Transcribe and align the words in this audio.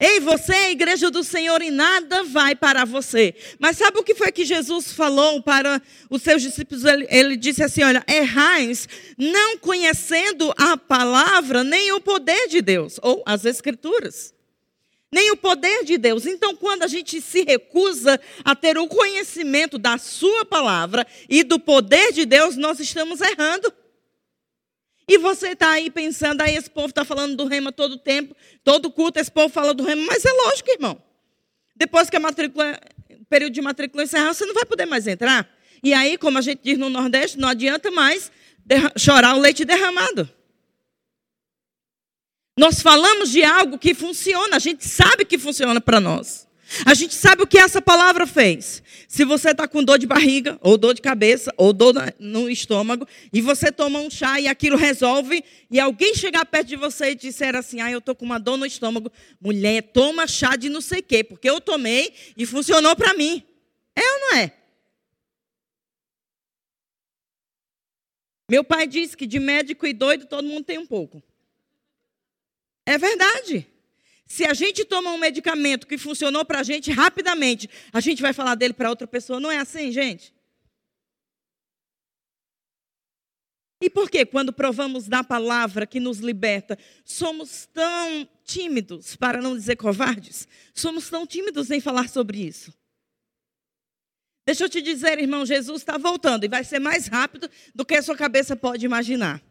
Ei, 0.00 0.20
você 0.20 0.52
é 0.52 0.66
a 0.66 0.70
igreja 0.70 1.10
do 1.10 1.24
Senhor 1.24 1.60
e 1.60 1.72
nada 1.72 2.22
vai 2.22 2.54
parar 2.54 2.84
você. 2.84 3.34
Mas 3.58 3.78
sabe 3.78 3.98
o 3.98 4.04
que 4.04 4.14
foi 4.14 4.30
que 4.30 4.44
Jesus 4.44 4.92
falou 4.92 5.42
para 5.42 5.82
os 6.08 6.22
seus 6.22 6.40
discípulos? 6.40 6.84
Ele, 6.84 7.04
ele 7.10 7.36
disse 7.36 7.64
assim: 7.64 7.82
Olha, 7.82 8.04
errais 8.06 8.88
não 9.16 9.58
conhecendo 9.58 10.54
a 10.56 10.76
palavra 10.76 11.64
nem 11.64 11.90
o 11.90 12.00
poder 12.00 12.46
de 12.46 12.62
Deus, 12.62 13.00
ou 13.02 13.24
as 13.26 13.44
Escrituras, 13.44 14.32
nem 15.10 15.32
o 15.32 15.36
poder 15.36 15.82
de 15.84 15.98
Deus. 15.98 16.26
Então, 16.26 16.54
quando 16.54 16.84
a 16.84 16.88
gente 16.88 17.20
se 17.20 17.42
recusa 17.42 18.20
a 18.44 18.54
ter 18.54 18.78
o 18.78 18.86
conhecimento 18.86 19.78
da 19.78 19.98
Sua 19.98 20.44
palavra 20.44 21.04
e 21.28 21.42
do 21.42 21.58
poder 21.58 22.12
de 22.12 22.24
Deus, 22.24 22.56
nós 22.56 22.78
estamos 22.78 23.20
errando. 23.20 23.72
E 25.08 25.16
você 25.16 25.48
está 25.48 25.70
aí 25.70 25.90
pensando, 25.90 26.42
aí 26.42 26.54
esse 26.54 26.68
povo 26.68 26.88
está 26.88 27.02
falando 27.02 27.34
do 27.34 27.46
rema 27.46 27.72
todo 27.72 27.96
tempo, 27.96 28.36
todo 28.62 28.90
culto 28.90 29.18
esse 29.18 29.30
povo 29.30 29.48
fala 29.48 29.72
do 29.72 29.82
rema, 29.82 30.02
mas 30.06 30.22
é 30.24 30.30
lógico, 30.30 30.70
irmão. 30.70 31.02
Depois 31.74 32.10
que 32.10 32.16
a 32.16 32.20
matrícula, 32.20 32.78
o 33.10 33.24
período 33.24 33.54
de 33.54 33.62
matrícula 33.62 34.02
encerrar, 34.02 34.34
você 34.34 34.44
não 34.44 34.52
vai 34.52 34.66
poder 34.66 34.84
mais 34.84 35.06
entrar. 35.06 35.48
E 35.82 35.94
aí, 35.94 36.18
como 36.18 36.36
a 36.36 36.42
gente 36.42 36.60
diz 36.62 36.76
no 36.76 36.90
Nordeste, 36.90 37.38
não 37.38 37.48
adianta 37.48 37.90
mais 37.90 38.30
chorar 38.98 39.34
o 39.34 39.40
leite 39.40 39.64
derramado. 39.64 40.28
Nós 42.58 42.82
falamos 42.82 43.30
de 43.30 43.42
algo 43.44 43.78
que 43.78 43.94
funciona, 43.94 44.56
a 44.56 44.58
gente 44.58 44.84
sabe 44.84 45.24
que 45.24 45.38
funciona 45.38 45.80
para 45.80 46.00
nós. 46.00 46.46
A 46.84 46.92
gente 46.92 47.14
sabe 47.14 47.42
o 47.42 47.46
que 47.46 47.56
essa 47.56 47.80
palavra 47.80 48.26
fez. 48.26 48.82
Se 49.08 49.24
você 49.24 49.52
está 49.52 49.66
com 49.66 49.82
dor 49.82 49.98
de 49.98 50.06
barriga, 50.06 50.58
ou 50.60 50.76
dor 50.76 50.92
de 50.92 51.00
cabeça, 51.00 51.50
ou 51.56 51.72
dor 51.72 51.94
no 52.18 52.50
estômago, 52.50 53.08
e 53.32 53.40
você 53.40 53.72
toma 53.72 53.98
um 53.98 54.10
chá 54.10 54.38
e 54.38 54.46
aquilo 54.46 54.76
resolve, 54.76 55.42
e 55.70 55.80
alguém 55.80 56.14
chegar 56.14 56.44
perto 56.44 56.68
de 56.68 56.76
você 56.76 57.12
e 57.12 57.14
disser 57.14 57.56
assim: 57.56 57.80
Ah, 57.80 57.90
eu 57.90 58.00
estou 58.00 58.14
com 58.14 58.26
uma 58.26 58.38
dor 58.38 58.58
no 58.58 58.66
estômago. 58.66 59.10
Mulher, 59.40 59.80
toma 59.94 60.26
chá 60.26 60.56
de 60.56 60.68
não 60.68 60.82
sei 60.82 61.00
o 61.00 61.02
quê, 61.02 61.24
porque 61.24 61.48
eu 61.48 61.58
tomei 61.58 62.12
e 62.36 62.44
funcionou 62.44 62.94
para 62.94 63.14
mim. 63.14 63.42
É 63.96 64.02
ou 64.02 64.20
não 64.20 64.36
é? 64.36 64.52
Meu 68.50 68.62
pai 68.62 68.86
disse 68.86 69.16
que 69.16 69.26
de 69.26 69.40
médico 69.40 69.86
e 69.86 69.94
doido 69.94 70.26
todo 70.26 70.46
mundo 70.46 70.64
tem 70.64 70.76
um 70.76 70.86
pouco. 70.86 71.22
É 72.84 72.98
verdade. 72.98 73.66
Se 74.28 74.44
a 74.44 74.52
gente 74.52 74.84
toma 74.84 75.10
um 75.10 75.18
medicamento 75.18 75.86
que 75.86 75.96
funcionou 75.96 76.44
para 76.44 76.60
a 76.60 76.62
gente 76.62 76.92
rapidamente, 76.92 77.68
a 77.90 77.98
gente 77.98 78.20
vai 78.20 78.34
falar 78.34 78.54
dele 78.54 78.74
para 78.74 78.90
outra 78.90 79.06
pessoa. 79.06 79.40
Não 79.40 79.50
é 79.50 79.56
assim, 79.56 79.90
gente? 79.90 80.34
E 83.80 83.88
por 83.88 84.10
que, 84.10 84.26
quando 84.26 84.52
provamos 84.52 85.08
da 85.08 85.24
palavra 85.24 85.86
que 85.86 85.98
nos 85.98 86.18
liberta, 86.18 86.76
somos 87.04 87.66
tão 87.72 88.28
tímidos, 88.44 89.16
para 89.16 89.40
não 89.40 89.56
dizer 89.56 89.76
covardes? 89.76 90.46
Somos 90.74 91.08
tão 91.08 91.26
tímidos 91.26 91.70
em 91.70 91.80
falar 91.80 92.08
sobre 92.08 92.38
isso. 92.38 92.74
Deixa 94.44 94.64
eu 94.64 94.68
te 94.68 94.82
dizer, 94.82 95.18
irmão, 95.18 95.46
Jesus 95.46 95.80
está 95.80 95.96
voltando 95.96 96.44
e 96.44 96.48
vai 96.48 96.64
ser 96.64 96.80
mais 96.80 97.06
rápido 97.06 97.48
do 97.74 97.84
que 97.84 97.94
a 97.94 98.02
sua 98.02 98.16
cabeça 98.16 98.54
pode 98.54 98.84
imaginar. 98.84 99.42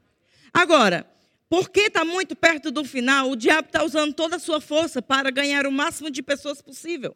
Agora, 0.54 1.10
porque 1.50 1.82
está 1.82 2.04
muito 2.04 2.36
perto 2.36 2.72
do 2.72 2.84
final, 2.84 3.32
o 3.32 3.36
diabo 3.36 3.68
está 3.68 3.84
usando 3.84 4.14
toda 4.14 4.36
a 4.36 4.40
sua 4.40 4.60
força 4.60 5.02
para 5.02 5.32
ganhar 5.32 5.66
o 5.66 5.72
máximo 5.72 6.10
de 6.12 6.22
pessoas 6.22 6.62
possível. 6.62 7.16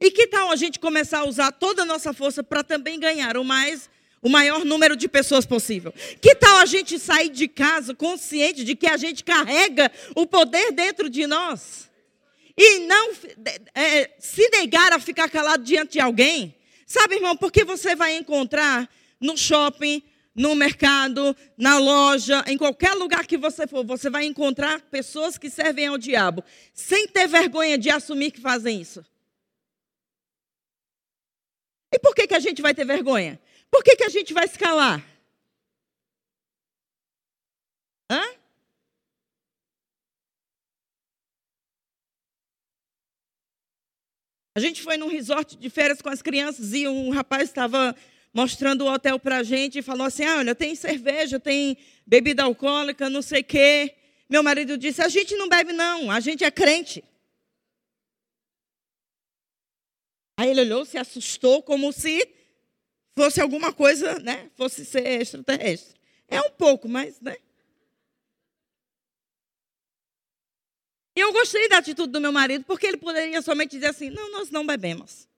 E 0.00 0.10
que 0.10 0.26
tal 0.26 0.50
a 0.50 0.56
gente 0.56 0.78
começar 0.78 1.18
a 1.20 1.24
usar 1.26 1.52
toda 1.52 1.82
a 1.82 1.84
nossa 1.84 2.12
força 2.12 2.42
para 2.42 2.64
também 2.64 2.98
ganhar 2.98 3.36
o 3.36 3.44
mais 3.44 3.90
o 4.22 4.28
maior 4.28 4.64
número 4.64 4.96
de 4.96 5.08
pessoas 5.08 5.46
possível. 5.46 5.94
Que 6.20 6.34
tal 6.34 6.58
a 6.58 6.66
gente 6.66 6.98
sair 6.98 7.30
de 7.30 7.48
casa 7.48 7.94
consciente 7.94 8.64
de 8.64 8.76
que 8.76 8.86
a 8.86 8.96
gente 8.96 9.24
carrega 9.24 9.90
o 10.14 10.26
poder 10.26 10.72
dentro 10.72 11.08
de 11.08 11.26
nós? 11.26 11.90
E 12.56 12.80
não 12.80 13.12
é, 13.74 14.10
se 14.18 14.46
negar 14.50 14.92
a 14.92 15.00
ficar 15.00 15.30
calado 15.30 15.64
diante 15.64 15.92
de 15.92 16.00
alguém? 16.00 16.54
Sabe, 16.86 17.14
irmão, 17.14 17.36
porque 17.36 17.64
você 17.64 17.94
vai 17.94 18.16
encontrar 18.16 18.88
no 19.18 19.36
shopping, 19.36 20.02
no 20.34 20.54
mercado, 20.54 21.36
na 21.56 21.78
loja, 21.78 22.44
em 22.46 22.56
qualquer 22.56 22.94
lugar 22.94 23.26
que 23.26 23.36
você 23.36 23.66
for, 23.66 23.84
você 23.84 24.08
vai 24.08 24.24
encontrar 24.24 24.80
pessoas 24.82 25.36
que 25.36 25.50
servem 25.50 25.86
ao 25.86 25.98
diabo, 25.98 26.44
sem 26.72 27.08
ter 27.08 27.26
vergonha 27.26 27.76
de 27.76 27.90
assumir 27.90 28.30
que 28.30 28.40
fazem 28.40 28.80
isso. 28.80 29.04
E 31.92 31.98
por 31.98 32.14
que, 32.14 32.26
que 32.26 32.34
a 32.34 32.40
gente 32.40 32.62
vai 32.62 32.72
ter 32.72 32.84
vergonha? 32.84 33.40
Por 33.70 33.82
que, 33.82 33.96
que 33.96 34.04
a 34.04 34.08
gente 34.08 34.32
vai 34.32 34.46
se 34.46 34.58
calar? 34.58 35.04
Hã? 38.10 38.22
A 44.54 44.60
gente 44.60 44.82
foi 44.82 44.96
num 44.96 45.08
resort 45.08 45.56
de 45.56 45.70
férias 45.70 46.02
com 46.02 46.08
as 46.08 46.20
crianças 46.20 46.72
e 46.72 46.86
um 46.86 47.10
rapaz 47.10 47.44
estava 47.44 47.94
mostrando 48.32 48.84
o 48.84 48.92
hotel 48.92 49.18
para 49.18 49.38
a 49.38 49.42
gente 49.42 49.78
e 49.78 49.82
falou 49.82 50.06
assim: 50.06 50.24
ah, 50.24 50.38
olha, 50.38 50.54
tem 50.54 50.74
cerveja, 50.74 51.38
tem 51.38 51.76
bebida 52.06 52.42
alcoólica, 52.44 53.10
não 53.10 53.22
sei 53.22 53.40
o 53.40 53.44
quê. 53.44 53.94
Meu 54.28 54.42
marido 54.42 54.78
disse: 54.78 55.02
a 55.02 55.08
gente 55.08 55.34
não 55.36 55.48
bebe, 55.48 55.72
não, 55.72 56.10
a 56.10 56.20
gente 56.20 56.44
é 56.44 56.50
crente. 56.50 57.04
Aí 60.38 60.50
ele 60.50 60.62
olhou, 60.62 60.84
se 60.84 60.96
assustou, 60.96 61.62
como 61.62 61.92
se 61.92 62.26
fosse 63.14 63.40
alguma 63.40 63.72
coisa, 63.72 64.18
né? 64.20 64.50
Fosse 64.56 64.84
ser 64.86 65.06
extraterrestre. 65.06 66.00
É 66.28 66.40
um 66.40 66.50
pouco, 66.50 66.88
mas, 66.88 67.20
né? 67.20 67.36
E 71.16 71.20
eu 71.20 71.32
gostei 71.32 71.68
da 71.68 71.78
atitude 71.78 72.12
do 72.12 72.20
meu 72.20 72.32
marido, 72.32 72.64
porque 72.64 72.86
ele 72.86 72.96
poderia 72.96 73.42
somente 73.42 73.72
dizer 73.72 73.88
assim: 73.88 74.10
não, 74.10 74.30
nós 74.30 74.50
não 74.50 74.64
bebemos. 74.64 75.29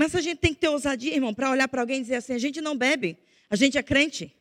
Mas 0.00 0.14
a 0.14 0.20
gente 0.22 0.38
tem 0.38 0.54
que 0.54 0.60
ter 0.60 0.68
ousadia, 0.70 1.14
irmão, 1.14 1.34
para 1.34 1.50
olhar 1.50 1.68
para 1.68 1.82
alguém 1.82 1.98
e 1.98 2.00
dizer 2.00 2.14
assim: 2.14 2.32
a 2.32 2.38
gente 2.38 2.58
não 2.62 2.74
bebe, 2.74 3.18
a 3.50 3.54
gente 3.54 3.76
é 3.76 3.82
crente. 3.82 4.34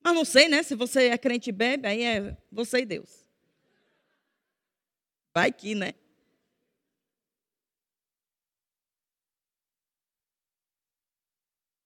Mas 0.00 0.14
não 0.14 0.24
sei, 0.24 0.46
né? 0.46 0.62
Se 0.62 0.76
você 0.76 1.08
é 1.08 1.18
crente 1.18 1.50
e 1.50 1.52
bebe, 1.52 1.88
aí 1.88 2.04
é 2.04 2.36
você 2.52 2.78
e 2.78 2.86
Deus. 2.86 3.26
Vai 5.34 5.50
que, 5.50 5.74
né? 5.74 5.92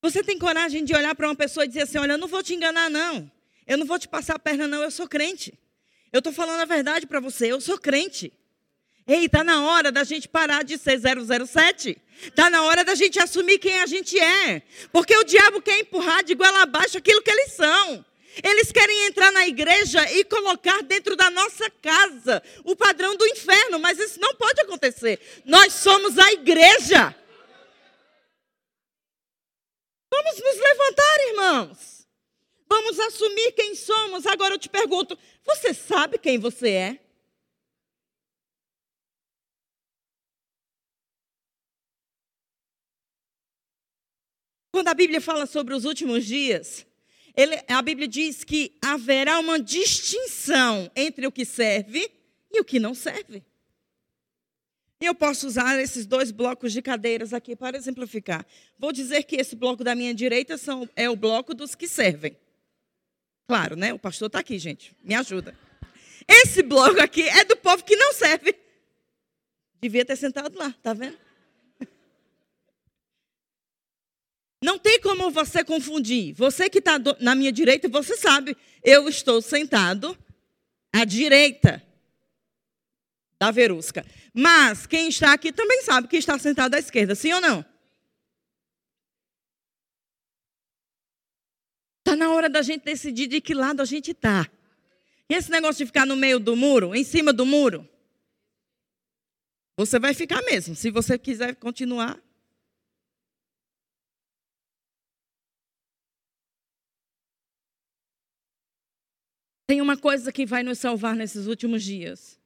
Você 0.03 0.23
tem 0.23 0.39
coragem 0.39 0.85
de 0.85 0.95
olhar 0.95 1.15
para 1.15 1.27
uma 1.27 1.35
pessoa 1.35 1.65
e 1.65 1.69
dizer 1.69 1.85
assim: 1.85 1.97
olha, 1.97 2.13
eu 2.13 2.19
não 2.19 2.29
vou 2.29 2.43
te 2.43 2.53
enganar, 2.53 2.91
não. 2.91 3.33
Eu 3.67 3.79
não 3.79 3.87
vou 3.87 3.99
te 3.99 4.07
passar 4.07 4.35
a 4.35 4.39
perna, 4.39 4.69
não. 4.69 4.83
Eu 4.83 4.91
sou 4.91 5.09
crente. 5.09 5.59
Eu 6.13 6.19
estou 6.19 6.35
falando 6.35 6.61
a 6.61 6.67
verdade 6.67 7.07
para 7.07 7.19
você. 7.19 7.51
Eu 7.51 7.63
sou 7.63 7.79
crente. 7.79 8.31
Ei, 9.07 9.27
está 9.27 9.45
na 9.45 9.65
hora 9.67 9.93
da 9.93 10.03
gente 10.03 10.27
parar 10.27 10.65
de 10.65 10.79
ser 10.79 10.99
007. 10.99 12.01
Está 12.23 12.49
na 12.49 12.63
hora 12.63 12.83
da 12.83 12.95
gente 12.95 13.19
assumir 13.19 13.59
quem 13.59 13.81
a 13.81 13.87
gente 13.87 14.19
é. 14.19 14.63
Porque 14.93 15.15
o 15.17 15.25
diabo 15.25 15.61
quer 15.61 15.79
empurrar 15.79 16.25
de 16.25 16.35
goela 16.35 16.63
abaixo 16.63 16.97
aquilo 16.97 17.21
que 17.21 17.31
eles 17.31 17.53
são. 17.53 18.05
Eles 18.43 18.73
querem 18.73 19.07
entrar 19.07 19.31
na 19.31 19.47
igreja 19.47 20.11
e 20.11 20.25
colocar 20.25 20.83
dentro 20.83 21.15
da 21.15 21.31
nossa 21.31 21.71
casa 21.71 22.43
o 22.65 22.75
padrão 22.75 23.15
do 23.15 23.27
inferno, 23.27 23.79
mas 23.79 23.99
isso 23.99 24.19
não 24.19 24.35
pode 24.35 24.61
acontecer. 24.63 25.21
Nós 25.45 25.73
somos 25.75 26.19
a 26.19 26.33
igreja. 26.33 27.15
Vamos 30.11 30.41
nos 30.41 30.57
levantar, 30.57 31.21
irmãos. 31.29 32.07
Vamos 32.69 32.99
assumir 32.99 33.53
quem 33.53 33.75
somos. 33.75 34.27
Agora 34.27 34.55
eu 34.55 34.59
te 34.59 34.69
pergunto: 34.69 35.17
você 35.45 35.75
sabe 35.75 36.19
quem 36.19 36.39
você 36.39 36.71
é? 36.71 37.04
Quando 44.75 44.89
a 44.89 44.95
Bíblia 44.95 45.21
fala 45.21 45.47
sobre 45.47 45.73
os 45.73 45.85
últimos 45.85 46.27
dias, 46.27 46.85
ele, 47.37 47.63
a 47.69 47.81
Bíblia 47.81 48.09
diz 48.09 48.43
que 48.43 48.77
haverá 48.83 49.39
uma 49.39 49.61
distinção 49.61 50.91
entre 50.97 51.29
o 51.29 51.31
que 51.31 51.45
serve 51.45 52.11
e 52.53 52.59
o 52.59 52.65
que 52.65 52.81
não 52.81 52.93
serve. 52.93 53.45
E 55.01 55.07
eu 55.07 55.15
posso 55.15 55.47
usar 55.47 55.79
esses 55.79 56.07
dois 56.07 56.33
blocos 56.33 56.73
de 56.73 56.83
cadeiras 56.83 57.33
aqui 57.33 57.55
para 57.55 57.77
exemplificar. 57.77 58.45
Vou 58.77 58.91
dizer 58.91 59.23
que 59.23 59.37
esse 59.37 59.55
bloco 59.55 59.85
da 59.85 59.95
minha 59.95 60.13
direita 60.13 60.59
são, 60.59 60.91
é 60.97 61.09
o 61.09 61.15
bloco 61.15 61.55
dos 61.55 61.77
que 61.77 61.87
servem. 61.87 62.37
Claro, 63.47 63.77
né? 63.77 63.93
O 63.93 63.99
pastor 64.01 64.27
está 64.27 64.41
aqui, 64.41 64.59
gente. 64.59 64.93
Me 65.05 65.15
ajuda. 65.15 65.57
Esse 66.27 66.65
bloco 66.65 67.01
aqui 67.01 67.23
é 67.23 67.45
do 67.45 67.57
povo 67.57 67.85
que 67.85 67.95
não 67.95 68.13
serve. 68.13 68.53
Devia 69.81 70.05
ter 70.05 70.17
sentado 70.17 70.59
lá, 70.59 70.75
tá 70.83 70.93
vendo? 70.93 71.24
Não 74.65 74.79
tem 74.79 74.99
como 74.99 75.31
você 75.31 75.63
confundir. 75.63 76.33
Você 76.33 76.71
que 76.71 76.79
está 76.79 76.95
na 77.21 77.35
minha 77.35 77.53
direita, 77.53 77.87
você 77.87 78.17
sabe, 78.17 78.57
eu 78.83 79.07
estou 79.11 79.43
sentado 79.43 80.17
à 80.91 81.05
direita 81.05 81.87
da 83.39 83.51
Verusca. 83.51 84.07
Mas 84.33 84.87
quem 84.87 85.11
está 85.11 85.35
aqui 85.35 85.53
também 85.53 85.83
sabe 85.83 86.09
que 86.09 86.17
está 86.17 86.39
sentado 86.39 86.77
à 86.77 86.79
esquerda, 86.79 87.15
sim 87.15 87.31
ou 87.35 87.43
não? 87.43 87.63
Está 91.99 92.17
na 92.17 92.33
hora 92.33 92.49
da 92.49 92.63
gente 92.63 92.87
decidir 92.87 93.27
de 93.27 93.43
que 93.43 93.53
lado 93.53 93.83
a 93.83 93.85
gente 93.85 94.13
está. 94.13 94.51
E 95.29 95.35
esse 95.35 95.51
negócio 95.51 95.85
de 95.85 95.87
ficar 95.89 96.07
no 96.07 96.17
meio 96.17 96.41
do 96.41 96.57
muro, 96.57 96.95
em 96.95 97.05
cima 97.05 97.35
do 97.35 97.45
muro, 97.45 97.87
você 99.77 99.99
vai 99.99 100.15
ficar 100.15 100.41
mesmo. 100.41 100.75
Se 100.75 100.91
você 100.91 101.19
quiser 101.19 101.55
continuar. 101.55 102.19
Tem 109.67 109.81
uma 109.81 109.97
coisa 109.97 110.31
que 110.31 110.45
vai 110.45 110.63
nos 110.63 110.79
salvar 110.79 111.17
nesses 111.17 111.47
últimos 111.47 111.83
dias. 111.83 112.39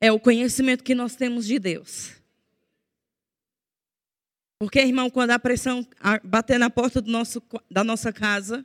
É 0.00 0.12
o 0.12 0.20
conhecimento 0.20 0.84
que 0.84 0.94
nós 0.94 1.14
temos 1.16 1.46
de 1.46 1.58
Deus. 1.58 2.12
Porque, 4.58 4.78
irmão, 4.78 5.08
quando 5.08 5.30
a 5.30 5.38
pressão 5.38 5.86
bater 6.22 6.58
na 6.58 6.68
porta 6.68 7.00
nosso, 7.00 7.42
da 7.70 7.82
nossa 7.82 8.12
casa, 8.12 8.64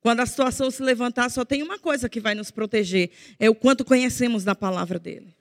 quando 0.00 0.20
a 0.20 0.26
situação 0.26 0.70
se 0.70 0.82
levantar, 0.82 1.30
só 1.30 1.44
tem 1.44 1.62
uma 1.62 1.78
coisa 1.78 2.08
que 2.08 2.18
vai 2.18 2.34
nos 2.34 2.50
proteger: 2.50 3.10
é 3.38 3.50
o 3.50 3.54
quanto 3.54 3.84
conhecemos 3.84 4.42
da 4.42 4.54
palavra 4.54 4.98
dele. 4.98 5.36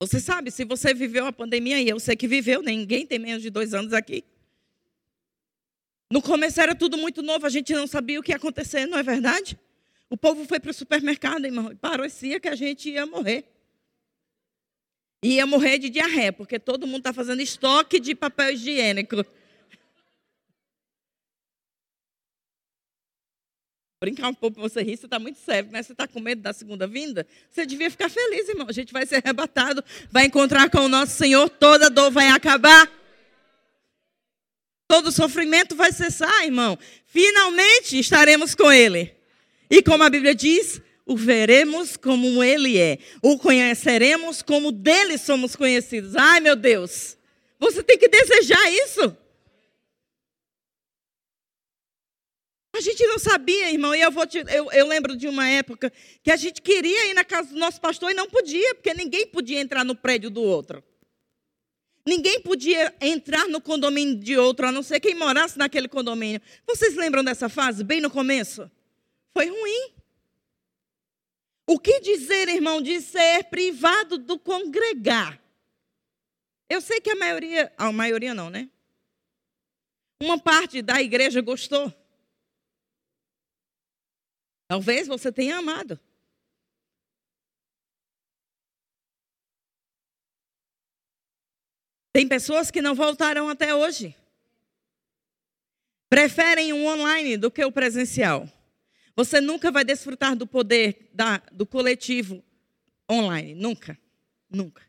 Você 0.00 0.18
sabe, 0.18 0.50
se 0.50 0.64
você 0.64 0.94
viveu 0.94 1.26
a 1.26 1.32
pandemia, 1.32 1.82
e 1.82 1.88
eu 1.88 2.00
sei 2.00 2.16
que 2.16 2.26
viveu, 2.26 2.62
ninguém 2.62 3.06
tem 3.06 3.18
menos 3.18 3.42
de 3.42 3.50
dois 3.50 3.74
anos 3.74 3.92
aqui. 3.92 4.24
No 6.12 6.20
começo 6.20 6.60
era 6.60 6.74
tudo 6.74 6.98
muito 6.98 7.22
novo, 7.22 7.46
a 7.46 7.50
gente 7.50 7.72
não 7.72 7.86
sabia 7.86 8.18
o 8.18 8.22
que 8.22 8.32
ia 8.32 8.36
acontecer, 8.36 8.84
não 8.84 8.98
é 8.98 9.02
verdade? 9.02 9.56
O 10.08 10.16
povo 10.16 10.44
foi 10.44 10.58
para 10.58 10.72
o 10.72 10.74
supermercado, 10.74 11.44
irmão, 11.44 11.70
e 11.70 11.76
parecia 11.76 12.40
que 12.40 12.48
a 12.48 12.56
gente 12.56 12.90
ia 12.90 13.06
morrer. 13.06 13.44
Ia 15.22 15.46
morrer 15.46 15.78
de 15.78 15.88
diarreia, 15.88 16.32
porque 16.32 16.58
todo 16.58 16.84
mundo 16.84 16.98
está 16.98 17.12
fazendo 17.12 17.40
estoque 17.40 18.00
de 18.00 18.12
papel 18.16 18.50
higiênico. 18.54 19.24
Brincar 24.02 24.30
um 24.30 24.34
pouco 24.34 24.60
você 24.60 24.82
rir, 24.82 24.96
você 24.96 25.06
está 25.06 25.20
muito 25.20 25.38
sério, 25.38 25.70
né? 25.70 25.80
Você 25.80 25.92
está 25.92 26.08
com 26.08 26.18
medo 26.18 26.42
da 26.42 26.52
segunda 26.52 26.88
vinda? 26.88 27.24
Você 27.48 27.64
devia 27.64 27.88
ficar 27.88 28.08
feliz, 28.08 28.48
irmão. 28.48 28.66
A 28.68 28.72
gente 28.72 28.92
vai 28.92 29.06
ser 29.06 29.22
arrebatado, 29.22 29.84
vai 30.10 30.24
encontrar 30.24 30.68
com 30.70 30.78
o 30.78 30.88
nosso 30.88 31.12
Senhor, 31.12 31.48
toda 31.48 31.88
dor 31.88 32.10
vai 32.10 32.30
acabar. 32.30 32.99
Todo 34.90 35.12
sofrimento 35.12 35.76
vai 35.76 35.92
cessar, 35.92 36.44
irmão. 36.44 36.76
Finalmente 37.06 37.96
estaremos 37.96 38.56
com 38.56 38.72
Ele. 38.72 39.14
E 39.70 39.80
como 39.84 40.02
a 40.02 40.10
Bíblia 40.10 40.34
diz, 40.34 40.82
o 41.06 41.16
veremos 41.16 41.96
como 41.96 42.42
ele 42.42 42.76
é, 42.76 42.98
o 43.22 43.38
conheceremos 43.38 44.42
como 44.42 44.72
dele 44.72 45.16
somos 45.16 45.54
conhecidos. 45.54 46.16
Ai, 46.16 46.40
meu 46.40 46.56
Deus, 46.56 47.16
você 47.56 47.84
tem 47.84 47.96
que 47.96 48.08
desejar 48.08 48.68
isso. 48.84 49.16
A 52.74 52.80
gente 52.80 53.06
não 53.06 53.18
sabia, 53.20 53.70
irmão, 53.70 53.94
e 53.94 54.00
eu, 54.00 54.10
vou 54.10 54.26
te, 54.26 54.38
eu, 54.38 54.72
eu 54.72 54.88
lembro 54.88 55.16
de 55.16 55.28
uma 55.28 55.48
época 55.48 55.92
que 56.20 56.32
a 56.32 56.36
gente 56.36 56.60
queria 56.60 57.06
ir 57.06 57.14
na 57.14 57.24
casa 57.24 57.50
do 57.50 57.60
nosso 57.60 57.80
pastor 57.80 58.10
e 58.10 58.14
não 58.14 58.28
podia, 58.28 58.74
porque 58.74 58.92
ninguém 58.92 59.24
podia 59.24 59.60
entrar 59.60 59.84
no 59.84 59.94
prédio 59.94 60.30
do 60.30 60.42
outro. 60.42 60.82
Ninguém 62.10 62.40
podia 62.40 62.92
entrar 63.00 63.46
no 63.46 63.60
condomínio 63.60 64.16
de 64.16 64.36
outro, 64.36 64.66
a 64.66 64.72
não 64.72 64.82
ser 64.82 64.98
quem 64.98 65.14
morasse 65.14 65.56
naquele 65.56 65.86
condomínio. 65.86 66.42
Vocês 66.66 66.96
lembram 66.96 67.22
dessa 67.22 67.48
fase, 67.48 67.84
bem 67.84 68.00
no 68.00 68.10
começo? 68.10 68.68
Foi 69.32 69.46
ruim. 69.46 69.94
O 71.68 71.78
que 71.78 72.00
dizer, 72.00 72.48
irmão, 72.48 72.82
de 72.82 73.00
ser 73.00 73.44
privado 73.44 74.18
do 74.18 74.36
congregar? 74.40 75.40
Eu 76.68 76.80
sei 76.80 77.00
que 77.00 77.10
a 77.10 77.14
maioria, 77.14 77.72
a 77.78 77.92
maioria 77.92 78.34
não, 78.34 78.50
né? 78.50 78.68
Uma 80.20 80.36
parte 80.36 80.82
da 80.82 81.00
igreja 81.00 81.40
gostou. 81.40 81.94
Talvez 84.66 85.06
você 85.06 85.30
tenha 85.30 85.58
amado. 85.58 85.96
Tem 92.12 92.26
pessoas 92.26 92.70
que 92.70 92.82
não 92.82 92.94
voltaram 92.94 93.48
até 93.48 93.74
hoje. 93.74 94.16
Preferem 96.08 96.72
o 96.72 96.86
online 96.86 97.36
do 97.36 97.50
que 97.50 97.64
o 97.64 97.70
presencial. 97.70 98.48
Você 99.14 99.40
nunca 99.40 99.70
vai 99.70 99.84
desfrutar 99.84 100.34
do 100.34 100.46
poder 100.46 101.10
da, 101.12 101.38
do 101.52 101.66
coletivo 101.66 102.42
online. 103.10 103.54
Nunca. 103.54 103.98
Nunca. 104.48 104.82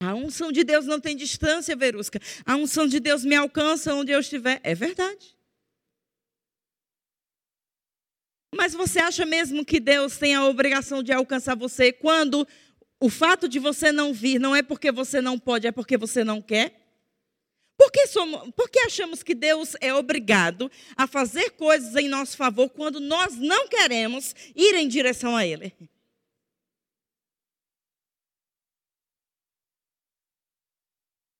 A 0.00 0.14
unção 0.14 0.52
de 0.52 0.62
Deus 0.62 0.86
não 0.86 1.00
tem 1.00 1.16
distância, 1.16 1.74
Verusca. 1.76 2.20
A 2.46 2.54
unção 2.54 2.86
de 2.86 3.00
Deus 3.00 3.24
me 3.24 3.34
alcança 3.34 3.92
onde 3.94 4.12
eu 4.12 4.20
estiver. 4.20 4.60
É 4.62 4.74
verdade. 4.74 5.36
Mas 8.54 8.72
você 8.72 9.00
acha 9.00 9.26
mesmo 9.26 9.64
que 9.64 9.78
Deus 9.78 10.16
tem 10.16 10.34
a 10.34 10.44
obrigação 10.44 11.02
de 11.02 11.12
alcançar 11.12 11.54
você 11.54 11.92
quando 11.92 12.46
o 13.00 13.08
fato 13.08 13.48
de 13.48 13.58
você 13.58 13.92
não 13.92 14.12
vir 14.12 14.40
não 14.40 14.54
é 14.54 14.62
porque 14.62 14.90
você 14.90 15.20
não 15.20 15.38
pode, 15.38 15.66
é 15.66 15.72
porque 15.72 15.96
você 15.96 16.24
não 16.24 16.42
quer? 16.42 16.74
Por 17.76 17.92
que, 17.92 18.08
somos, 18.08 18.50
por 18.56 18.68
que 18.68 18.80
achamos 18.80 19.22
que 19.22 19.36
Deus 19.36 19.76
é 19.80 19.94
obrigado 19.94 20.70
a 20.96 21.06
fazer 21.06 21.50
coisas 21.50 21.94
em 21.94 22.08
nosso 22.08 22.36
favor 22.36 22.68
quando 22.70 22.98
nós 22.98 23.36
não 23.36 23.68
queremos 23.68 24.34
ir 24.56 24.74
em 24.74 24.88
direção 24.88 25.36
a 25.36 25.46
Ele? 25.46 25.72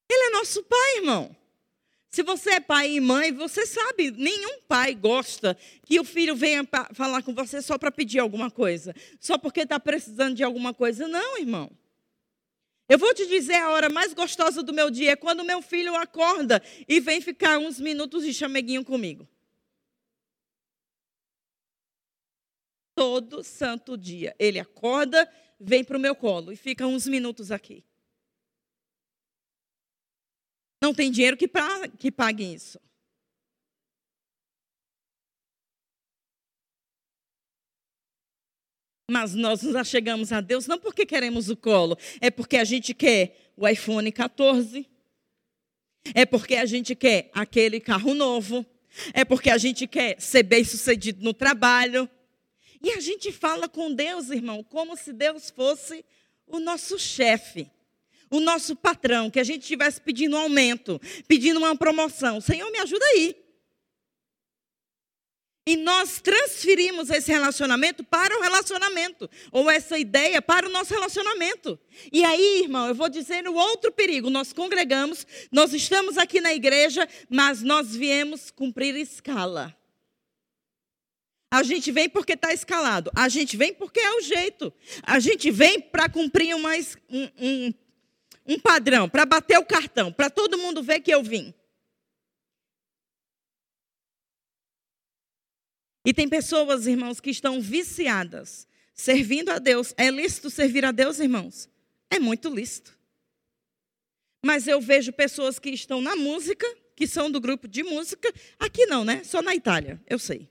Ele 0.08 0.28
é 0.28 0.30
nosso 0.30 0.62
pai, 0.62 0.96
irmão. 0.98 1.36
Se 2.10 2.22
você 2.22 2.52
é 2.52 2.60
pai 2.60 2.92
e 2.92 3.00
mãe, 3.00 3.32
você 3.32 3.66
sabe, 3.66 4.10
nenhum 4.10 4.62
pai 4.62 4.94
gosta 4.94 5.56
que 5.84 6.00
o 6.00 6.04
filho 6.04 6.34
venha 6.34 6.66
falar 6.94 7.22
com 7.22 7.34
você 7.34 7.60
só 7.60 7.76
para 7.76 7.92
pedir 7.92 8.18
alguma 8.18 8.50
coisa, 8.50 8.94
só 9.20 9.36
porque 9.36 9.60
está 9.60 9.78
precisando 9.78 10.34
de 10.34 10.42
alguma 10.42 10.72
coisa. 10.72 11.06
Não, 11.06 11.38
irmão. 11.38 11.70
Eu 12.88 12.98
vou 12.98 13.12
te 13.12 13.26
dizer 13.26 13.56
a 13.56 13.68
hora 13.68 13.90
mais 13.90 14.14
gostosa 14.14 14.62
do 14.62 14.72
meu 14.72 14.90
dia 14.90 15.12
é 15.12 15.16
quando 15.16 15.44
meu 15.44 15.60
filho 15.60 15.94
acorda 15.94 16.62
e 16.88 16.98
vem 17.00 17.20
ficar 17.20 17.58
uns 17.58 17.78
minutos 17.78 18.24
de 18.24 18.32
chameguinho 18.32 18.82
comigo. 18.82 19.28
Todo 22.94 23.44
santo 23.44 23.98
dia. 23.98 24.34
Ele 24.38 24.58
acorda, 24.58 25.30
vem 25.60 25.84
para 25.84 25.98
o 25.98 26.00
meu 26.00 26.16
colo 26.16 26.50
e 26.50 26.56
fica 26.56 26.86
uns 26.86 27.06
minutos 27.06 27.52
aqui. 27.52 27.84
Não 30.80 30.94
tem 30.94 31.10
dinheiro 31.10 31.36
que, 31.36 31.50
que 31.98 32.10
pague 32.10 32.54
isso. 32.54 32.80
Mas 39.10 39.34
nós 39.34 39.62
nos 39.62 39.74
achegamos 39.74 40.32
a 40.32 40.40
Deus 40.40 40.66
não 40.66 40.78
porque 40.78 41.06
queremos 41.06 41.48
o 41.48 41.56
colo, 41.56 41.96
é 42.20 42.30
porque 42.30 42.58
a 42.58 42.64
gente 42.64 42.92
quer 42.92 43.52
o 43.56 43.66
iPhone 43.66 44.12
14, 44.12 44.86
é 46.14 46.26
porque 46.26 46.54
a 46.54 46.66
gente 46.66 46.94
quer 46.94 47.30
aquele 47.32 47.80
carro 47.80 48.12
novo, 48.12 48.66
é 49.14 49.24
porque 49.24 49.48
a 49.48 49.56
gente 49.56 49.86
quer 49.86 50.20
ser 50.20 50.42
bem 50.42 50.62
sucedido 50.62 51.24
no 51.24 51.32
trabalho. 51.32 52.08
E 52.82 52.90
a 52.90 53.00
gente 53.00 53.32
fala 53.32 53.68
com 53.68 53.92
Deus, 53.92 54.30
irmão, 54.30 54.62
como 54.62 54.96
se 54.96 55.12
Deus 55.12 55.50
fosse 55.50 56.04
o 56.46 56.60
nosso 56.60 56.98
chefe, 56.98 57.70
o 58.30 58.40
nosso 58.40 58.76
patrão, 58.76 59.30
que 59.30 59.40
a 59.40 59.44
gente 59.44 59.62
estivesse 59.62 60.00
pedindo 60.00 60.36
um 60.36 60.40
aumento, 60.40 61.00
pedindo 61.26 61.58
uma 61.58 61.76
promoção. 61.76 62.40
Senhor, 62.40 62.70
me 62.70 62.78
ajuda 62.78 63.04
aí. 63.06 63.36
E 65.68 65.76
nós 65.76 66.18
transferimos 66.22 67.10
esse 67.10 67.30
relacionamento 67.30 68.02
para 68.02 68.34
o 68.38 68.40
relacionamento, 68.40 69.28
ou 69.52 69.70
essa 69.70 69.98
ideia 69.98 70.40
para 70.40 70.66
o 70.66 70.70
nosso 70.70 70.94
relacionamento. 70.94 71.78
E 72.10 72.24
aí, 72.24 72.62
irmão, 72.62 72.88
eu 72.88 72.94
vou 72.94 73.10
dizer 73.10 73.46
o 73.46 73.54
outro 73.54 73.92
perigo: 73.92 74.30
nós 74.30 74.50
congregamos, 74.50 75.26
nós 75.52 75.74
estamos 75.74 76.16
aqui 76.16 76.40
na 76.40 76.54
igreja, 76.54 77.06
mas 77.28 77.62
nós 77.62 77.94
viemos 77.94 78.50
cumprir 78.50 78.96
escala. 78.96 79.76
A 81.50 81.62
gente 81.62 81.92
vem 81.92 82.08
porque 82.08 82.32
está 82.32 82.50
escalado, 82.52 83.10
a 83.14 83.28
gente 83.28 83.54
vem 83.54 83.74
porque 83.74 84.00
é 84.00 84.12
o 84.16 84.22
jeito, 84.22 84.72
a 85.02 85.18
gente 85.18 85.50
vem 85.50 85.80
para 85.80 86.08
cumprir 86.08 86.54
uma, 86.54 86.74
um, 87.10 87.28
um, 87.38 87.74
um 88.48 88.58
padrão, 88.58 89.08
para 89.08 89.26
bater 89.26 89.58
o 89.58 89.66
cartão, 89.66 90.10
para 90.10 90.30
todo 90.30 90.56
mundo 90.56 90.82
ver 90.82 91.00
que 91.00 91.12
eu 91.12 91.22
vim. 91.22 91.54
E 96.04 96.14
tem 96.14 96.26
pessoas, 96.26 96.86
irmãos, 96.86 97.20
que 97.20 97.28
estão 97.28 97.60
viciadas, 97.60 98.66
servindo 98.94 99.50
a 99.50 99.58
Deus. 99.58 99.92
É 99.98 100.10
lícito 100.10 100.48
servir 100.48 100.82
a 100.84 100.90
Deus, 100.90 101.18
irmãos? 101.18 101.68
É 102.08 102.18
muito 102.18 102.48
lícito. 102.48 102.98
Mas 104.42 104.66
eu 104.66 104.80
vejo 104.80 105.12
pessoas 105.12 105.58
que 105.58 105.68
estão 105.68 106.00
na 106.00 106.16
música, 106.16 106.66
que 106.96 107.06
são 107.06 107.30
do 107.30 107.38
grupo 107.38 107.68
de 107.68 107.82
música, 107.82 108.32
aqui 108.58 108.86
não, 108.86 109.04
né? 109.04 109.22
Só 109.22 109.42
na 109.42 109.54
Itália, 109.54 110.02
eu 110.06 110.18
sei. 110.18 110.48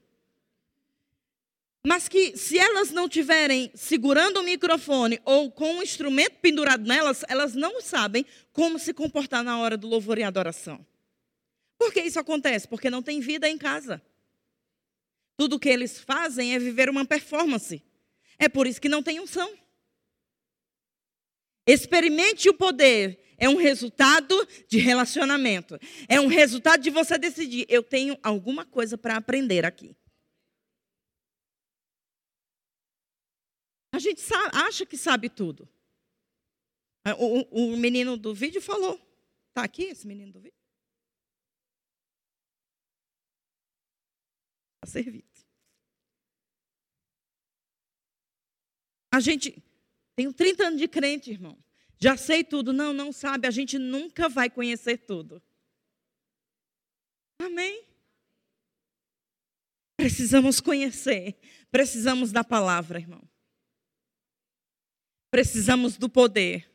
Mas 1.87 2.09
que 2.09 2.35
se 2.35 2.59
elas 2.59 2.91
não 2.91 3.07
tiverem 3.07 3.71
segurando 3.73 4.41
o 4.41 4.43
microfone 4.43 5.21
ou 5.23 5.49
com 5.49 5.75
um 5.75 5.81
instrumento 5.81 6.33
pendurado 6.41 6.85
nelas, 6.85 7.23
elas 7.29 7.53
não 7.53 7.79
sabem 7.79 8.25
como 8.51 8.77
se 8.77 8.93
comportar 8.93 9.41
na 9.41 9.57
hora 9.57 9.77
do 9.77 9.87
louvor 9.87 10.17
e 10.17 10.23
adoração. 10.23 10.85
Por 11.77 11.93
que 11.93 12.01
isso 12.01 12.19
acontece? 12.19 12.67
Porque 12.67 12.89
não 12.89 13.01
tem 13.01 13.21
vida 13.21 13.47
em 13.47 13.57
casa. 13.57 14.01
Tudo 15.37 15.57
que 15.57 15.69
eles 15.69 15.97
fazem 15.97 16.53
é 16.53 16.59
viver 16.59 16.89
uma 16.89 17.05
performance. 17.05 17.81
É 18.37 18.49
por 18.49 18.67
isso 18.67 18.81
que 18.81 18.89
não 18.89 19.01
tem 19.01 19.21
unção. 19.21 19.49
Experimente 21.65 22.49
o 22.49 22.53
poder. 22.53 23.17
É 23.37 23.47
um 23.47 23.55
resultado 23.55 24.45
de 24.67 24.77
relacionamento. 24.77 25.79
É 26.09 26.19
um 26.19 26.27
resultado 26.27 26.81
de 26.81 26.89
você 26.89 27.17
decidir: 27.17 27.65
eu 27.69 27.81
tenho 27.81 28.19
alguma 28.21 28.65
coisa 28.65 28.97
para 28.97 29.15
aprender 29.15 29.65
aqui. 29.65 29.95
A 33.97 33.99
gente 33.99 34.21
sabe, 34.21 34.55
acha 34.55 34.85
que 34.85 34.95
sabe 34.95 35.27
tudo. 35.27 35.67
O, 37.17 37.71
o 37.71 37.77
menino 37.77 38.15
do 38.15 38.31
vídeo 38.31 38.61
falou. 38.61 38.93
Está 39.49 39.63
aqui 39.63 39.85
esse 39.85 40.05
menino 40.05 40.31
do 40.33 40.39
vídeo? 40.39 40.59
Está 44.75 44.85
servido. 44.85 45.27
A 49.11 49.19
gente. 49.19 49.63
Tenho 50.15 50.31
30 50.31 50.67
anos 50.67 50.79
de 50.79 50.87
crente, 50.87 51.31
irmão. 51.31 51.57
Já 51.97 52.15
sei 52.15 52.43
tudo. 52.43 52.71
Não, 52.71 52.93
não 52.93 53.11
sabe. 53.11 53.47
A 53.47 53.51
gente 53.51 53.79
nunca 53.79 54.29
vai 54.29 54.47
conhecer 54.47 54.99
tudo. 55.07 55.41
Amém? 57.41 57.83
Precisamos 59.95 60.61
conhecer. 60.61 61.39
Precisamos 61.71 62.31
da 62.31 62.43
palavra, 62.43 62.99
irmão. 62.99 63.27
Precisamos 65.37 65.97
do 65.97 66.09
poder. 66.09 66.67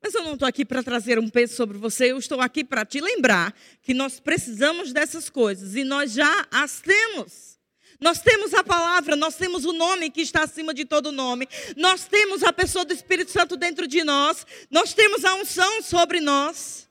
Mas 0.00 0.14
eu 0.14 0.22
não 0.22 0.34
estou 0.34 0.46
aqui 0.46 0.64
para 0.64 0.84
trazer 0.84 1.18
um 1.18 1.28
peso 1.28 1.56
sobre 1.56 1.76
você, 1.76 2.12
eu 2.12 2.18
estou 2.18 2.40
aqui 2.40 2.62
para 2.62 2.84
te 2.84 3.00
lembrar 3.00 3.52
que 3.82 3.92
nós 3.92 4.20
precisamos 4.20 4.92
dessas 4.92 5.28
coisas 5.28 5.74
e 5.74 5.82
nós 5.82 6.12
já 6.12 6.46
as 6.48 6.80
temos. 6.80 7.58
Nós 8.00 8.20
temos 8.20 8.54
a 8.54 8.62
palavra, 8.62 9.16
nós 9.16 9.34
temos 9.34 9.64
o 9.64 9.72
nome 9.72 10.12
que 10.12 10.20
está 10.20 10.44
acima 10.44 10.72
de 10.72 10.84
todo 10.84 11.10
nome, 11.10 11.48
nós 11.76 12.06
temos 12.06 12.44
a 12.44 12.52
pessoa 12.52 12.84
do 12.84 12.94
Espírito 12.94 13.32
Santo 13.32 13.56
dentro 13.56 13.84
de 13.88 14.04
nós, 14.04 14.46
nós 14.70 14.94
temos 14.94 15.24
a 15.24 15.34
unção 15.34 15.82
sobre 15.82 16.20
nós, 16.20 16.88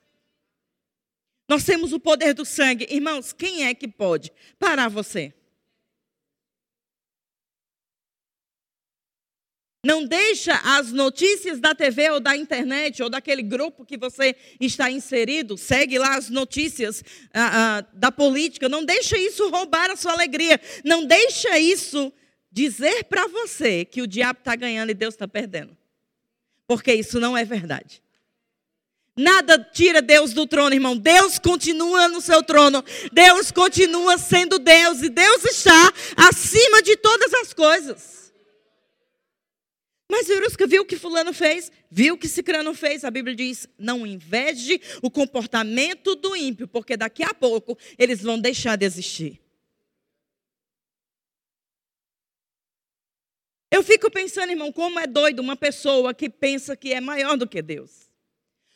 nós 1.48 1.64
temos 1.64 1.94
o 1.94 2.02
poder 2.02 2.34
do 2.34 2.44
sangue. 2.44 2.86
Irmãos, 2.90 3.32
quem 3.32 3.66
é 3.66 3.74
que 3.74 3.88
pode 3.88 4.30
parar 4.60 4.90
você? 4.90 5.34
Não 9.86 10.06
deixa 10.06 10.54
as 10.64 10.94
notícias 10.94 11.60
da 11.60 11.76
TV 11.76 12.10
ou 12.12 12.20
da 12.22 12.38
internet 12.38 13.04
ou 13.04 13.10
daquele 13.10 13.44
grupo 13.44 13.86
que 13.86 13.98
você 13.98 14.34
está 14.58 14.90
inserido, 14.90 15.58
segue 15.58 16.00
lá 16.00 16.16
as 16.16 16.30
notícias 16.30 17.04
ah, 17.34 17.80
ah, 17.80 17.86
da 17.94 18.10
política. 18.10 18.70
Não 18.70 18.86
deixa 18.86 19.18
isso 19.18 19.50
roubar 19.50 19.92
a 19.92 19.98
sua 19.98 20.14
alegria. 20.14 20.58
Não 20.86 21.06
deixa 21.06 21.60
isso 21.60 22.14
dizer 22.50 23.04
para 23.06 23.28
você 23.28 23.84
que 23.84 24.02
o 24.02 24.08
diabo 24.08 24.40
está 24.40 24.56
ganhando 24.56 24.92
e 24.92 24.94
Deus 24.94 25.16
está 25.16 25.28
perdendo. 25.28 25.76
Porque 26.66 26.94
isso 26.94 27.20
não 27.20 27.38
é 27.38 27.44
verdade. 27.44 28.02
Nada 29.18 29.60
tira 29.60 30.02
Deus 30.02 30.32
do 30.32 30.48
trono, 30.48 30.74
irmão. 30.74 30.96
Deus 30.96 31.38
continua 31.38 32.08
no 32.08 32.22
seu 32.22 32.42
trono. 32.42 32.82
Deus 33.12 33.52
continua 33.52 34.18
sendo 34.18 34.58
Deus. 34.60 35.02
E 35.02 35.10
Deus 35.10 35.44
está 35.44 35.92
acima 36.16 36.82
de 36.82 36.96
todas 36.96 37.34
as 37.34 37.54
coisas. 37.54 38.23
Mas 40.10 40.28
Verusca 40.28 40.68
viu 40.68 40.84
o 40.84 40.86
que 40.86 40.98
fulano 40.98 41.34
fez, 41.34 41.72
viu 41.90 42.16
o 42.16 42.18
que 42.18 42.28
Cicrano 42.28 42.74
fez. 42.74 43.04
A 43.04 43.12
Bíblia 43.12 43.36
diz: 43.36 43.68
não 43.78 44.06
inveje 44.06 44.80
o 45.02 45.10
comportamento 45.10 46.16
do 46.16 46.36
ímpio, 46.36 46.68
porque 46.68 46.98
daqui 46.98 47.24
a 47.24 47.34
pouco 47.34 47.78
eles 47.98 48.22
vão 48.22 48.40
deixar 48.40 48.76
de 48.76 48.86
existir. 48.86 49.42
Eu 53.72 53.82
fico 53.82 54.12
pensando, 54.12 54.52
irmão, 54.52 54.72
como 54.72 55.00
é 55.00 55.08
doido 55.08 55.40
uma 55.40 55.56
pessoa 55.56 56.14
que 56.14 56.30
pensa 56.30 56.78
que 56.78 56.94
é 56.94 57.02
maior 57.02 57.36
do 57.36 57.48
que 57.48 57.60
Deus. 57.60 58.08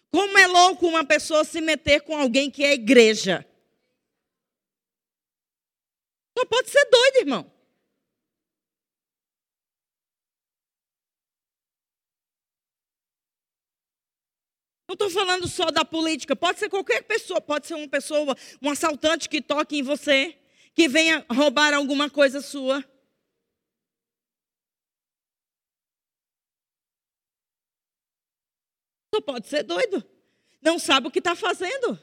Como 0.10 0.36
é 0.38 0.48
louco 0.48 0.88
uma 0.88 1.05
pessoa 1.05 1.43
se 1.43 1.62
meter 1.62 2.01
com 2.01 2.17
alguém 2.17 2.50
que 2.50 2.63
é 2.63 2.74
igreja. 2.74 3.46
Só 6.36 6.46
pode 6.46 6.69
ser 6.72 6.84
doido, 6.89 7.17
irmão. 7.17 7.57
Não 14.88 14.94
estou 14.94 15.10
falando 15.10 15.50
só 15.50 15.70
da 15.70 15.84
política, 15.84 16.34
pode 16.34 16.60
ser 16.60 16.70
qualquer 16.70 17.03
pessoa, 17.03 17.41
pode 17.41 17.67
ser 17.67 17.74
uma 17.74 17.89
pessoa, 17.89 18.38
um 18.62 18.70
assaltante 18.70 19.27
que 19.27 19.41
toque 19.41 19.79
em 19.79 19.84
você, 19.84 20.38
que 20.74 20.88
venha 20.88 21.25
roubar 21.29 21.74
alguma 21.74 22.10
coisa 22.10 22.39
sua. 22.39 22.82
Só 29.13 29.20
pode 29.20 29.48
ser 29.48 29.63
doido, 29.63 30.01
não 30.62 30.79
sabe 30.79 31.08
o 31.08 31.12
que 31.12 31.20
está 31.20 31.36
fazendo. 31.36 32.00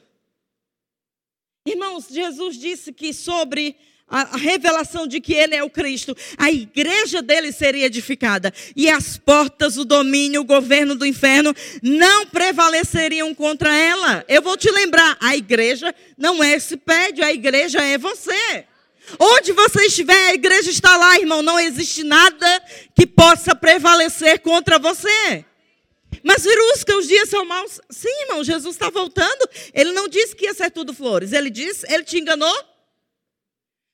Irmãos, 1.67 2.07
Jesus 2.09 2.55
disse 2.55 2.93
que 2.93 3.11
sobre 3.11 3.75
a, 4.07 4.37
revelação 4.37 5.07
de 5.07 5.19
que 5.19 5.33
ele 5.33 5.55
é 5.55 5.63
o 5.63 5.69
Cristo, 5.69 6.15
a 6.37 6.51
igreja 6.51 7.21
dele 7.21 7.51
seria 7.51 7.85
edificada 7.85 8.53
e 8.75 8.89
as 8.89 9.17
portas, 9.17 9.77
o 9.77 9.85
domínio, 9.85 10.41
o 10.41 10.45
governo 10.45 10.95
do 10.95 11.05
inferno 11.05 11.53
não 11.81 12.25
prevaleceriam 12.27 13.33
contra 13.33 13.75
ela. 13.75 14.23
Eu 14.27 14.41
vou 14.41 14.55
te 14.55 14.69
lembrar, 14.69 15.17
a 15.19 15.35
igreja 15.35 15.93
não 16.17 16.43
é 16.43 16.53
esse 16.53 16.77
prédio, 16.77 17.25
a 17.25 17.33
igreja 17.33 17.81
é 17.81 17.97
você. 17.97 18.65
Onde 19.19 19.51
você 19.51 19.85
estiver, 19.85 20.29
a 20.29 20.33
igreja 20.33 20.69
está 20.69 20.97
lá, 20.97 21.19
irmão. 21.19 21.43
Não 21.43 21.59
existe 21.59 22.03
nada 22.03 22.63
que 22.95 23.05
possa 23.05 23.55
prevalecer 23.55 24.39
contra 24.39 24.79
você. 24.79 25.45
Mas 26.23 26.43
Virusca, 26.43 26.97
os 26.97 27.07
dias 27.07 27.29
são 27.29 27.45
maus. 27.45 27.79
Sim, 27.89 28.21
irmão, 28.23 28.43
Jesus 28.43 28.75
está 28.75 28.89
voltando. 28.89 29.47
Ele 29.73 29.91
não 29.91 30.07
disse 30.07 30.35
que 30.35 30.45
ia 30.45 30.55
ser 30.55 30.71
tudo 30.71 30.91
flores. 30.91 31.33
Ele 31.33 31.51
disse, 31.51 31.85
ele 31.87 32.03
te 32.03 32.17
enganou? 32.17 32.74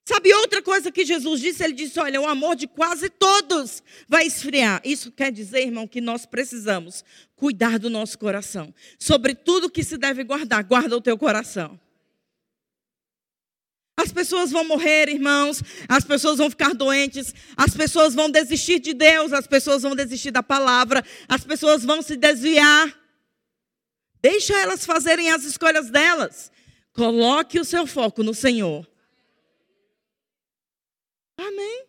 Sabe 0.03 0.33
outra 0.33 0.61
coisa 0.61 0.91
que 0.91 1.05
Jesus 1.05 1.39
disse? 1.39 1.63
Ele 1.63 1.73
disse: 1.73 1.99
Olha, 1.99 2.19
o 2.19 2.27
amor 2.27 2.55
de 2.55 2.67
quase 2.67 3.09
todos 3.09 3.83
vai 4.07 4.25
esfriar. 4.25 4.81
Isso 4.83 5.11
quer 5.11 5.31
dizer, 5.31 5.61
irmão, 5.61 5.87
que 5.87 6.01
nós 6.01 6.25
precisamos 6.25 7.03
cuidar 7.35 7.77
do 7.77 7.89
nosso 7.89 8.17
coração. 8.17 8.73
Sobre 8.97 9.35
tudo 9.35 9.69
que 9.69 9.83
se 9.83 9.97
deve 9.97 10.23
guardar, 10.23 10.63
guarda 10.63 10.97
o 10.97 11.01
teu 11.01 11.17
coração. 11.17 11.79
As 13.95 14.11
pessoas 14.11 14.49
vão 14.49 14.63
morrer, 14.63 15.09
irmãos, 15.09 15.61
as 15.87 16.03
pessoas 16.03 16.39
vão 16.39 16.49
ficar 16.49 16.73
doentes, 16.73 17.35
as 17.55 17.75
pessoas 17.75 18.15
vão 18.15 18.31
desistir 18.31 18.79
de 18.79 18.93
Deus, 18.95 19.31
as 19.31 19.45
pessoas 19.45 19.83
vão 19.83 19.95
desistir 19.95 20.31
da 20.31 20.41
palavra, 20.41 21.03
as 21.29 21.43
pessoas 21.43 21.83
vão 21.83 22.01
se 22.01 22.15
desviar. 22.15 22.91
Deixa 24.19 24.57
elas 24.59 24.85
fazerem 24.85 25.29
as 25.31 25.43
escolhas 25.43 25.91
delas. 25.91 26.51
Coloque 26.93 27.59
o 27.59 27.65
seu 27.65 27.85
foco 27.85 28.23
no 28.23 28.33
Senhor. 28.33 28.90
Amém. 31.47 31.85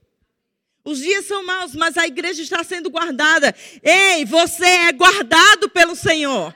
Os 0.84 0.98
dias 0.98 1.26
são 1.26 1.44
maus, 1.44 1.74
mas 1.74 1.96
a 1.96 2.06
igreja 2.06 2.42
está 2.42 2.64
sendo 2.64 2.90
guardada. 2.90 3.54
Ei, 3.82 4.24
você 4.24 4.64
é 4.64 4.92
guardado 4.92 5.68
pelo 5.70 5.94
Senhor. 5.94 6.54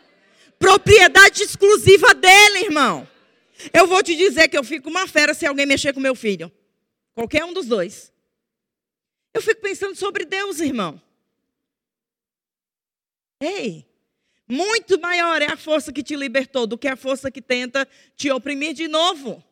Propriedade 0.59 1.43
exclusiva 1.43 2.15
dele, 2.15 2.65
irmão. 2.65 3.09
Eu 3.73 3.87
vou 3.87 4.03
te 4.03 4.17
dizer 4.17 4.49
que 4.49 4.57
eu 4.57 4.65
fico 4.65 4.89
uma 4.89 5.07
fera 5.07 5.35
se 5.35 5.47
alguém 5.47 5.67
mexer 5.67 5.93
com 5.93 6.01
meu 6.01 6.15
filho. 6.15 6.51
Qualquer 7.15 7.45
um 7.45 7.53
dos 7.53 7.67
dois. 7.67 8.13
Eu 9.33 9.41
fico 9.43 9.61
pensando 9.61 9.95
sobre 9.95 10.25
Deus, 10.25 10.61
irmão. 10.61 11.01
Ei, 13.41 13.87
muito 14.49 14.99
maior 14.99 15.43
é 15.43 15.47
a 15.47 15.57
força 15.57 15.93
que 15.93 16.03
te 16.03 16.17
libertou 16.17 16.67
do 16.67 16.79
que 16.79 16.89
a 16.89 16.97
força 16.97 17.31
que 17.31 17.43
tenta 17.43 17.87
te 18.17 18.31
oprimir 18.31 18.73
de 18.73 18.89
novo. 18.89 19.45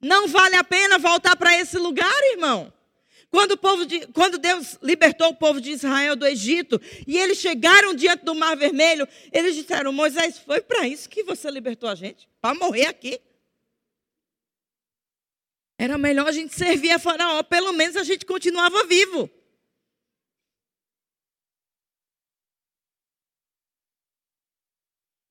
Não 0.00 0.26
vale 0.28 0.56
a 0.56 0.64
pena 0.64 0.98
voltar 0.98 1.36
para 1.36 1.56
esse 1.58 1.76
lugar, 1.76 2.12
irmão. 2.32 2.72
Quando, 3.30 3.52
o 3.52 3.56
povo 3.56 3.86
de, 3.86 4.06
quando 4.08 4.38
Deus 4.38 4.76
libertou 4.82 5.28
o 5.28 5.36
povo 5.36 5.60
de 5.60 5.70
Israel 5.70 6.16
do 6.16 6.26
Egito 6.26 6.80
e 7.06 7.16
eles 7.16 7.38
chegaram 7.38 7.94
diante 7.94 8.24
do 8.24 8.34
Mar 8.34 8.56
Vermelho, 8.56 9.06
eles 9.30 9.54
disseram: 9.54 9.92
Moisés, 9.92 10.38
foi 10.38 10.60
para 10.60 10.88
isso 10.88 11.08
que 11.08 11.22
você 11.22 11.48
libertou 11.48 11.88
a 11.88 11.94
gente? 11.94 12.28
Para 12.40 12.56
morrer 12.56 12.86
aqui. 12.86 13.20
Era 15.78 15.96
melhor 15.96 16.26
a 16.26 16.32
gente 16.32 16.54
servir 16.54 16.90
a 16.90 16.98
Faraó, 16.98 17.42
pelo 17.42 17.72
menos 17.72 17.96
a 17.96 18.02
gente 18.02 18.26
continuava 18.26 18.84
vivo. 18.84 19.30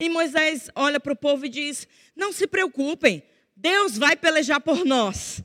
E 0.01 0.07
Moisés 0.07 0.69
olha 0.73 0.99
para 1.01 1.11
o 1.11 1.17
povo 1.17 1.45
e 1.45 1.49
diz: 1.49 1.85
Não 2.15 2.31
se 2.31 2.47
preocupem, 2.47 3.21
Deus 3.59 3.97
vai 3.97 4.15
pelejar 4.15 4.61
por 4.61 4.85
nós. 4.85 5.43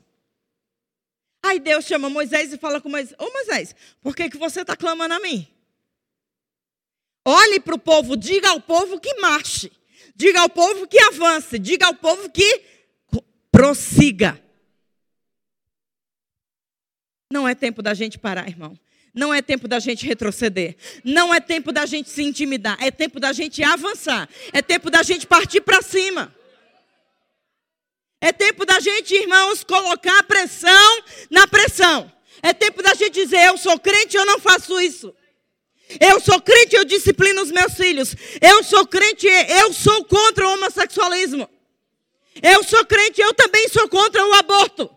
Aí 1.43 1.59
Deus 1.59 1.85
chama 1.85 2.09
Moisés 2.09 2.53
e 2.53 2.57
fala 2.57 2.79
com 2.79 2.87
Moisés: 2.87 3.13
Ô 3.19 3.29
Moisés, 3.29 3.75
por 4.01 4.15
que, 4.15 4.29
que 4.29 4.37
você 4.37 4.61
está 4.61 4.75
clamando 4.75 5.13
a 5.13 5.19
mim? 5.19 5.45
Olhe 7.25 7.59
para 7.59 7.75
o 7.75 7.79
povo, 7.79 8.15
diga 8.15 8.49
ao 8.49 8.61
povo 8.61 8.99
que 8.99 9.13
marche, 9.15 9.71
diga 10.15 10.39
ao 10.39 10.49
povo 10.49 10.87
que 10.87 10.97
avance, 10.99 11.59
diga 11.59 11.87
ao 11.87 11.95
povo 11.95 12.29
que 12.29 12.63
prossiga. 13.51 14.41
Não 17.31 17.45
é 17.45 17.53
tempo 17.53 17.81
da 17.81 17.93
gente 17.93 18.17
parar, 18.17 18.47
irmão. 18.47 18.79
Não 19.13 19.33
é 19.33 19.41
tempo 19.41 19.67
da 19.67 19.79
gente 19.79 20.05
retroceder. 20.05 20.77
Não 21.03 21.33
é 21.33 21.41
tempo 21.41 21.71
da 21.71 21.85
gente 21.85 22.09
se 22.09 22.23
intimidar. 22.23 22.77
É 22.81 22.91
tempo 22.91 23.19
da 23.19 23.33
gente 23.33 23.63
avançar. 23.63 24.29
É 24.53 24.61
tempo 24.61 24.89
da 24.89 25.03
gente 25.03 25.25
partir 25.25 25.61
para 25.61 25.81
cima. 25.81 26.33
É 28.21 28.31
tempo 28.31 28.65
da 28.65 28.79
gente, 28.79 29.13
irmãos, 29.13 29.63
colocar 29.63 30.23
pressão 30.23 31.03
na 31.29 31.47
pressão. 31.47 32.11
É 32.41 32.53
tempo 32.53 32.81
da 32.81 32.93
gente 32.93 33.13
dizer: 33.13 33.47
eu 33.47 33.57
sou 33.57 33.79
crente, 33.79 34.17
eu 34.17 34.25
não 34.25 34.39
faço 34.39 34.79
isso. 34.79 35.13
Eu 35.99 36.19
sou 36.19 36.41
crente, 36.41 36.75
eu 36.75 36.83
disciplino 36.83 37.41
os 37.41 37.51
meus 37.51 37.73
filhos. 37.73 38.15
Eu 38.41 38.63
sou 38.63 38.87
crente, 38.87 39.27
eu 39.27 39.71
sou 39.71 40.03
contra 40.05 40.47
o 40.47 40.53
homossexualismo. 40.53 41.47
Eu 42.41 42.63
sou 42.63 42.83
crente, 42.85 43.21
eu 43.21 43.33
também 43.33 43.67
sou 43.69 43.87
contra 43.87 44.25
o 44.25 44.33
aborto. 44.33 44.89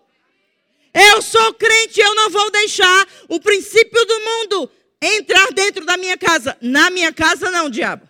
Eu 0.95 1.21
sou 1.21 1.55
crente, 1.55 2.01
eu 2.01 2.15
não 2.15 2.31
vou 2.31 2.51
deixar 2.51 3.07
o 3.29 3.39
princípio 3.39 4.05
do 4.05 4.21
mundo 4.21 4.71
entrar 5.01 5.53
dentro 5.53 5.85
da 5.85 5.97
minha 5.97 6.17
casa. 6.17 6.57
Na 6.61 6.91
minha 6.91 7.13
casa, 7.13 7.51
não, 7.51 7.69
diabo. 7.69 8.08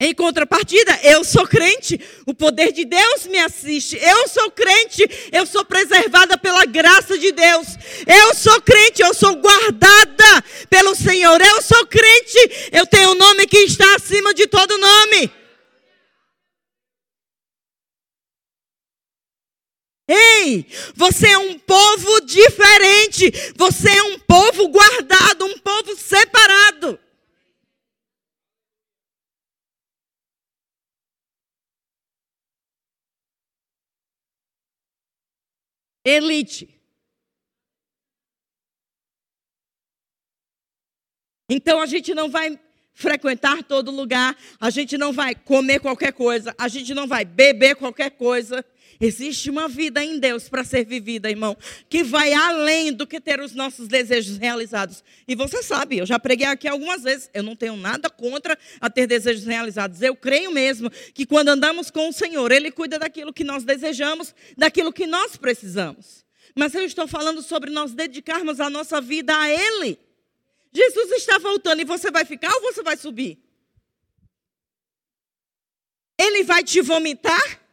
Em 0.00 0.14
contrapartida, 0.14 0.96
eu 1.02 1.24
sou 1.24 1.44
crente, 1.44 2.00
o 2.24 2.32
poder 2.32 2.70
de 2.70 2.84
Deus 2.84 3.26
me 3.26 3.38
assiste. 3.40 3.98
Eu 4.00 4.28
sou 4.28 4.48
crente, 4.48 5.02
eu 5.32 5.44
sou 5.44 5.64
preservada 5.64 6.38
pela 6.38 6.64
graça 6.64 7.18
de 7.18 7.32
Deus. 7.32 7.66
Eu 8.06 8.32
sou 8.32 8.62
crente, 8.62 9.02
eu 9.02 9.12
sou 9.12 9.34
guardada 9.34 10.44
pelo 10.70 10.94
Senhor. 10.94 11.40
Eu 11.40 11.60
sou 11.60 11.84
crente, 11.86 12.70
eu 12.70 12.86
tenho 12.86 13.10
um 13.10 13.14
nome 13.16 13.44
que 13.48 13.58
está 13.58 13.96
acima 13.96 14.32
de 14.32 14.46
todo 14.46 14.78
nome. 14.78 15.32
Ei, 20.06 20.64
você 20.94 21.26
é 21.26 21.38
um 21.38 21.58
povo 21.58 22.20
diferente, 22.20 23.32
você 23.56 23.90
é 23.90 24.02
um 24.04 24.18
povo 24.20 24.68
guardado, 24.68 25.44
um 25.44 25.58
povo 25.58 25.96
separado. 25.96 27.00
Elite. 36.08 36.68
Então 41.50 41.80
a 41.80 41.86
gente 41.86 42.14
não 42.14 42.28
vai 42.30 42.58
frequentar 42.92 43.62
todo 43.62 43.90
lugar, 43.90 44.36
a 44.60 44.70
gente 44.70 44.98
não 44.98 45.12
vai 45.12 45.34
comer 45.34 45.78
qualquer 45.78 46.12
coisa, 46.12 46.54
a 46.58 46.66
gente 46.68 46.92
não 46.92 47.06
vai 47.06 47.24
beber 47.24 47.76
qualquer 47.76 48.10
coisa. 48.10 48.64
Existe 49.00 49.48
uma 49.48 49.68
vida 49.68 50.02
em 50.02 50.18
Deus 50.18 50.48
para 50.48 50.64
ser 50.64 50.84
vivida, 50.84 51.30
irmão, 51.30 51.56
que 51.88 52.02
vai 52.02 52.32
além 52.32 52.92
do 52.92 53.06
que 53.06 53.20
ter 53.20 53.40
os 53.40 53.54
nossos 53.54 53.86
desejos 53.86 54.38
realizados. 54.38 55.04
E 55.26 55.36
você 55.36 55.62
sabe, 55.62 55.98
eu 55.98 56.06
já 56.06 56.18
preguei 56.18 56.48
aqui 56.48 56.66
algumas 56.66 57.04
vezes, 57.04 57.30
eu 57.32 57.44
não 57.44 57.54
tenho 57.54 57.76
nada 57.76 58.10
contra 58.10 58.58
a 58.80 58.90
ter 58.90 59.06
desejos 59.06 59.44
realizados. 59.44 60.02
Eu 60.02 60.16
creio 60.16 60.50
mesmo 60.50 60.90
que 60.90 61.24
quando 61.24 61.50
andamos 61.50 61.92
com 61.92 62.08
o 62.08 62.12
Senhor, 62.12 62.50
Ele 62.50 62.72
cuida 62.72 62.98
daquilo 62.98 63.32
que 63.32 63.44
nós 63.44 63.62
desejamos, 63.62 64.34
daquilo 64.56 64.92
que 64.92 65.06
nós 65.06 65.36
precisamos. 65.36 66.24
Mas 66.56 66.74
eu 66.74 66.84
estou 66.84 67.06
falando 67.06 67.40
sobre 67.40 67.70
nós 67.70 67.92
dedicarmos 67.92 68.58
a 68.58 68.68
nossa 68.68 69.00
vida 69.00 69.36
a 69.38 69.48
Ele. 69.48 69.96
Jesus 70.72 71.12
está 71.12 71.38
voltando 71.38 71.80
e 71.80 71.84
você 71.84 72.10
vai 72.10 72.24
ficar 72.24 72.52
ou 72.52 72.62
você 72.62 72.82
vai 72.82 72.96
subir? 72.96 73.38
Ele 76.18 76.42
vai 76.42 76.64
te 76.64 76.80
vomitar? 76.80 77.67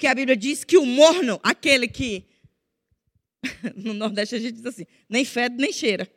Porque 0.00 0.06
a 0.06 0.14
Bíblia 0.14 0.34
diz 0.34 0.64
que 0.64 0.78
o 0.78 0.86
morno, 0.86 1.38
aquele 1.42 1.86
que. 1.86 2.26
No 3.76 3.92
Nordeste 3.92 4.34
a 4.34 4.38
gente 4.38 4.52
diz 4.54 4.64
assim: 4.64 4.86
nem 5.06 5.26
fede 5.26 5.56
nem 5.56 5.70
cheira. 5.70 6.10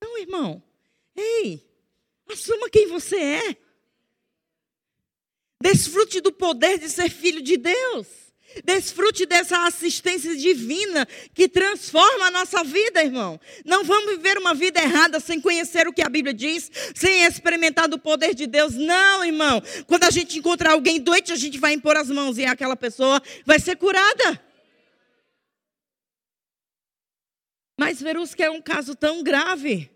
Não, 0.00 0.16
irmão. 0.18 0.62
Ei, 1.16 1.68
assuma 2.28 2.70
quem 2.70 2.86
você 2.86 3.16
é. 3.16 3.56
Desfrute 5.60 6.20
do 6.20 6.32
poder 6.32 6.78
de 6.78 6.88
ser 6.88 7.10
filho 7.10 7.42
de 7.42 7.56
Deus. 7.56 8.23
Desfrute 8.62 9.26
dessa 9.26 9.66
assistência 9.66 10.36
divina 10.36 11.06
que 11.32 11.48
transforma 11.48 12.26
a 12.26 12.30
nossa 12.30 12.62
vida, 12.62 13.02
irmão. 13.02 13.40
Não 13.64 13.82
vamos 13.82 14.12
viver 14.12 14.38
uma 14.38 14.54
vida 14.54 14.80
errada 14.80 15.18
sem 15.18 15.40
conhecer 15.40 15.88
o 15.88 15.92
que 15.92 16.02
a 16.02 16.08
Bíblia 16.08 16.34
diz, 16.34 16.70
sem 16.94 17.24
experimentar 17.24 17.88
do 17.88 17.98
poder 17.98 18.34
de 18.34 18.46
Deus. 18.46 18.74
Não, 18.74 19.24
irmão. 19.24 19.62
Quando 19.86 20.04
a 20.04 20.10
gente 20.10 20.38
encontrar 20.38 20.72
alguém 20.72 21.00
doente, 21.00 21.32
a 21.32 21.36
gente 21.36 21.58
vai 21.58 21.72
impor 21.72 21.96
as 21.96 22.08
mãos 22.08 22.38
e 22.38 22.44
aquela 22.44 22.76
pessoa 22.76 23.20
vai 23.44 23.58
ser 23.58 23.76
curada. 23.76 24.40
Mas 27.78 28.00
Verusca 28.00 28.44
é 28.44 28.50
um 28.50 28.62
caso 28.62 28.94
tão 28.94 29.22
grave. 29.22 29.90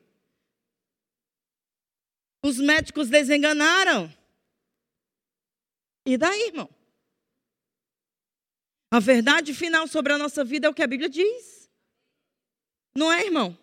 Os 2.42 2.58
médicos 2.58 3.08
desenganaram. 3.08 4.12
E 6.04 6.16
daí, 6.16 6.48
irmão? 6.48 6.77
A 8.90 9.00
verdade 9.00 9.52
final 9.52 9.86
sobre 9.86 10.12
a 10.12 10.18
nossa 10.18 10.42
vida 10.44 10.66
é 10.66 10.70
o 10.70 10.74
que 10.74 10.82
a 10.82 10.86
Bíblia 10.86 11.08
diz. 11.08 11.70
Não 12.94 13.12
é, 13.12 13.24
irmão? 13.24 13.56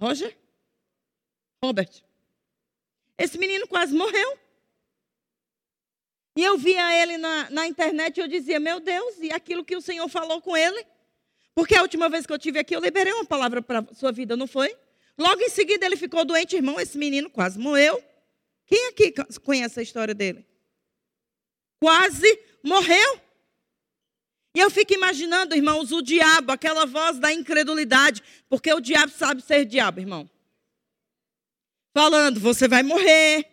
Roger? 0.00 0.36
Robert? 1.62 2.02
Esse 3.16 3.38
menino 3.38 3.68
quase 3.68 3.94
morreu. 3.94 4.38
E 6.36 6.42
eu 6.42 6.58
via 6.58 7.00
ele 7.00 7.16
na, 7.16 7.48
na 7.50 7.66
internet 7.66 8.16
e 8.16 8.20
eu 8.20 8.26
dizia, 8.26 8.58
meu 8.58 8.80
Deus, 8.80 9.18
e 9.20 9.30
aquilo 9.30 9.64
que 9.64 9.76
o 9.76 9.80
Senhor 9.80 10.08
falou 10.08 10.40
com 10.40 10.56
ele? 10.56 10.84
Porque 11.54 11.76
a 11.76 11.82
última 11.82 12.08
vez 12.08 12.26
que 12.26 12.32
eu 12.32 12.38
tive 12.38 12.58
aqui, 12.58 12.74
eu 12.74 12.80
liberei 12.80 13.12
uma 13.12 13.24
palavra 13.24 13.62
para 13.62 13.86
sua 13.94 14.10
vida, 14.10 14.36
não 14.36 14.46
foi? 14.46 14.76
Logo 15.16 15.40
em 15.40 15.48
seguida 15.48 15.86
ele 15.86 15.96
ficou 15.96 16.24
doente, 16.24 16.56
irmão, 16.56 16.80
esse 16.80 16.98
menino 16.98 17.30
quase 17.30 17.58
morreu. 17.58 18.02
Quem 18.66 18.88
aqui 18.88 19.14
conhece 19.44 19.78
a 19.78 19.82
história 19.82 20.14
dele? 20.14 20.44
Quase 21.80 22.26
morreu. 22.62 23.20
E 24.54 24.60
eu 24.60 24.70
fico 24.70 24.94
imaginando, 24.94 25.56
irmãos, 25.56 25.90
o 25.90 26.00
diabo, 26.00 26.52
aquela 26.52 26.86
voz 26.86 27.18
da 27.18 27.32
incredulidade, 27.32 28.22
porque 28.48 28.72
o 28.72 28.80
diabo 28.80 29.10
sabe 29.10 29.42
ser 29.42 29.64
diabo, 29.64 29.98
irmão. 29.98 30.30
Falando, 31.92 32.38
você 32.38 32.68
vai 32.68 32.84
morrer, 32.84 33.44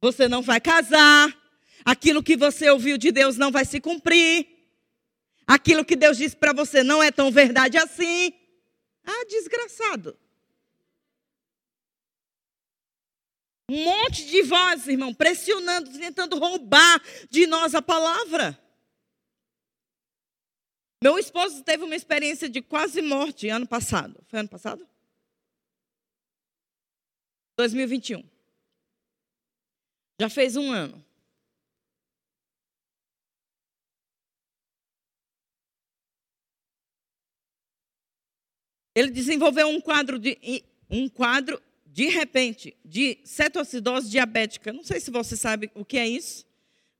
você 0.00 0.28
não 0.28 0.40
vai 0.40 0.60
casar, 0.60 1.36
aquilo 1.84 2.22
que 2.22 2.36
você 2.36 2.70
ouviu 2.70 2.96
de 2.96 3.10
Deus 3.10 3.36
não 3.36 3.50
vai 3.50 3.64
se 3.64 3.80
cumprir, 3.80 4.46
aquilo 5.46 5.84
que 5.84 5.96
Deus 5.96 6.16
disse 6.16 6.36
para 6.36 6.52
você 6.52 6.84
não 6.84 7.02
é 7.02 7.10
tão 7.10 7.32
verdade 7.32 7.76
assim. 7.76 8.32
Ah, 9.04 9.24
desgraçado. 9.24 10.16
Um 13.68 13.82
monte 13.84 14.26
de 14.26 14.42
vozes, 14.42 14.86
irmão, 14.86 15.12
pressionando, 15.12 15.90
tentando 15.98 16.38
roubar 16.38 17.02
de 17.28 17.46
nós 17.48 17.74
a 17.74 17.82
palavra. 17.82 18.67
Meu 21.02 21.16
esposo 21.16 21.62
teve 21.62 21.84
uma 21.84 21.94
experiência 21.94 22.48
de 22.48 22.60
quase 22.60 23.00
morte 23.00 23.48
ano 23.48 23.66
passado. 23.66 24.20
Foi 24.26 24.40
ano 24.40 24.48
passado? 24.48 24.86
2021. 27.56 28.24
Já 30.20 30.28
fez 30.28 30.56
um 30.56 30.72
ano. 30.72 31.04
Ele 38.94 39.12
desenvolveu 39.12 39.68
um 39.68 39.80
quadro 39.80 40.18
de 40.18 40.36
um 40.90 41.08
quadro 41.08 41.62
de 41.86 42.08
repente 42.08 42.76
de 42.84 43.20
cetoacidose 43.24 44.10
diabética. 44.10 44.72
Não 44.72 44.82
sei 44.82 44.98
se 44.98 45.12
você 45.12 45.36
sabe 45.36 45.70
o 45.76 45.84
que 45.84 45.96
é 45.96 46.08
isso, 46.08 46.44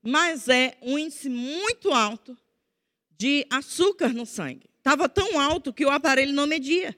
mas 0.01 0.47
é 0.47 0.77
um 0.81 0.97
índice 0.97 1.27
muito 1.29 1.91
alto 1.91 2.37
de 3.19 3.45
açúcar 3.49 4.13
no 4.13 4.25
sangue. 4.25 4.69
Estava 4.77 5.09
tão 5.09 5.37
alto 5.37 5.73
que 5.73 5.85
o 5.85 5.89
aparelho 5.89 6.31
não 6.31 6.47
media. 6.47 6.97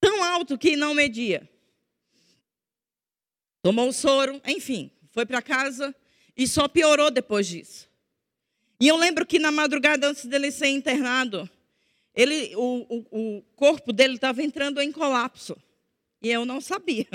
Tão 0.00 0.22
alto 0.22 0.56
que 0.56 0.76
não 0.76 0.94
media. 0.94 1.50
Tomou 3.62 3.88
o 3.88 3.92
soro, 3.92 4.40
enfim, 4.46 4.92
foi 5.10 5.26
para 5.26 5.42
casa 5.42 5.94
e 6.36 6.46
só 6.46 6.68
piorou 6.68 7.10
depois 7.10 7.48
disso. 7.48 7.90
E 8.80 8.86
eu 8.86 8.96
lembro 8.96 9.26
que 9.26 9.40
na 9.40 9.50
madrugada 9.50 10.08
antes 10.08 10.24
dele 10.24 10.52
ser 10.52 10.68
internado, 10.68 11.50
ele, 12.14 12.54
o, 12.54 12.86
o, 12.88 13.38
o 13.38 13.42
corpo 13.56 13.92
dele 13.92 14.14
estava 14.14 14.42
entrando 14.42 14.80
em 14.80 14.92
colapso. 14.92 15.56
E 16.20 16.30
eu 16.30 16.44
não 16.44 16.60
sabia. 16.60 17.08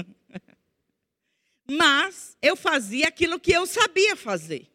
Mas 1.70 2.38
eu 2.42 2.56
fazia 2.56 3.08
aquilo 3.08 3.40
que 3.40 3.52
eu 3.52 3.66
sabia 3.66 4.16
fazer. 4.16 4.68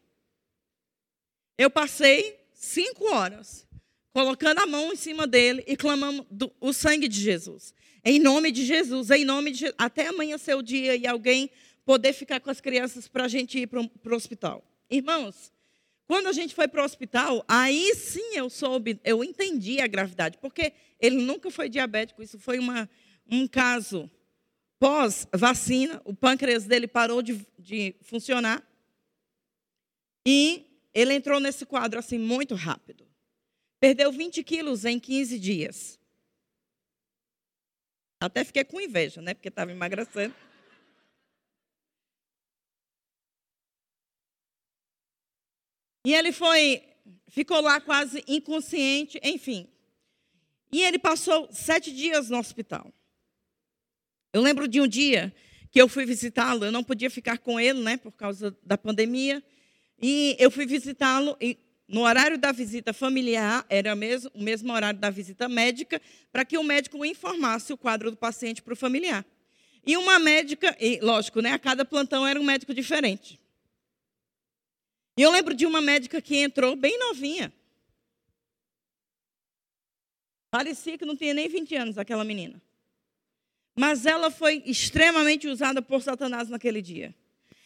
Eu 1.57 1.69
passei 1.69 2.39
cinco 2.53 3.05
horas 3.05 3.67
colocando 4.13 4.59
a 4.59 4.67
mão 4.67 4.93
em 4.93 4.95
cima 4.95 5.25
dele 5.25 5.63
e 5.67 5.75
clamando 5.75 6.25
do, 6.29 6.53
o 6.61 6.71
sangue 6.71 7.07
de 7.07 7.19
Jesus. 7.19 7.73
Em 8.05 8.19
nome 8.19 8.51
de 8.51 8.63
Jesus, 8.65 9.09
em 9.09 9.25
nome 9.25 9.51
de 9.51 9.59
Jesus. 9.59 9.75
Até 9.77 10.07
amanhecer 10.07 10.55
o 10.55 10.61
dia 10.61 10.95
e 10.95 11.07
alguém 11.07 11.49
poder 11.83 12.13
ficar 12.13 12.39
com 12.39 12.49
as 12.49 12.61
crianças 12.61 13.07
para 13.07 13.25
a 13.25 13.27
gente 13.27 13.59
ir 13.59 13.67
para 13.67 13.81
o 13.81 14.15
hospital. 14.15 14.63
Irmãos, 14.89 15.51
quando 16.05 16.27
a 16.27 16.31
gente 16.31 16.53
foi 16.53 16.67
para 16.67 16.81
o 16.81 16.85
hospital, 16.85 17.43
aí 17.47 17.95
sim 17.95 18.35
eu 18.35 18.49
soube, 18.49 18.99
eu 19.03 19.23
entendi 19.23 19.81
a 19.81 19.87
gravidade, 19.87 20.37
porque 20.37 20.73
ele 20.99 21.17
nunca 21.17 21.49
foi 21.49 21.69
diabético, 21.69 22.21
isso 22.21 22.37
foi 22.37 22.59
uma, 22.59 22.89
um 23.29 23.47
caso 23.47 24.09
pós-vacina, 24.83 26.01
o 26.03 26.13
pâncreas 26.13 26.65
dele 26.65 26.89
parou 26.89 27.21
de, 27.21 27.47
de 27.57 27.95
funcionar 28.01 28.61
e 30.27 30.89
ele 30.93 31.13
entrou 31.13 31.39
nesse 31.39 31.65
quadro 31.65 31.97
assim 31.99 32.17
muito 32.17 32.53
rápido. 32.53 33.07
Perdeu 33.79 34.11
20 34.11 34.43
quilos 34.43 34.83
em 34.83 34.99
15 34.99 35.39
dias. 35.39 35.97
Até 38.21 38.43
fiquei 38.43 38.65
com 38.65 38.81
inveja, 38.81 39.21
né? 39.21 39.33
Porque 39.33 39.47
estava 39.47 39.71
emagrecendo. 39.71 40.35
E 46.05 46.13
ele 46.13 46.33
foi, 46.33 46.83
ficou 47.29 47.61
lá 47.61 47.79
quase 47.79 48.21
inconsciente, 48.27 49.17
enfim. 49.23 49.65
E 50.73 50.81
ele 50.81 50.99
passou 50.99 51.47
sete 51.53 51.89
dias 51.89 52.29
no 52.29 52.37
hospital. 52.37 52.93
Eu 54.33 54.41
lembro 54.41 54.67
de 54.67 54.81
um 54.81 54.87
dia 54.87 55.31
que 55.71 55.79
eu 55.79 55.87
fui 55.87 56.05
visitá-lo, 56.05 56.65
eu 56.65 56.71
não 56.71 56.83
podia 56.83 57.09
ficar 57.09 57.37
com 57.37 57.59
ele, 57.59 57.81
né, 57.81 57.97
por 57.97 58.11
causa 58.11 58.55
da 58.63 58.75
pandemia. 58.77 59.43
E 60.01 60.35
eu 60.39 60.49
fui 60.49 60.65
visitá-lo 60.65 61.37
e 61.39 61.57
no 61.87 62.01
horário 62.01 62.37
da 62.37 62.51
visita 62.51 62.91
familiar, 62.93 63.63
era 63.69 63.95
mesmo, 63.95 64.31
o 64.33 64.41
mesmo 64.41 64.73
horário 64.73 64.99
da 64.99 65.11
visita 65.11 65.47
médica, 65.47 66.01
para 66.31 66.43
que 66.43 66.57
o 66.57 66.63
médico 66.63 67.05
informasse 67.05 67.71
o 67.71 67.77
quadro 67.77 68.09
do 68.09 68.17
paciente 68.17 68.63
para 68.63 68.73
o 68.73 68.75
familiar. 68.75 69.23
E 69.85 69.95
uma 69.97 70.17
médica, 70.17 70.75
e 70.79 70.99
lógico, 70.99 71.39
né, 71.39 71.51
a 71.51 71.59
cada 71.59 71.85
plantão 71.85 72.25
era 72.25 72.39
um 72.39 72.43
médico 72.43 72.73
diferente. 72.73 73.39
E 75.15 75.21
eu 75.21 75.29
lembro 75.29 75.53
de 75.53 75.67
uma 75.67 75.81
médica 75.81 76.19
que 76.19 76.37
entrou 76.37 76.75
bem 76.75 76.97
novinha. 76.97 77.53
Parecia 80.49 80.97
que 80.97 81.05
não 81.05 81.15
tinha 81.15 81.33
nem 81.33 81.47
20 81.47 81.75
anos 81.75 81.97
aquela 81.99 82.23
menina. 82.23 82.59
Mas 83.75 84.05
ela 84.05 84.29
foi 84.29 84.61
extremamente 84.65 85.47
usada 85.47 85.81
por 85.81 86.01
Satanás 86.01 86.49
naquele 86.49 86.81
dia. 86.81 87.13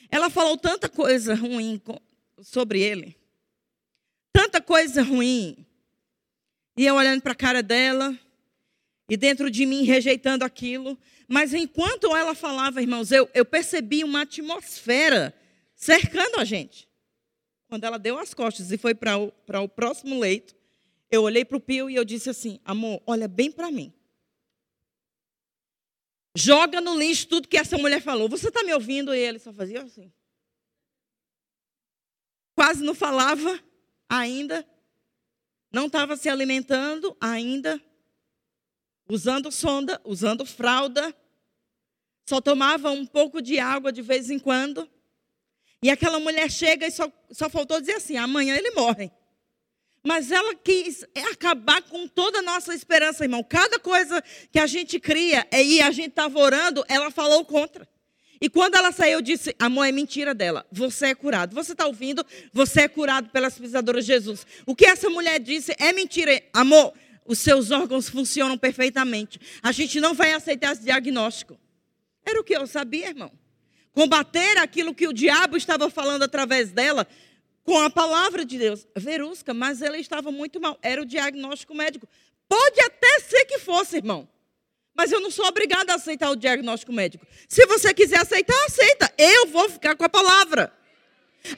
Ela 0.10 0.30
falou 0.30 0.58
tanta 0.58 0.88
coisa 0.88 1.36
ruim 1.36 1.82
sobre 2.42 2.82
ele. 2.82 3.18
Tanta 4.32 4.62
coisa 4.62 5.02
ruim. 5.02 5.66
E 6.78 6.86
eu 6.86 6.96
olhando 6.96 7.22
para 7.22 7.34
a 7.34 7.36
cara 7.36 7.62
dela, 7.62 8.18
e 9.10 9.16
dentro 9.16 9.50
de 9.50 9.66
mim 9.66 9.84
rejeitando 9.84 10.44
aquilo. 10.44 10.98
Mas 11.28 11.54
enquanto 11.54 12.16
ela 12.16 12.36
falava, 12.36 12.82
irmãos, 12.82 13.12
eu, 13.12 13.30
eu 13.34 13.46
percebi 13.46 14.04
uma 14.04 14.22
atmosfera 14.22 15.34
cercando 15.76 16.40
a 16.40 16.46
gente. 16.46 16.88
Quando 17.68 17.84
ela 17.84 17.98
deu 17.98 18.18
as 18.18 18.34
costas 18.34 18.72
e 18.72 18.78
foi 18.78 18.96
para 18.96 19.18
o, 19.18 19.32
o 19.64 19.68
próximo 19.68 20.20
leito, 20.20 20.56
eu 21.12 21.24
olhei 21.24 21.44
para 21.44 21.58
o 21.58 21.62
Pio 21.62 21.90
e 21.90 21.96
eu 21.96 22.06
disse 22.06 22.30
assim: 22.30 22.60
amor, 22.64 23.02
olha 23.06 23.28
bem 23.28 23.52
para 23.52 23.72
mim. 23.72 23.94
Joga 26.40 26.80
no 26.80 26.96
lixo 26.96 27.28
tudo 27.28 27.48
que 27.48 27.58
essa 27.58 27.80
mulher 27.80 28.00
falou. 28.00 28.30
Você 28.30 28.50
está 28.50 28.62
me 28.62 28.72
ouvindo? 28.72 29.12
E 29.12 29.18
ele 29.18 29.40
só 29.40 29.52
fazia 29.52 29.82
assim. 29.82 30.14
Quase 32.54 32.84
não 32.84 32.94
falava 32.94 33.60
ainda. 34.08 34.64
Não 35.74 35.88
estava 35.88 36.16
se 36.16 36.30
alimentando 36.30 37.18
ainda. 37.20 37.82
Usando 39.10 39.52
sonda, 39.52 40.00
usando 40.06 40.46
fralda. 40.46 41.12
Só 42.30 42.40
tomava 42.40 42.92
um 42.92 43.04
pouco 43.04 43.42
de 43.42 43.58
água 43.58 43.92
de 43.92 44.04
vez 44.04 44.30
em 44.30 44.38
quando. 44.38 44.88
E 45.82 45.90
aquela 45.90 46.20
mulher 46.20 46.52
chega 46.52 46.86
e 46.86 46.92
só, 46.92 47.12
só 47.32 47.50
faltou 47.50 47.80
dizer 47.80 47.94
assim: 47.94 48.16
amanhã 48.16 48.56
ele 48.56 48.70
morre. 48.76 49.12
Mas 50.08 50.32
ela 50.32 50.56
quis 50.56 51.06
acabar 51.34 51.82
com 51.82 52.08
toda 52.08 52.40
a 52.40 52.42
nossa 52.42 52.74
esperança, 52.74 53.26
irmão. 53.26 53.44
Cada 53.44 53.78
coisa 53.78 54.24
que 54.50 54.58
a 54.58 54.66
gente 54.66 55.02
cria 55.02 55.46
e 55.52 55.82
a 55.82 55.92
gente 55.92 56.12
estava 56.12 56.40
orando, 56.40 56.82
ela 56.88 57.12
falou 57.12 57.44
contra. 57.44 57.86
E 58.40 58.50
quando 58.50 58.76
ela 58.76 58.94
saiu, 58.94 59.16
eu 59.18 59.22
disse: 59.22 59.54
Amor, 59.60 59.84
é 59.84 59.92
mentira 59.92 60.34
dela. 60.34 60.66
Você 60.72 61.08
é 61.08 61.14
curado. 61.14 61.54
Você 61.54 61.74
está 61.74 61.86
ouvindo? 61.86 62.26
Você 62.54 62.84
é 62.84 62.88
curado 62.88 63.28
pelas 63.32 63.60
pisadoras 63.60 64.06
de 64.06 64.14
Jesus. 64.14 64.48
O 64.66 64.74
que 64.74 64.86
essa 64.86 65.10
mulher 65.10 65.42
disse 65.42 65.76
é 65.78 65.92
mentira. 65.92 66.42
Amor, 66.54 66.94
os 67.26 67.40
seus 67.40 67.70
órgãos 67.72 68.08
funcionam 68.08 68.58
perfeitamente. 68.58 69.38
A 69.62 69.74
gente 69.74 70.00
não 70.00 70.14
vai 70.14 70.32
aceitar 70.32 70.72
esse 70.72 70.84
diagnóstico. 70.84 71.60
Era 72.26 72.40
o 72.40 72.46
que 72.46 72.56
eu 72.56 72.66
sabia, 72.66 73.10
irmão 73.10 73.30
combater 73.98 74.60
aquilo 74.60 74.94
que 74.94 75.08
o 75.08 75.12
diabo 75.12 75.58
estava 75.58 75.90
falando 75.90 76.22
através 76.22 76.72
dela 76.72 77.08
com 77.68 77.78
a 77.80 77.90
palavra 77.90 78.46
de 78.46 78.58
Deus. 78.58 78.88
Verusca, 78.96 79.54
mas 79.54 79.82
ela 79.82 79.98
estava 79.98 80.32
muito 80.32 80.60
mal. 80.62 80.80
Era 80.82 81.02
o 81.02 81.06
diagnóstico 81.06 81.76
médico. 81.76 82.08
Pode 82.48 82.80
até 82.80 83.20
ser 83.20 83.44
que 83.44 83.60
fosse, 83.60 83.98
irmão. 83.98 84.26
Mas 84.96 85.12
eu 85.12 85.20
não 85.20 85.30
sou 85.30 85.46
obrigada 85.46 85.92
a 85.92 85.98
aceitar 85.98 86.32
o 86.32 86.36
diagnóstico 86.38 86.94
médico. 86.94 87.28
Se 87.46 87.66
você 87.66 87.94
quiser 87.94 88.22
aceitar, 88.22 88.56
aceita. 88.66 89.14
Eu 89.18 89.48
vou 89.48 89.70
ficar 89.70 89.98
com 89.98 90.06
a 90.06 90.10
palavra. 90.10 90.74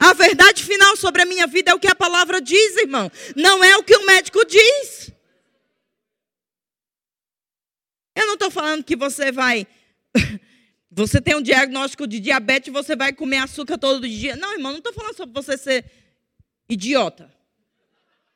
A 0.00 0.12
verdade 0.12 0.64
final 0.64 0.96
sobre 0.96 1.22
a 1.22 1.24
minha 1.24 1.46
vida 1.46 1.70
é 1.70 1.74
o 1.74 1.78
que 1.78 1.86
a 1.86 1.94
palavra 1.94 2.40
diz, 2.40 2.76
irmão. 2.78 3.08
Não 3.36 3.62
é 3.62 3.76
o 3.76 3.84
que 3.84 3.94
o 3.94 4.04
médico 4.04 4.44
diz. 4.44 5.12
Eu 8.16 8.26
não 8.26 8.34
estou 8.34 8.50
falando 8.50 8.82
que 8.82 8.96
você 8.96 9.30
vai 9.30 9.64
Você 10.90 11.20
tem 11.20 11.36
um 11.36 11.42
diagnóstico 11.42 12.06
de 12.06 12.18
diabetes 12.18 12.68
e 12.68 12.72
você 12.72 12.96
vai 12.96 13.12
comer 13.12 13.38
açúcar 13.38 13.78
todo 13.78 14.08
dia. 14.08 14.34
Não, 14.34 14.52
irmão, 14.52 14.72
não 14.72 14.78
estou 14.78 14.92
falando 14.92 15.16
sobre 15.16 15.32
você 15.32 15.56
ser 15.56 15.84
idiota. 16.68 17.32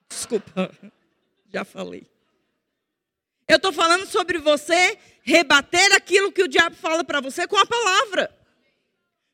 Desculpa, 0.08 0.70
já 1.52 1.64
falei. 1.64 2.06
Eu 3.48 3.56
estou 3.56 3.72
falando 3.72 4.06
sobre 4.06 4.38
você 4.38 4.96
rebater 5.22 5.92
aquilo 5.92 6.30
que 6.30 6.42
o 6.42 6.48
diabo 6.48 6.76
fala 6.76 7.02
para 7.02 7.20
você 7.20 7.46
com 7.46 7.56
a 7.56 7.66
palavra. 7.66 8.34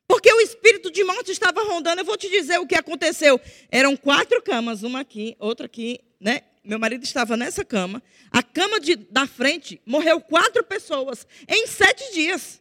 Porque 0.07 0.33
o 0.33 0.41
espírito 0.41 0.91
de 0.91 1.03
morte 1.03 1.31
estava 1.31 1.63
rondando. 1.63 2.01
Eu 2.01 2.05
vou 2.05 2.17
te 2.17 2.29
dizer 2.29 2.59
o 2.59 2.67
que 2.67 2.75
aconteceu. 2.75 3.39
Eram 3.69 3.95
quatro 3.95 4.41
camas, 4.41 4.83
uma 4.83 4.99
aqui, 4.99 5.35
outra 5.39 5.67
aqui, 5.67 6.01
né? 6.19 6.41
Meu 6.63 6.77
marido 6.77 7.03
estava 7.03 7.37
nessa 7.37 7.63
cama. 7.63 8.03
A 8.29 8.43
cama 8.43 8.79
de, 8.79 8.95
da 8.95 9.25
frente 9.25 9.79
morreu 9.85 10.19
quatro 10.19 10.63
pessoas 10.63 11.25
em 11.47 11.65
sete 11.67 12.13
dias. 12.13 12.60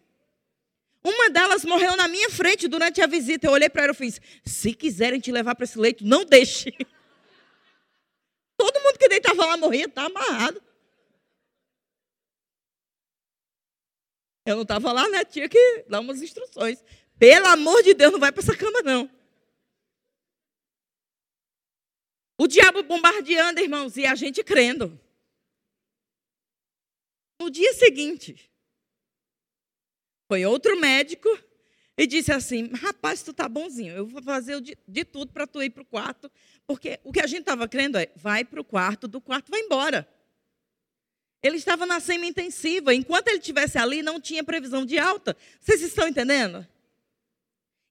Uma 1.02 1.30
delas 1.30 1.64
morreu 1.64 1.96
na 1.96 2.06
minha 2.06 2.28
frente 2.30 2.68
durante 2.68 3.00
a 3.00 3.06
visita. 3.06 3.46
Eu 3.46 3.52
olhei 3.52 3.70
para 3.70 3.84
ela 3.84 3.92
e 3.92 3.96
fiz: 3.96 4.20
se 4.44 4.74
quiserem 4.74 5.18
te 5.18 5.32
levar 5.32 5.54
para 5.54 5.64
esse 5.64 5.78
leito, 5.78 6.04
não 6.04 6.24
deixe. 6.24 6.70
Todo 8.56 8.80
mundo 8.82 8.98
que 8.98 9.08
deitava 9.08 9.46
lá 9.46 9.56
morria, 9.56 9.86
está 9.86 10.04
amarrado. 10.04 10.62
Eu 14.44 14.56
não 14.56 14.62
estava 14.62 14.92
lá, 14.92 15.08
né? 15.08 15.24
Tinha 15.24 15.48
que 15.48 15.84
dar 15.88 16.00
umas 16.00 16.20
instruções. 16.20 16.84
Pelo 17.18 17.46
amor 17.46 17.82
de 17.82 17.94
Deus, 17.94 18.12
não 18.12 18.20
vai 18.20 18.32
para 18.32 18.42
essa 18.42 18.56
cama, 18.56 18.82
não. 18.82 19.10
O 22.38 22.46
diabo 22.46 22.82
bombardeando, 22.82 23.60
irmãos, 23.60 23.96
e 23.96 24.06
a 24.06 24.14
gente 24.14 24.42
crendo. 24.42 24.98
No 27.38 27.50
dia 27.50 27.72
seguinte, 27.74 28.50
foi 30.30 30.46
outro 30.46 30.78
médico 30.78 31.28
e 31.98 32.06
disse 32.06 32.30
assim: 32.30 32.70
Rapaz, 32.72 33.20
tu 33.20 33.32
tá 33.32 33.48
bonzinho, 33.48 33.92
eu 33.92 34.06
vou 34.06 34.22
fazer 34.22 34.60
de, 34.60 34.78
de 34.86 35.04
tudo 35.04 35.32
para 35.32 35.44
tu 35.44 35.60
ir 35.60 35.70
para 35.70 35.82
o 35.82 35.84
quarto, 35.84 36.30
porque 36.68 37.00
o 37.02 37.10
que 37.10 37.18
a 37.18 37.26
gente 37.26 37.40
estava 37.40 37.66
crendo 37.66 37.98
é: 37.98 38.08
vai 38.14 38.44
para 38.44 38.60
o 38.60 38.64
quarto, 38.64 39.08
do 39.08 39.20
quarto 39.20 39.50
vai 39.50 39.58
embora. 39.58 40.08
Ele 41.42 41.56
estava 41.56 41.84
na 41.84 41.98
semi-intensiva, 41.98 42.94
enquanto 42.94 43.26
ele 43.26 43.38
estivesse 43.38 43.76
ali, 43.76 44.02
não 44.02 44.20
tinha 44.20 44.44
previsão 44.44 44.86
de 44.86 45.00
alta. 45.00 45.36
Vocês 45.58 45.82
estão 45.82 46.06
entendendo? 46.06 46.64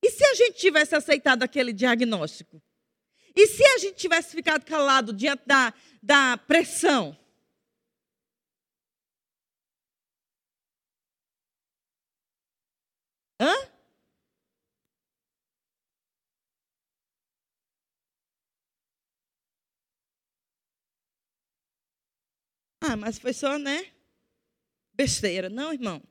E 0.01 0.09
se 0.09 0.23
a 0.23 0.33
gente 0.35 0.53
tivesse 0.53 0.95
aceitado 0.95 1.43
aquele 1.43 1.73
diagnóstico? 1.73 2.61
E 3.35 3.47
se 3.47 3.65
a 3.65 3.77
gente 3.79 3.97
tivesse 3.97 4.33
ficado 4.33 4.63
calado 4.63 5.11
diante 5.11 5.43
da, 5.45 5.73
da 6.01 6.37
pressão? 6.37 7.18
Hã? 13.39 13.53
Ah, 22.81 22.95
mas 22.95 23.19
foi 23.19 23.33
só, 23.33 23.57
né? 23.57 23.85
Besteira. 24.93 25.49
Não, 25.49 25.71
irmão. 25.71 26.01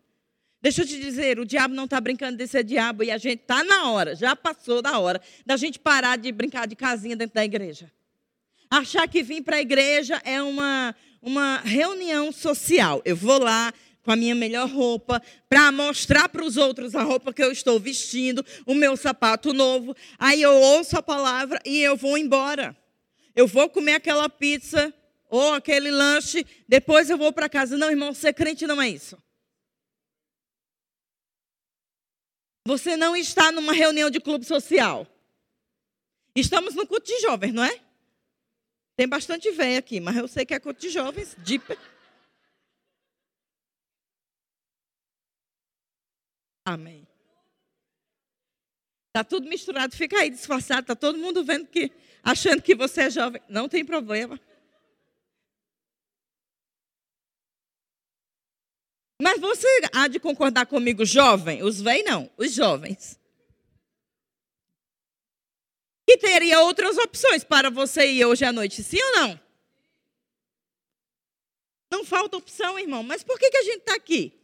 Deixa 0.61 0.83
eu 0.83 0.87
te 0.87 0.99
dizer, 0.99 1.39
o 1.39 1.45
diabo 1.45 1.75
não 1.75 1.85
está 1.85 2.01
brincando 2.01 2.37
de 2.37 2.47
ser 2.47 2.65
diabo 2.65 3.05
e 3.05 3.11
a 3.11 3.19
gente 3.19 3.43
está 3.43 3.63
na 3.63 3.91
hora, 3.91 4.17
já 4.17 4.35
passou 4.35 4.83
da 4.83 4.99
hora 4.99 5.21
da 5.47 5.57
gente 5.57 5.79
parar 5.79 6.19
de 6.19 6.33
brincar 6.33 6.67
de 6.67 6.75
casinha 6.75 7.15
dentro 7.15 7.35
da 7.35 7.45
igreja. 7.45 7.93
Achar 8.69 9.07
que 9.09 9.23
vir 9.23 9.43
para 9.43 9.57
a 9.57 9.61
igreja 9.61 10.21
é 10.25 10.43
uma, 10.43 10.95
uma 11.23 11.59
reunião 11.59 12.33
social. 12.33 13.01
Eu 13.05 13.17
vou 13.17 13.39
lá 13.39 13.73
com 14.03 14.13
a 14.13 14.17
minha 14.17 14.35
melhor 14.35 14.69
roupa 14.69 15.23
para 15.49 15.71
mostrar 15.71 16.29
para 16.29 16.45
os 16.45 16.57
outros 16.57 16.95
a 16.95 17.03
roupa 17.03 17.33
que 17.33 17.43
eu 17.43 17.53
estou 17.53 17.79
vestindo, 17.79 18.45
o 18.67 18.75
meu 18.75 18.97
sapato 18.97 19.53
novo. 19.53 19.95
Aí 20.19 20.41
eu 20.41 20.55
ouço 20.55 20.97
a 20.97 21.03
palavra 21.03 21.61
e 21.65 21.81
eu 21.81 21.97
vou 21.97 22.17
embora. 22.17 22.77
Eu 23.35 23.47
vou 23.47 23.69
comer 23.69 23.95
aquela 23.95 24.29
pizza 24.29 24.93
ou 25.31 25.53
aquele 25.53 25.91
lanche, 25.91 26.47
depois 26.67 27.11
eu 27.11 27.19
vou 27.19 27.33
para 27.33 27.49
casa. 27.49 27.77
Não, 27.77 27.91
irmão, 27.91 28.15
ser 28.15 28.33
crente 28.33 28.67
não 28.67 28.81
é 28.81 28.89
isso. 28.89 29.17
Você 32.67 32.97
não 32.97 33.17
está 33.17 33.51
numa 33.51 33.73
reunião 33.73 34.11
de 34.11 34.21
clube 34.21 34.45
social. 34.45 35.07
Estamos 36.35 36.75
no 36.75 36.87
culto 36.87 37.07
de 37.07 37.21
jovens, 37.21 37.53
não 37.53 37.65
é? 37.65 37.81
Tem 38.97 39.09
bastante 39.09 39.51
velho 39.51 39.79
aqui, 39.79 40.01
mas 40.01 40.17
eu 40.17 40.29
sei 40.29 40.45
que 40.45 40.53
é 40.53 40.61
culto 40.61 40.81
de 40.81 40.91
jovens. 40.91 41.37
De... 41.39 41.61
Amém. 46.69 47.07
Tá 49.13 49.25
tudo 49.25 49.49
misturado, 49.49 49.97
fica 49.97 50.19
aí 50.19 50.29
disfarçado, 50.29 50.87
tá 50.87 50.95
todo 50.95 51.19
mundo 51.19 51.43
vendo 51.43 51.67
que 51.67 51.91
achando 52.23 52.61
que 52.61 52.75
você 52.75 53.03
é 53.03 53.11
jovem. 53.11 53.41
Não 53.49 53.69
tem 53.69 53.85
problema. 53.85 54.39
Mas 59.21 59.41
você 59.41 59.67
há 59.95 60.09
de 60.09 60.21
concordar 60.21 60.67
comigo, 60.67 61.05
jovem? 61.05 61.63
Os 61.63 61.81
velhos 61.81 62.05
não, 62.05 62.31
os 62.37 62.53
jovens 62.53 63.19
que 66.07 66.17
teria 66.17 66.63
outras 66.63 66.97
opções 66.97 67.45
para 67.45 67.69
você 67.69 68.11
ir 68.11 68.25
hoje 68.25 68.43
à 68.43 68.51
noite, 68.51 68.83
sim 68.83 68.97
ou 69.03 69.13
não? 69.13 69.41
Não 71.91 72.05
falta 72.05 72.39
opção, 72.39 72.79
irmão. 72.79 73.03
Mas 73.03 73.23
por 73.23 73.39
que, 73.39 73.51
que 73.51 73.59
a 73.59 73.63
gente 73.63 73.81
está 73.81 73.95
aqui? 73.95 74.38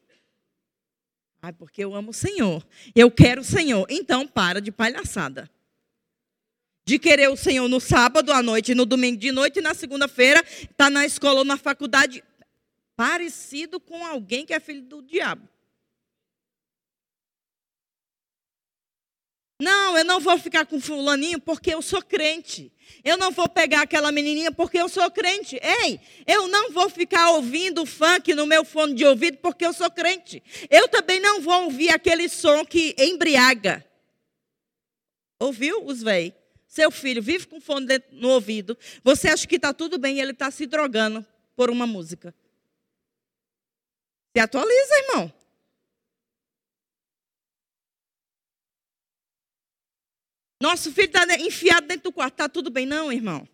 Ah, 1.47 1.53
porque 1.53 1.85
eu 1.85 1.95
amo 1.95 2.11
o 2.11 2.15
Senhor. 2.15 2.67
Eu 2.95 3.11
quero 3.11 3.43
o 3.43 3.45
Senhor. 3.45 3.87
Então, 3.91 4.27
para 4.27 4.63
de 4.63 4.73
palhaçada. 4.73 5.51
De 6.87 6.99
querer 6.99 7.29
o 7.29 7.37
Senhor 7.37 7.69
no 7.69 7.81
sábado 7.81 8.33
à 8.33 8.43
noite, 8.43 8.75
no 8.75 8.87
domingo 8.87 9.19
de 9.19 9.31
noite 9.31 9.59
e 9.59 9.63
na 9.63 9.75
segunda-feira, 9.75 10.43
está 10.49 10.89
na 10.89 11.05
escola 11.05 11.41
ou 11.41 11.45
na 11.45 11.59
faculdade, 11.59 12.25
parecido 12.97 13.79
com 13.79 14.07
alguém 14.07 14.47
que 14.47 14.55
é 14.55 14.61
filho 14.61 14.81
do 14.83 15.03
diabo. 15.03 15.47
Não, 19.61 19.97
eu 19.97 20.05
não 20.05 20.19
vou 20.19 20.37
ficar 20.39 20.67
com 20.67 20.81
fulaninho 20.81 21.41
porque 21.41 21.73
eu 21.73 21.81
sou 21.81 22.03
crente. 22.03 22.73
Eu 23.05 23.17
não 23.17 23.31
vou 23.31 23.49
pegar 23.49 23.83
aquela 23.83 24.11
menininha 24.11 24.51
porque 24.51 24.79
eu 24.79 24.89
sou 24.89 25.09
crente. 25.11 25.61
Ei, 25.63 26.01
eu 26.27 26.49
não 26.49 26.73
vou 26.73 26.91
ficar 26.91 27.31
ouvindo 27.31 27.87
funk 27.87 28.35
no 28.35 28.47
meu 28.47 28.65
fone 28.65 28.95
de 28.95 29.05
ouvido 29.05 29.39
porque 29.39 29.65
eu 29.65 29.73
sou 29.73 29.91
crente. 29.91 30.43
Eu 30.69 30.89
também 30.89 31.21
não 31.21 31.41
vou 31.41 31.65
ouvir 31.65 31.91
aquele 31.91 32.29
som 32.29 32.65
que 32.65 32.97
embriaga. 32.99 33.85
Ouviu 35.39 35.85
os 35.85 36.03
véi? 36.03 36.35
Seu 36.67 36.91
filho 36.91 37.23
vive 37.23 37.47
com 37.47 37.61
fone 37.61 37.87
no 38.11 38.31
ouvido. 38.31 38.77
Você 39.05 39.29
acha 39.29 39.47
que 39.47 39.57
está 39.57 39.73
tudo 39.73 39.99
bem 39.99 40.17
e 40.17 40.21
ele 40.21 40.33
está 40.33 40.51
se 40.51 40.67
drogando 40.67 41.25
por 41.55 41.71
uma 41.71 41.87
música. 41.87 42.35
Se 44.37 44.41
atualiza, 44.41 44.95
irmão. 45.09 45.33
Nosso 50.65 50.91
filho 50.91 51.09
está 51.09 51.27
enfiado 51.39 51.87
dentro 51.87 52.05
do 52.05 52.13
quarto. 52.13 52.33
Está 52.33 52.49
tudo 52.49 52.71
bem, 52.71 52.87
não, 52.87 53.13
irmão? 53.13 53.47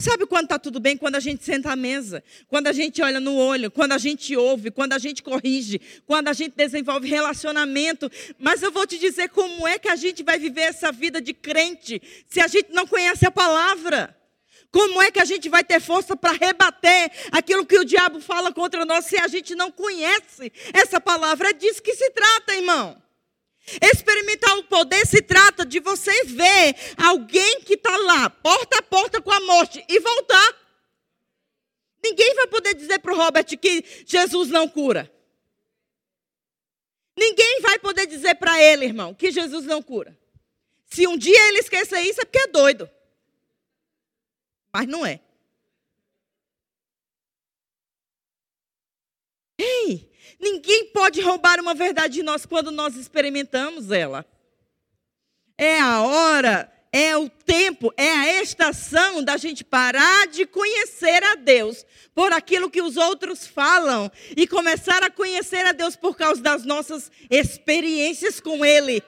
Sabe 0.00 0.26
quando 0.26 0.44
está 0.44 0.60
tudo 0.60 0.78
bem? 0.78 0.96
Quando 0.96 1.16
a 1.16 1.20
gente 1.20 1.44
senta 1.44 1.72
à 1.72 1.74
mesa, 1.74 2.22
quando 2.46 2.68
a 2.68 2.72
gente 2.72 3.02
olha 3.02 3.18
no 3.18 3.34
olho, 3.34 3.68
quando 3.68 3.90
a 3.90 3.98
gente 3.98 4.36
ouve, 4.36 4.70
quando 4.70 4.92
a 4.92 4.98
gente 4.98 5.24
corrige, 5.24 5.80
quando 6.06 6.28
a 6.28 6.32
gente 6.32 6.54
desenvolve 6.54 7.08
relacionamento. 7.08 8.08
Mas 8.38 8.62
eu 8.62 8.70
vou 8.70 8.86
te 8.86 8.96
dizer 8.96 9.30
como 9.30 9.66
é 9.66 9.76
que 9.76 9.88
a 9.88 9.96
gente 9.96 10.22
vai 10.22 10.38
viver 10.38 10.60
essa 10.60 10.92
vida 10.92 11.20
de 11.20 11.34
crente 11.34 12.00
se 12.28 12.40
a 12.40 12.46
gente 12.46 12.70
não 12.70 12.86
conhece 12.86 13.26
a 13.26 13.30
palavra. 13.32 14.16
Como 14.70 15.02
é 15.02 15.10
que 15.10 15.18
a 15.18 15.24
gente 15.24 15.48
vai 15.48 15.64
ter 15.64 15.80
força 15.80 16.14
para 16.14 16.30
rebater 16.30 17.10
aquilo 17.32 17.66
que 17.66 17.76
o 17.76 17.84
diabo 17.84 18.20
fala 18.20 18.52
contra 18.52 18.84
nós 18.84 19.04
se 19.04 19.16
a 19.16 19.26
gente 19.26 19.56
não 19.56 19.72
conhece 19.72 20.52
essa 20.72 21.00
palavra? 21.00 21.50
É 21.50 21.52
disso 21.52 21.82
que 21.82 21.92
se 21.92 22.08
trata, 22.10 22.54
irmão. 22.54 23.09
Experimentar 23.80 24.56
o 24.58 24.64
poder 24.64 25.06
se 25.06 25.22
trata 25.22 25.64
de 25.64 25.80
você 25.80 26.24
ver 26.24 26.74
alguém 26.96 27.60
que 27.60 27.74
está 27.74 27.96
lá, 27.96 28.30
porta 28.30 28.78
a 28.78 28.82
porta 28.82 29.20
com 29.20 29.30
a 29.30 29.40
morte, 29.40 29.84
e 29.88 30.00
voltar. 30.00 30.60
Ninguém 32.02 32.34
vai 32.34 32.46
poder 32.46 32.74
dizer 32.74 32.98
para 32.98 33.12
o 33.12 33.16
Robert 33.16 33.44
que 33.44 33.84
Jesus 34.06 34.48
não 34.48 34.66
cura. 34.66 35.12
Ninguém 37.16 37.60
vai 37.60 37.78
poder 37.78 38.06
dizer 38.06 38.36
para 38.36 38.60
ele, 38.62 38.86
irmão, 38.86 39.14
que 39.14 39.30
Jesus 39.30 39.66
não 39.66 39.82
cura. 39.82 40.18
Se 40.86 41.06
um 41.06 41.16
dia 41.16 41.48
ele 41.48 41.58
esquecer 41.58 42.00
isso, 42.00 42.20
é 42.20 42.24
porque 42.24 42.38
é 42.38 42.46
doido. 42.46 42.90
Mas 44.72 44.86
não 44.86 45.04
é. 45.04 45.20
Ei, 49.62 50.10
Ninguém 50.40 50.86
pode 50.86 51.20
roubar 51.20 51.60
uma 51.60 51.74
verdade 51.74 52.14
de 52.14 52.22
nós 52.22 52.46
quando 52.46 52.70
nós 52.70 52.96
experimentamos 52.96 53.90
ela. 53.90 54.24
É 55.58 55.78
a 55.78 56.00
hora, 56.00 56.72
é 56.90 57.14
o 57.14 57.28
tempo, 57.28 57.92
é 57.94 58.10
a 58.10 58.42
estação 58.42 59.22
da 59.22 59.36
gente 59.36 59.62
parar 59.62 60.26
de 60.28 60.46
conhecer 60.46 61.22
a 61.22 61.34
Deus 61.34 61.84
por 62.14 62.32
aquilo 62.32 62.70
que 62.70 62.80
os 62.80 62.96
outros 62.96 63.46
falam 63.46 64.10
e 64.34 64.46
começar 64.46 65.02
a 65.02 65.10
conhecer 65.10 65.66
a 65.66 65.72
Deus 65.72 65.94
por 65.94 66.16
causa 66.16 66.40
das 66.40 66.64
nossas 66.64 67.12
experiências 67.30 68.40
com 68.40 68.64
Ele. 68.64 69.02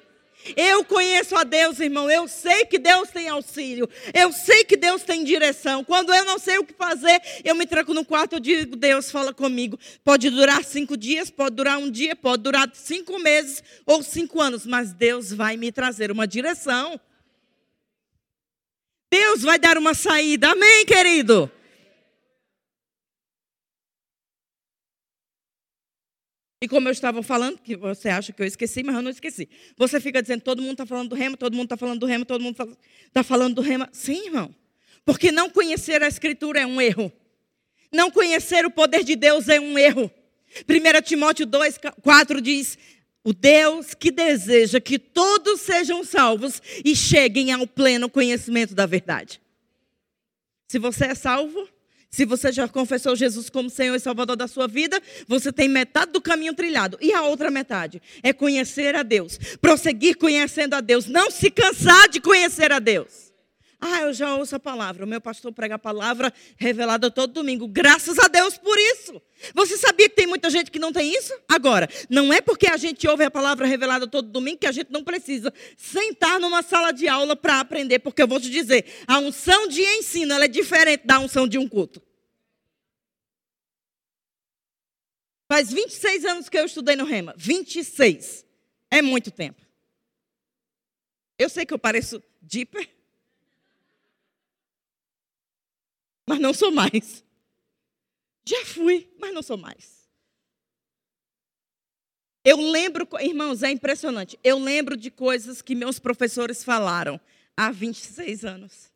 Eu 0.56 0.84
conheço 0.84 1.36
a 1.36 1.44
Deus, 1.44 1.78
irmão. 1.80 2.10
Eu 2.10 2.26
sei 2.26 2.64
que 2.64 2.78
Deus 2.78 3.10
tem 3.10 3.28
auxílio. 3.28 3.88
Eu 4.12 4.32
sei 4.32 4.64
que 4.64 4.76
Deus 4.76 5.02
tem 5.02 5.24
direção. 5.24 5.84
Quando 5.84 6.12
eu 6.12 6.24
não 6.24 6.38
sei 6.38 6.58
o 6.58 6.64
que 6.64 6.74
fazer, 6.74 7.20
eu 7.44 7.54
me 7.54 7.66
tranco 7.66 7.94
no 7.94 8.04
quarto. 8.04 8.34
Eu 8.34 8.40
digo: 8.40 8.76
Deus, 8.76 9.10
fala 9.10 9.32
comigo. 9.32 9.78
Pode 10.04 10.28
durar 10.30 10.64
cinco 10.64 10.96
dias, 10.96 11.30
pode 11.30 11.56
durar 11.56 11.78
um 11.78 11.90
dia, 11.90 12.16
pode 12.16 12.42
durar 12.42 12.70
cinco 12.74 13.18
meses 13.18 13.62
ou 13.86 14.02
cinco 14.02 14.40
anos, 14.40 14.66
mas 14.66 14.92
Deus 14.92 15.32
vai 15.32 15.56
me 15.56 15.70
trazer 15.70 16.10
uma 16.10 16.26
direção. 16.26 17.00
Deus 19.10 19.42
vai 19.42 19.58
dar 19.58 19.76
uma 19.76 19.94
saída. 19.94 20.52
Amém, 20.52 20.86
querido? 20.86 21.50
E 26.62 26.68
como 26.68 26.86
eu 26.86 26.92
estava 26.92 27.24
falando, 27.24 27.58
que 27.58 27.74
você 27.74 28.08
acha 28.08 28.32
que 28.32 28.40
eu 28.40 28.46
esqueci, 28.46 28.84
mas 28.84 28.94
eu 28.94 29.02
não 29.02 29.10
esqueci. 29.10 29.48
Você 29.76 30.00
fica 30.00 30.22
dizendo, 30.22 30.42
todo 30.42 30.62
mundo 30.62 30.74
está 30.74 30.86
falando 30.86 31.08
do 31.08 31.16
rema, 31.16 31.36
todo 31.36 31.54
mundo 31.54 31.64
está 31.64 31.76
falando 31.76 31.98
do 31.98 32.06
rema, 32.06 32.24
todo 32.24 32.40
mundo 32.40 32.78
está 33.04 33.24
falando 33.24 33.56
do 33.56 33.60
rema. 33.60 33.88
Sim, 33.90 34.26
irmão. 34.26 34.54
Porque 35.04 35.32
não 35.32 35.50
conhecer 35.50 36.04
a 36.04 36.06
Escritura 36.06 36.60
é 36.60 36.66
um 36.66 36.80
erro. 36.80 37.12
Não 37.90 38.12
conhecer 38.12 38.64
o 38.64 38.70
poder 38.70 39.02
de 39.02 39.16
Deus 39.16 39.48
é 39.48 39.58
um 39.58 39.76
erro. 39.76 40.08
1 40.68 41.02
Timóteo 41.02 41.46
2, 41.46 41.80
4 42.00 42.40
diz: 42.40 42.78
O 43.24 43.32
Deus 43.32 43.92
que 43.92 44.12
deseja 44.12 44.80
que 44.80 45.00
todos 45.00 45.62
sejam 45.62 46.04
salvos 46.04 46.62
e 46.84 46.94
cheguem 46.94 47.50
ao 47.50 47.66
pleno 47.66 48.08
conhecimento 48.08 48.72
da 48.72 48.86
verdade. 48.86 49.42
Se 50.68 50.78
você 50.78 51.06
é 51.06 51.14
salvo, 51.16 51.68
se 52.14 52.26
você 52.26 52.52
já 52.52 52.68
confessou 52.68 53.16
Jesus 53.16 53.48
como 53.48 53.70
Senhor 53.70 53.96
e 53.96 53.98
Salvador 53.98 54.36
da 54.36 54.46
sua 54.46 54.68
vida, 54.68 55.00
você 55.26 55.50
tem 55.50 55.66
metade 55.66 56.12
do 56.12 56.20
caminho 56.20 56.52
trilhado. 56.52 56.98
E 57.00 57.10
a 57.10 57.22
outra 57.22 57.50
metade 57.50 58.02
é 58.22 58.34
conhecer 58.34 58.94
a 58.94 59.02
Deus. 59.02 59.38
Prosseguir 59.62 60.18
conhecendo 60.18 60.74
a 60.74 60.82
Deus. 60.82 61.06
Não 61.06 61.30
se 61.30 61.50
cansar 61.50 62.10
de 62.10 62.20
conhecer 62.20 62.70
a 62.70 62.78
Deus. 62.78 63.31
Ah, 63.84 64.02
eu 64.02 64.12
já 64.12 64.32
ouço 64.36 64.54
a 64.54 64.60
palavra. 64.60 65.04
O 65.04 65.08
meu 65.08 65.20
pastor 65.20 65.52
prega 65.52 65.74
a 65.74 65.78
palavra 65.78 66.32
revelada 66.56 67.10
todo 67.10 67.32
domingo. 67.32 67.66
Graças 67.66 68.16
a 68.16 68.28
Deus 68.28 68.56
por 68.56 68.78
isso. 68.78 69.20
Você 69.52 69.76
sabia 69.76 70.08
que 70.08 70.14
tem 70.14 70.24
muita 70.24 70.48
gente 70.50 70.70
que 70.70 70.78
não 70.78 70.92
tem 70.92 71.12
isso? 71.12 71.36
Agora, 71.48 71.88
não 72.08 72.32
é 72.32 72.40
porque 72.40 72.68
a 72.68 72.76
gente 72.76 73.08
ouve 73.08 73.24
a 73.24 73.30
palavra 73.30 73.66
revelada 73.66 74.06
todo 74.06 74.28
domingo 74.28 74.58
que 74.58 74.68
a 74.68 74.72
gente 74.72 74.92
não 74.92 75.02
precisa 75.02 75.52
sentar 75.76 76.38
numa 76.38 76.62
sala 76.62 76.92
de 76.92 77.08
aula 77.08 77.34
para 77.34 77.58
aprender, 77.58 77.98
porque 77.98 78.22
eu 78.22 78.28
vou 78.28 78.38
te 78.38 78.48
dizer, 78.48 78.86
a 79.04 79.18
unção 79.18 79.66
de 79.66 79.82
ensino 79.82 80.32
é 80.34 80.46
diferente 80.46 81.04
da 81.04 81.18
unção 81.18 81.48
de 81.48 81.58
um 81.58 81.68
culto. 81.68 82.00
Faz 85.50 85.72
26 85.72 86.24
anos 86.24 86.48
que 86.48 86.56
eu 86.56 86.66
estudei 86.66 86.94
no 86.94 87.04
Rema. 87.04 87.34
26. 87.36 88.46
É 88.88 89.02
muito 89.02 89.32
tempo. 89.32 89.60
Eu 91.36 91.48
sei 91.48 91.66
que 91.66 91.74
eu 91.74 91.80
pareço 91.80 92.22
deeper. 92.40 92.88
mas 96.28 96.40
não 96.40 96.52
sou 96.52 96.70
mais. 96.70 97.24
Já 98.44 98.64
fui, 98.64 99.08
mas 99.18 99.32
não 99.32 99.42
sou 99.42 99.56
mais. 99.56 100.02
Eu 102.44 102.56
lembro, 102.56 103.08
irmãos, 103.20 103.62
é 103.62 103.70
impressionante. 103.70 104.38
Eu 104.42 104.58
lembro 104.58 104.96
de 104.96 105.10
coisas 105.10 105.62
que 105.62 105.74
meus 105.74 105.98
professores 105.98 106.64
falaram 106.64 107.20
há 107.56 107.70
26 107.70 108.44
anos. 108.44 108.90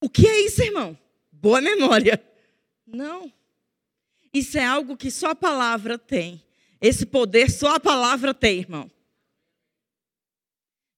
O 0.00 0.10
que 0.10 0.26
é 0.26 0.40
isso, 0.40 0.60
irmão? 0.60 0.98
Boa 1.30 1.60
memória. 1.60 2.20
Não. 2.84 3.32
Isso 4.34 4.58
é 4.58 4.64
algo 4.64 4.96
que 4.96 5.10
só 5.12 5.28
a 5.30 5.34
palavra 5.36 5.96
tem. 5.96 6.42
Esse 6.80 7.06
poder 7.06 7.48
só 7.48 7.76
a 7.76 7.80
palavra 7.80 8.34
tem, 8.34 8.58
irmão. 8.58 8.90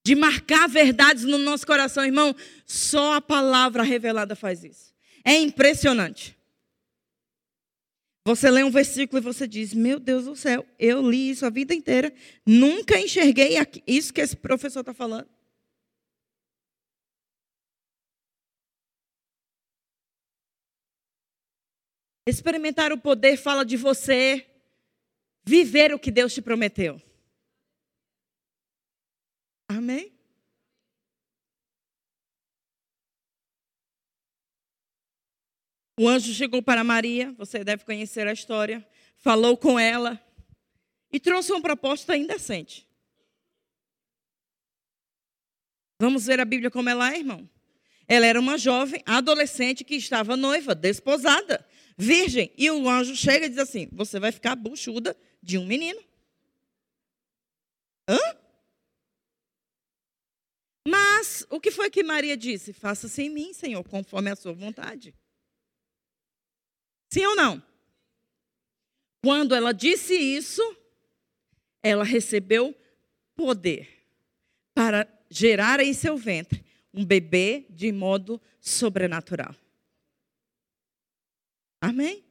De 0.05 0.15
marcar 0.15 0.69
verdades 0.69 1.25
no 1.25 1.39
nosso 1.39 1.67
coração, 1.67 2.05
irmão, 2.05 2.37
só 2.67 3.15
a 3.15 3.21
palavra 3.21 3.83
revelada 3.83 4.37
faz 4.37 4.63
isso. 4.63 4.95
É 5.25 5.35
impressionante. 5.35 6.37
Você 8.27 8.51
lê 8.51 8.63
um 8.63 8.71
versículo 8.71 9.21
e 9.21 9.23
você 9.23 9.47
diz: 9.47 9.73
Meu 9.75 9.99
Deus 9.99 10.25
do 10.25 10.37
céu, 10.37 10.67
eu 10.79 11.09
li 11.09 11.31
isso 11.31 11.45
a 11.45 11.51
vida 11.51 11.75
inteira, 11.75 12.13
nunca 12.47 12.99
enxerguei 12.99 13.57
isso 13.87 14.13
que 14.13 14.21
esse 14.21 14.37
professor 14.37 14.81
está 14.81 14.95
falando. 14.95 15.29
Experimentar 22.27 22.93
o 22.93 22.99
poder 22.99 23.37
fala 23.37 23.65
de 23.65 23.77
você 23.77 24.47
viver 25.45 25.93
o 25.93 25.99
que 25.99 26.11
Deus 26.11 26.33
te 26.33 26.41
prometeu. 26.41 27.01
Amém? 29.69 30.13
O 35.99 36.09
anjo 36.09 36.35
chegou 36.35 36.61
para 36.63 36.83
Maria, 36.83 37.33
você 37.33 37.63
deve 37.63 37.85
conhecer 37.85 38.27
a 38.27 38.33
história, 38.33 38.87
falou 39.17 39.57
com 39.57 39.79
ela 39.79 40.21
e 41.13 41.21
trouxe 41.21 41.53
uma 41.53 41.63
proposta 41.63 42.17
indecente. 42.17 42.89
Vamos 46.01 46.27
ver 46.27 46.41
a 46.41 46.45
Bíblia 46.45 46.71
como 46.71 46.89
ela 46.89 47.13
é, 47.15 47.19
irmão? 47.19 47.49
Ela 48.09 48.27
era 48.27 48.41
uma 48.41 48.59
jovem, 48.59 49.03
adolescente 49.07 49.85
que 49.85 49.95
estava 49.95 50.37
noiva, 50.37 50.75
desposada 50.75 51.65
virgem. 51.97 52.53
E 52.57 52.71
o 52.71 52.89
anjo 52.89 53.15
chega 53.17 53.47
e 53.47 53.49
diz 53.49 53.59
assim: 53.59 53.89
Você 53.93 54.19
vai 54.19 54.33
ficar 54.33 54.57
buchuda 54.57 55.17
de 55.43 55.59
um 55.59 55.67
menino. 55.67 56.03
Hã? 58.09 58.19
Mas 60.87 61.47
o 61.49 61.59
que 61.59 61.71
foi 61.71 61.91
que 61.91 62.03
Maria 62.03 62.37
disse? 62.37 62.73
Faça-se 62.73 63.23
em 63.23 63.31
mim, 63.31 63.53
Senhor, 63.55 63.83
conforme 63.85 64.31
a 64.31 64.37
sua 64.37 64.53
vontade. 64.53 65.15
Sim 67.11 67.27
ou 67.27 67.37
não? 67.37 67.63
Quando 69.23 69.55
ela 69.55 69.73
disse 69.73 70.15
isso, 70.15 70.63
ela 71.83 72.05
recebeu 72.05 72.75
poder 73.35 73.89
para 74.75 75.09
gerar 75.31 75.81
em 75.81 75.93
seu 75.93 76.17
ventre 76.17 76.65
um 76.93 77.05
bebê 77.05 77.67
de 77.71 77.91
modo 77.91 78.41
sobrenatural. 78.61 79.55
Amém? 81.81 82.25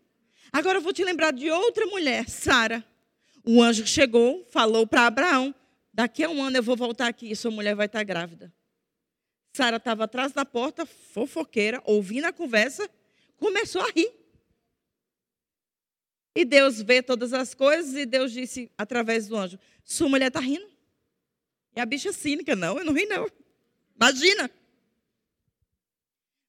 Agora 0.52 0.78
eu 0.78 0.82
vou 0.82 0.94
te 0.94 1.04
lembrar 1.04 1.32
de 1.32 1.50
outra 1.50 1.86
mulher, 1.88 2.30
Sara. 2.30 2.86
O 3.44 3.62
anjo 3.62 3.86
chegou, 3.86 4.46
falou 4.52 4.86
para 4.86 5.08
Abraão: 5.08 5.54
daqui 5.93 6.23
a 6.23 6.29
um 6.29 6.43
ano 6.43 6.58
eu 6.58 6.63
vou 6.63 6.75
voltar 6.75 7.08
aqui 7.08 7.32
e 7.32 7.36
sua 7.36 7.51
mulher 7.51 7.75
vai 7.75 7.86
estar 7.86 8.03
grávida. 8.03 8.53
Sara 9.56 9.77
estava 9.77 10.06
atrás 10.06 10.32
da 10.32 10.43
porta, 10.43 10.86
fofoqueira, 10.86 11.82
ouvindo 11.86 12.25
a 12.25 12.34
conversa, 12.34 12.89
começou 13.38 13.82
a 13.82 13.91
rir. 13.91 14.12
E 16.36 16.43
Deus 16.43 16.82
vê 16.82 17.03
todas 17.03 17.32
as 17.32 17.53
coisas 17.53 17.93
e 17.93 18.06
Deus 18.06 18.32
disse 18.32 18.71
através 18.75 19.27
do 19.27 19.36
anjo: 19.38 19.60
Sua 19.84 20.10
mulher 20.10 20.27
está 20.27 20.39
rindo. 20.39 20.67
E 21.75 21.79
a 21.79 21.86
bicha 21.86 22.12
cínica: 22.12 22.56
Não, 22.56 22.79
eu 22.79 22.86
não 22.86 22.93
ri, 22.93 23.06
não. 23.06 23.29
Imagina. 23.95 24.49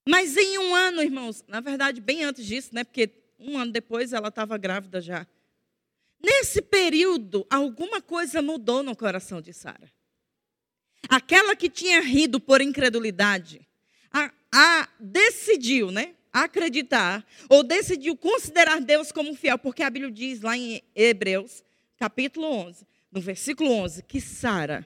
Mas 0.07 0.35
em 0.35 0.57
um 0.57 0.73
ano, 0.73 1.01
irmãos, 1.01 1.43
na 1.47 1.59
verdade, 1.59 2.01
bem 2.01 2.23
antes 2.23 2.45
disso, 2.45 2.73
né? 2.73 2.83
Porque 2.83 3.09
um 3.37 3.57
ano 3.57 3.71
depois 3.71 4.13
ela 4.13 4.29
estava 4.29 4.57
grávida 4.57 4.99
já. 4.99 5.27
Nesse 6.25 6.59
período, 6.59 7.45
alguma 7.51 8.01
coisa 8.01 8.41
mudou 8.41 8.81
no 8.81 8.95
coração 8.95 9.39
de 9.39 9.53
Sara. 9.53 9.91
Aquela 11.07 11.55
que 11.55 11.69
tinha 11.69 12.01
rido 12.01 12.39
por 12.39 12.61
incredulidade, 12.61 13.61
a, 14.11 14.31
a, 14.51 14.89
decidiu, 14.99 15.91
né? 15.91 16.15
Acreditar, 16.33 17.23
ou 17.47 17.61
decidiu 17.61 18.17
considerar 18.17 18.81
Deus 18.81 19.11
como 19.11 19.35
fiel, 19.35 19.59
porque 19.59 19.83
a 19.83 19.89
Bíblia 19.89 20.11
diz 20.11 20.41
lá 20.41 20.57
em 20.57 20.81
Hebreus, 20.95 21.63
capítulo 21.95 22.47
11, 22.47 22.87
no 23.11 23.21
versículo 23.21 23.71
11, 23.71 24.01
que 24.03 24.19
Sara 24.19 24.85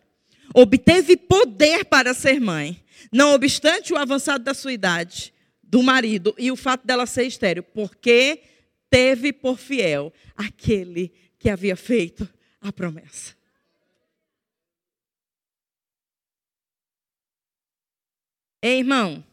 obteve 0.54 1.16
poder 1.16 1.86
para 1.86 2.14
ser 2.14 2.42
mãe, 2.42 2.84
não 3.14 3.34
obstante 3.34 3.94
o 3.94 3.98
avançado 3.98 4.44
da 4.44 4.54
sua 4.54 4.74
idade, 4.74 5.34
do 5.64 5.82
marido 5.82 6.36
e 6.38 6.52
o 6.52 6.56
fato 6.58 6.86
dela 6.86 7.06
ser 7.06 7.24
estéril, 7.24 7.64
porque 7.64 8.42
teve 8.90 9.32
por 9.32 9.58
fiel 9.58 10.14
aquele 10.36 11.10
que 11.38 11.50
havia 11.50 11.76
feito 11.76 12.28
a 12.60 12.72
promessa. 12.72 13.38
Ei, 18.62 18.80
irmão, 18.80 19.24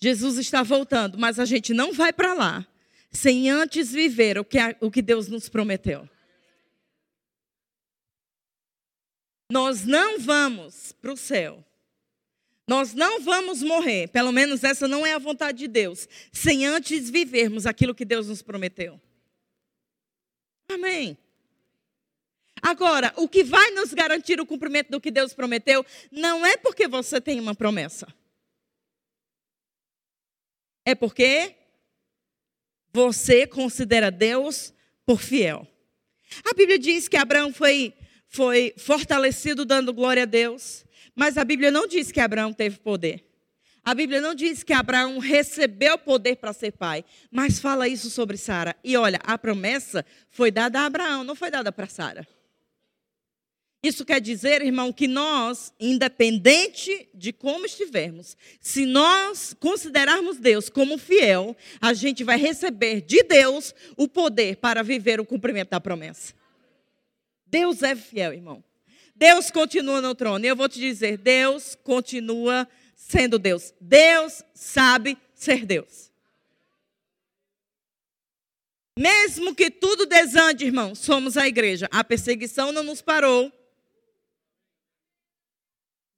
Jesus 0.00 0.38
está 0.38 0.62
voltando, 0.62 1.18
mas 1.18 1.38
a 1.38 1.44
gente 1.44 1.72
não 1.72 1.92
vai 1.92 2.12
para 2.12 2.34
lá 2.34 2.66
sem 3.10 3.50
antes 3.50 3.92
viver 3.92 4.38
o 4.38 4.44
que, 4.44 4.58
o 4.80 4.90
que 4.90 5.02
Deus 5.02 5.28
nos 5.28 5.48
prometeu. 5.48 6.08
Nós 9.50 9.84
não 9.84 10.18
vamos 10.20 10.92
para 10.92 11.12
o 11.12 11.16
céu. 11.16 11.64
Nós 12.70 12.94
não 12.94 13.20
vamos 13.20 13.64
morrer, 13.64 14.06
pelo 14.10 14.30
menos 14.30 14.62
essa 14.62 14.86
não 14.86 15.04
é 15.04 15.12
a 15.12 15.18
vontade 15.18 15.58
de 15.58 15.66
Deus, 15.66 16.08
sem 16.30 16.64
antes 16.64 17.10
vivermos 17.10 17.66
aquilo 17.66 17.92
que 17.92 18.04
Deus 18.04 18.28
nos 18.28 18.42
prometeu. 18.42 19.00
Amém. 20.68 21.18
Agora, 22.62 23.12
o 23.16 23.28
que 23.28 23.42
vai 23.42 23.72
nos 23.72 23.92
garantir 23.92 24.40
o 24.40 24.46
cumprimento 24.46 24.88
do 24.88 25.00
que 25.00 25.10
Deus 25.10 25.34
prometeu 25.34 25.84
não 26.12 26.46
é 26.46 26.56
porque 26.56 26.86
você 26.86 27.20
tem 27.20 27.40
uma 27.40 27.56
promessa. 27.56 28.06
É 30.84 30.94
porque 30.94 31.56
você 32.92 33.48
considera 33.48 34.12
Deus 34.12 34.72
por 35.04 35.20
fiel. 35.20 35.66
A 36.48 36.54
Bíblia 36.54 36.78
diz 36.78 37.08
que 37.08 37.16
Abraão 37.16 37.52
foi 37.52 37.96
foi 38.28 38.72
fortalecido 38.78 39.64
dando 39.64 39.92
glória 39.92 40.22
a 40.22 40.26
Deus. 40.26 40.84
Mas 41.20 41.36
a 41.36 41.44
Bíblia 41.44 41.70
não 41.70 41.86
diz 41.86 42.10
que 42.10 42.18
Abraão 42.18 42.50
teve 42.50 42.78
poder. 42.78 43.22
A 43.84 43.94
Bíblia 43.94 44.22
não 44.22 44.34
diz 44.34 44.62
que 44.62 44.72
Abraão 44.72 45.18
recebeu 45.18 45.98
poder 45.98 46.36
para 46.36 46.54
ser 46.54 46.72
pai, 46.72 47.04
mas 47.30 47.58
fala 47.58 47.86
isso 47.86 48.08
sobre 48.08 48.38
Sara. 48.38 48.74
E 48.82 48.96
olha, 48.96 49.20
a 49.22 49.36
promessa 49.36 50.02
foi 50.30 50.50
dada 50.50 50.80
a 50.80 50.86
Abraão, 50.86 51.22
não 51.22 51.34
foi 51.34 51.50
dada 51.50 51.70
para 51.70 51.86
Sara. 51.86 52.26
Isso 53.82 54.02
quer 54.02 54.18
dizer, 54.18 54.62
irmão, 54.62 54.94
que 54.94 55.06
nós, 55.06 55.74
independente 55.78 57.10
de 57.12 57.34
como 57.34 57.66
estivermos, 57.66 58.34
se 58.58 58.86
nós 58.86 59.54
considerarmos 59.60 60.38
Deus 60.38 60.70
como 60.70 60.96
fiel, 60.96 61.54
a 61.82 61.92
gente 61.92 62.24
vai 62.24 62.38
receber 62.38 63.02
de 63.02 63.22
Deus 63.24 63.74
o 63.94 64.08
poder 64.08 64.56
para 64.56 64.82
viver 64.82 65.20
o 65.20 65.26
cumprimento 65.26 65.68
da 65.68 65.80
promessa. 65.82 66.32
Deus 67.44 67.82
é 67.82 67.94
fiel, 67.94 68.32
irmão. 68.32 68.64
Deus 69.20 69.50
continua 69.50 70.00
no 70.00 70.14
trono. 70.14 70.42
E 70.46 70.48
eu 70.48 70.56
vou 70.56 70.66
te 70.66 70.80
dizer, 70.80 71.18
Deus 71.18 71.76
continua 71.84 72.66
sendo 72.96 73.38
Deus. 73.38 73.74
Deus 73.78 74.42
sabe 74.54 75.18
ser 75.34 75.66
Deus. 75.66 76.10
Mesmo 78.98 79.54
que 79.54 79.70
tudo 79.70 80.06
desande, 80.06 80.64
irmão, 80.64 80.94
somos 80.94 81.36
a 81.36 81.46
igreja. 81.46 81.86
A 81.92 82.02
perseguição 82.02 82.72
não 82.72 82.82
nos 82.82 83.02
parou. 83.02 83.52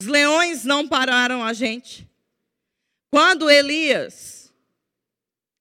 Os 0.00 0.06
leões 0.06 0.64
não 0.64 0.86
pararam 0.86 1.42
a 1.42 1.52
gente. 1.52 2.08
Quando 3.10 3.50
Elias 3.50 4.54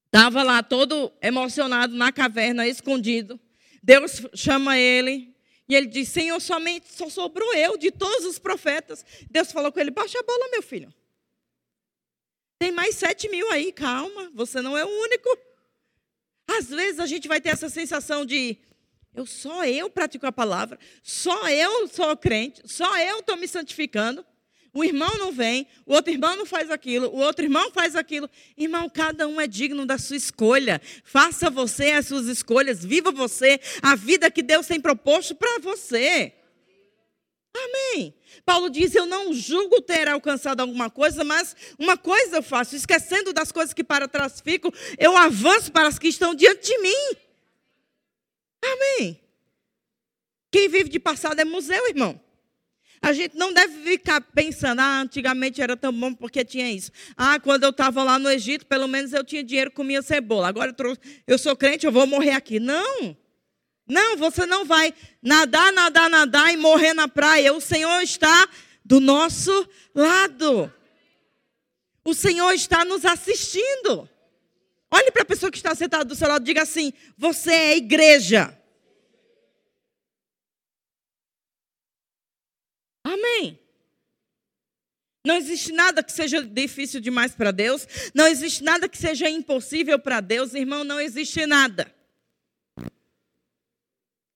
estava 0.06 0.44
lá 0.44 0.62
todo 0.62 1.12
emocionado 1.20 1.92
na 1.92 2.12
caverna, 2.12 2.68
escondido, 2.68 3.38
Deus 3.82 4.22
chama 4.32 4.78
ele 4.78 5.31
e 5.68 5.74
ele 5.74 5.86
diz: 5.86 6.08
Senhor, 6.08 6.40
somente 6.40 6.92
só 6.92 7.08
sobrou 7.08 7.54
eu 7.54 7.76
de 7.76 7.90
todos 7.90 8.26
os 8.26 8.38
profetas. 8.38 9.04
Deus 9.30 9.52
falou 9.52 9.72
com 9.72 9.80
ele: 9.80 9.90
Baixa 9.90 10.18
a 10.18 10.22
bola, 10.22 10.50
meu 10.50 10.62
filho. 10.62 10.92
Tem 12.58 12.70
mais 12.70 12.94
sete 12.94 13.28
mil 13.28 13.50
aí, 13.50 13.72
calma, 13.72 14.30
você 14.34 14.60
não 14.60 14.76
é 14.76 14.84
o 14.84 14.88
único. 14.88 15.28
Às 16.46 16.68
vezes 16.68 17.00
a 17.00 17.06
gente 17.06 17.26
vai 17.26 17.40
ter 17.40 17.48
essa 17.48 17.68
sensação 17.68 18.24
de 18.24 18.58
eu 19.14 19.26
só 19.26 19.64
eu 19.64 19.90
pratico 19.90 20.26
a 20.26 20.32
palavra, 20.32 20.78
só 21.02 21.48
eu 21.48 21.86
sou 21.88 22.16
crente, 22.16 22.62
só 22.64 22.98
eu 22.98 23.18
estou 23.18 23.36
me 23.36 23.48
santificando. 23.48 24.24
O 24.74 24.82
irmão 24.82 25.18
não 25.18 25.30
vem, 25.30 25.66
o 25.84 25.92
outro 25.92 26.10
irmão 26.12 26.34
não 26.34 26.46
faz 26.46 26.70
aquilo, 26.70 27.08
o 27.08 27.18
outro 27.18 27.44
irmão 27.44 27.70
faz 27.72 27.94
aquilo. 27.94 28.28
Irmão, 28.56 28.88
cada 28.88 29.28
um 29.28 29.38
é 29.38 29.46
digno 29.46 29.84
da 29.84 29.98
sua 29.98 30.16
escolha. 30.16 30.80
Faça 31.04 31.50
você 31.50 31.90
as 31.90 32.06
suas 32.06 32.26
escolhas, 32.26 32.82
viva 32.82 33.12
você 33.12 33.60
a 33.82 33.94
vida 33.94 34.30
que 34.30 34.42
Deus 34.42 34.66
tem 34.66 34.80
proposto 34.80 35.34
para 35.34 35.58
você. 35.58 36.32
Amém. 37.54 38.14
Paulo 38.46 38.70
diz: 38.70 38.94
Eu 38.94 39.04
não 39.04 39.34
julgo 39.34 39.82
ter 39.82 40.08
alcançado 40.08 40.60
alguma 40.60 40.88
coisa, 40.88 41.22
mas 41.22 41.54
uma 41.78 41.98
coisa 41.98 42.36
eu 42.36 42.42
faço, 42.42 42.74
esquecendo 42.74 43.30
das 43.30 43.52
coisas 43.52 43.74
que 43.74 43.84
para 43.84 44.08
trás 44.08 44.40
ficam, 44.40 44.72
eu 44.98 45.14
avanço 45.14 45.70
para 45.70 45.88
as 45.88 45.98
que 45.98 46.08
estão 46.08 46.34
diante 46.34 46.66
de 46.66 46.78
mim. 46.78 47.16
Amém. 48.64 49.20
Quem 50.50 50.68
vive 50.68 50.88
de 50.88 50.98
passado 50.98 51.38
é 51.38 51.44
museu, 51.44 51.86
irmão. 51.88 52.18
A 53.04 53.12
gente 53.12 53.36
não 53.36 53.52
deve 53.52 53.82
ficar 53.82 54.20
pensando, 54.20 54.78
ah, 54.78 55.00
antigamente 55.00 55.60
era 55.60 55.76
tão 55.76 55.92
bom 55.92 56.14
porque 56.14 56.44
tinha 56.44 56.70
isso. 56.70 56.92
Ah, 57.16 57.40
quando 57.40 57.64
eu 57.64 57.70
estava 57.70 58.04
lá 58.04 58.16
no 58.16 58.30
Egito, 58.30 58.64
pelo 58.64 58.86
menos 58.86 59.12
eu 59.12 59.24
tinha 59.24 59.42
dinheiro, 59.42 59.72
comia 59.72 60.00
cebola. 60.02 60.48
Agora 60.48 60.70
eu, 60.70 60.74
trouxe, 60.74 61.00
eu 61.26 61.36
sou 61.36 61.56
crente, 61.56 61.84
eu 61.84 61.90
vou 61.90 62.06
morrer 62.06 62.30
aqui. 62.30 62.60
Não. 62.60 63.16
Não, 63.88 64.16
você 64.16 64.46
não 64.46 64.64
vai 64.64 64.94
nadar, 65.20 65.72
nadar, 65.72 66.08
nadar 66.08 66.54
e 66.54 66.56
morrer 66.56 66.94
na 66.94 67.08
praia. 67.08 67.52
O 67.52 67.60
Senhor 67.60 68.00
está 68.02 68.48
do 68.84 69.00
nosso 69.00 69.68
lado. 69.92 70.72
O 72.04 72.14
Senhor 72.14 72.52
está 72.52 72.84
nos 72.84 73.04
assistindo. 73.04 74.08
Olhe 74.92 75.10
para 75.10 75.22
a 75.22 75.26
pessoa 75.26 75.50
que 75.50 75.56
está 75.56 75.74
sentada 75.74 76.04
do 76.04 76.14
seu 76.14 76.28
lado 76.28 76.42
e 76.42 76.46
diga 76.46 76.62
assim: 76.62 76.92
Você 77.18 77.52
é 77.52 77.76
igreja. 77.76 78.56
Amém. 83.04 83.58
Não 85.24 85.36
existe 85.36 85.72
nada 85.72 86.02
que 86.02 86.10
seja 86.10 86.42
difícil 86.42 87.00
demais 87.00 87.34
para 87.34 87.52
Deus. 87.52 87.86
Não 88.12 88.26
existe 88.26 88.62
nada 88.62 88.88
que 88.88 88.98
seja 88.98 89.30
impossível 89.30 89.98
para 89.98 90.20
Deus, 90.20 90.52
irmão. 90.54 90.82
Não 90.82 91.00
existe 91.00 91.46
nada. 91.46 91.92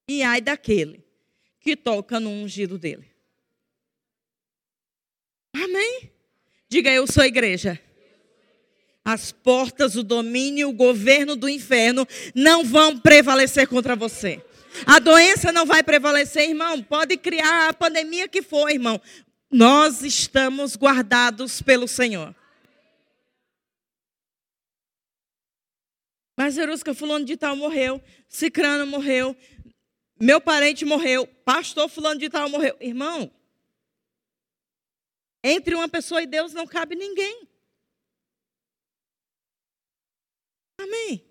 E 0.08 0.22
ai 0.22 0.40
daquele 0.40 1.04
que 1.58 1.76
toca 1.76 2.20
no 2.20 2.30
ungido 2.30 2.78
dele. 2.78 3.10
Amém? 5.52 6.12
Diga 6.68 6.92
eu 6.92 7.06
sou 7.06 7.24
igreja. 7.24 7.80
As 9.04 9.32
portas, 9.32 9.96
o 9.96 10.02
domínio, 10.02 10.68
o 10.68 10.72
governo 10.72 11.34
do 11.34 11.48
inferno 11.48 12.06
não 12.34 12.64
vão 12.64 12.98
prevalecer 12.98 13.66
contra 13.66 13.96
você. 13.96 14.44
A 14.84 14.98
doença 14.98 15.52
não 15.52 15.64
vai 15.64 15.82
prevalecer, 15.82 16.48
irmão. 16.48 16.82
Pode 16.82 17.16
criar 17.16 17.68
a 17.68 17.72
pandemia 17.72 18.28
que 18.28 18.42
for, 18.42 18.68
irmão. 18.68 19.00
Nós 19.50 20.02
estamos 20.02 20.76
guardados 20.76 21.62
pelo 21.62 21.86
Senhor. 21.86 22.34
Mas 26.36 26.54
Jerusca, 26.54 26.92
fulano 26.92 27.24
de 27.24 27.36
tal 27.36 27.56
morreu, 27.56 28.02
Cicrano 28.28 28.86
morreu, 28.86 29.34
meu 30.20 30.40
parente 30.40 30.84
morreu, 30.84 31.26
pastor 31.26 31.88
fulano 31.88 32.20
de 32.20 32.28
tal 32.28 32.50
morreu. 32.50 32.76
Irmão, 32.78 33.32
entre 35.42 35.74
uma 35.74 35.88
pessoa 35.88 36.22
e 36.22 36.26
Deus 36.26 36.52
não 36.52 36.66
cabe 36.66 36.94
ninguém. 36.94 37.48
Amém. 40.78 41.24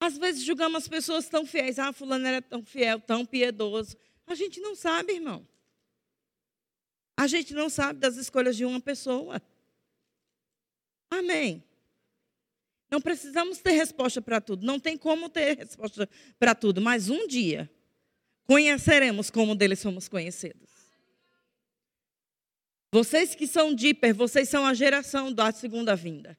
Às 0.00 0.16
vezes 0.16 0.44
julgamos 0.44 0.82
as 0.82 0.88
pessoas 0.88 1.28
tão 1.28 1.44
fiéis. 1.44 1.78
Ah, 1.78 1.92
fulano 1.92 2.26
era 2.26 2.40
tão 2.40 2.62
fiel, 2.62 3.00
tão 3.00 3.26
piedoso. 3.26 3.96
A 4.26 4.34
gente 4.34 4.60
não 4.60 4.74
sabe, 4.74 5.14
irmão. 5.14 5.46
A 7.16 7.26
gente 7.26 7.52
não 7.52 7.68
sabe 7.68 7.98
das 7.98 8.16
escolhas 8.16 8.56
de 8.56 8.64
uma 8.64 8.80
pessoa. 8.80 9.42
Amém. 11.10 11.64
Não 12.90 13.00
precisamos 13.00 13.58
ter 13.58 13.72
resposta 13.72 14.22
para 14.22 14.40
tudo. 14.40 14.64
Não 14.64 14.78
tem 14.78 14.96
como 14.96 15.28
ter 15.28 15.56
resposta 15.56 16.08
para 16.38 16.54
tudo. 16.54 16.80
Mas 16.80 17.10
um 17.10 17.26
dia 17.26 17.68
conheceremos 18.46 19.30
como 19.30 19.54
dele 19.54 19.74
somos 19.74 20.08
conhecidos. 20.08 20.70
Vocês 22.90 23.34
que 23.34 23.46
são 23.46 23.74
díper, 23.74 24.14
vocês 24.14 24.48
são 24.48 24.64
a 24.64 24.72
geração 24.72 25.32
da 25.32 25.52
segunda 25.52 25.94
vinda. 25.94 26.38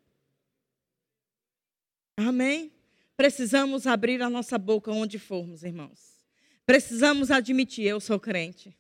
Amém? 2.18 2.72
Precisamos 3.20 3.86
abrir 3.86 4.22
a 4.22 4.30
nossa 4.30 4.58
boca 4.58 4.94
onde 4.94 5.20
formos, 5.20 5.62
irmãos. 5.62 6.24
Precisamos 6.66 7.30
admitir: 7.30 7.84
eu 7.86 8.00
sou 8.00 8.18
crente. 8.18 8.74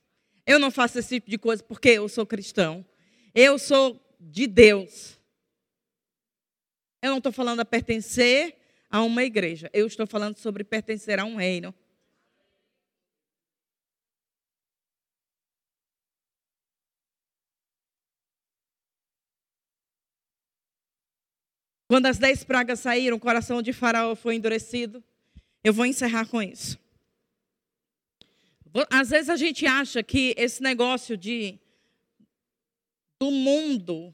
Eu 0.45 0.57
não 0.57 0.71
faço 0.71 0.97
esse 0.97 1.15
tipo 1.15 1.29
de 1.29 1.37
coisa 1.37 1.61
porque 1.61 1.89
eu 1.89 2.07
sou 2.07 2.25
cristão. 2.25 2.85
Eu 3.35 3.59
sou 3.59 4.01
de 4.17 4.47
Deus. 4.47 5.19
Eu 7.01 7.09
não 7.09 7.17
estou 7.17 7.33
falando 7.33 7.59
a 7.59 7.65
pertencer 7.65 8.55
a 8.89 9.03
uma 9.03 9.25
igreja. 9.25 9.69
Eu 9.73 9.85
estou 9.85 10.07
falando 10.07 10.37
sobre 10.37 10.63
pertencer 10.63 11.19
a 11.19 11.25
um 11.25 11.35
reino. 11.35 11.75
Quando 21.89 22.05
as 22.05 22.19
dez 22.19 22.43
pragas 22.43 22.81
saíram, 22.81 23.17
o 23.17 23.19
coração 23.19 23.63
de 23.63 23.73
Faraó 23.73 24.15
foi 24.15 24.35
endurecido. 24.35 25.03
Eu 25.63 25.73
vou 25.73 25.87
encerrar 25.87 26.27
com 26.27 26.39
isso. 26.39 26.77
Às 28.91 29.09
vezes 29.09 29.27
a 29.27 29.35
gente 29.35 29.65
acha 29.65 30.03
que 30.03 30.35
esse 30.37 30.61
negócio 30.61 31.17
de 31.17 31.57
do 33.19 33.31
mundo 33.31 34.13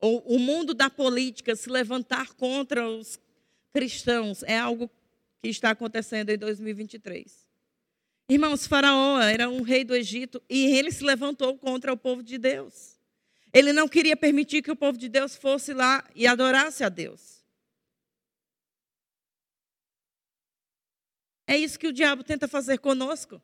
ou 0.00 0.18
o 0.26 0.40
mundo 0.40 0.74
da 0.74 0.90
política 0.90 1.54
se 1.54 1.70
levantar 1.70 2.34
contra 2.34 2.86
os 2.86 3.16
cristãos 3.72 4.42
é 4.42 4.58
algo 4.58 4.90
que 5.40 5.48
está 5.48 5.70
acontecendo 5.70 6.30
em 6.30 6.36
2023. 6.36 7.46
Irmãos, 8.28 8.66
Faraó 8.66 9.20
era 9.20 9.48
um 9.48 9.62
rei 9.62 9.84
do 9.84 9.94
Egito 9.94 10.42
e 10.50 10.66
ele 10.66 10.90
se 10.90 11.04
levantou 11.04 11.56
contra 11.58 11.92
o 11.92 11.96
povo 11.96 12.24
de 12.24 12.38
Deus. 12.38 12.93
Ele 13.54 13.72
não 13.72 13.88
queria 13.88 14.16
permitir 14.16 14.60
que 14.60 14.70
o 14.70 14.76
povo 14.76 14.98
de 14.98 15.08
Deus 15.08 15.36
fosse 15.36 15.72
lá 15.72 16.04
e 16.14 16.26
adorasse 16.26 16.82
a 16.82 16.88
Deus. 16.88 17.42
É 21.46 21.56
isso 21.56 21.78
que 21.78 21.86
o 21.86 21.92
diabo 21.92 22.24
tenta 22.24 22.48
fazer 22.48 22.78
conosco. 22.78 23.40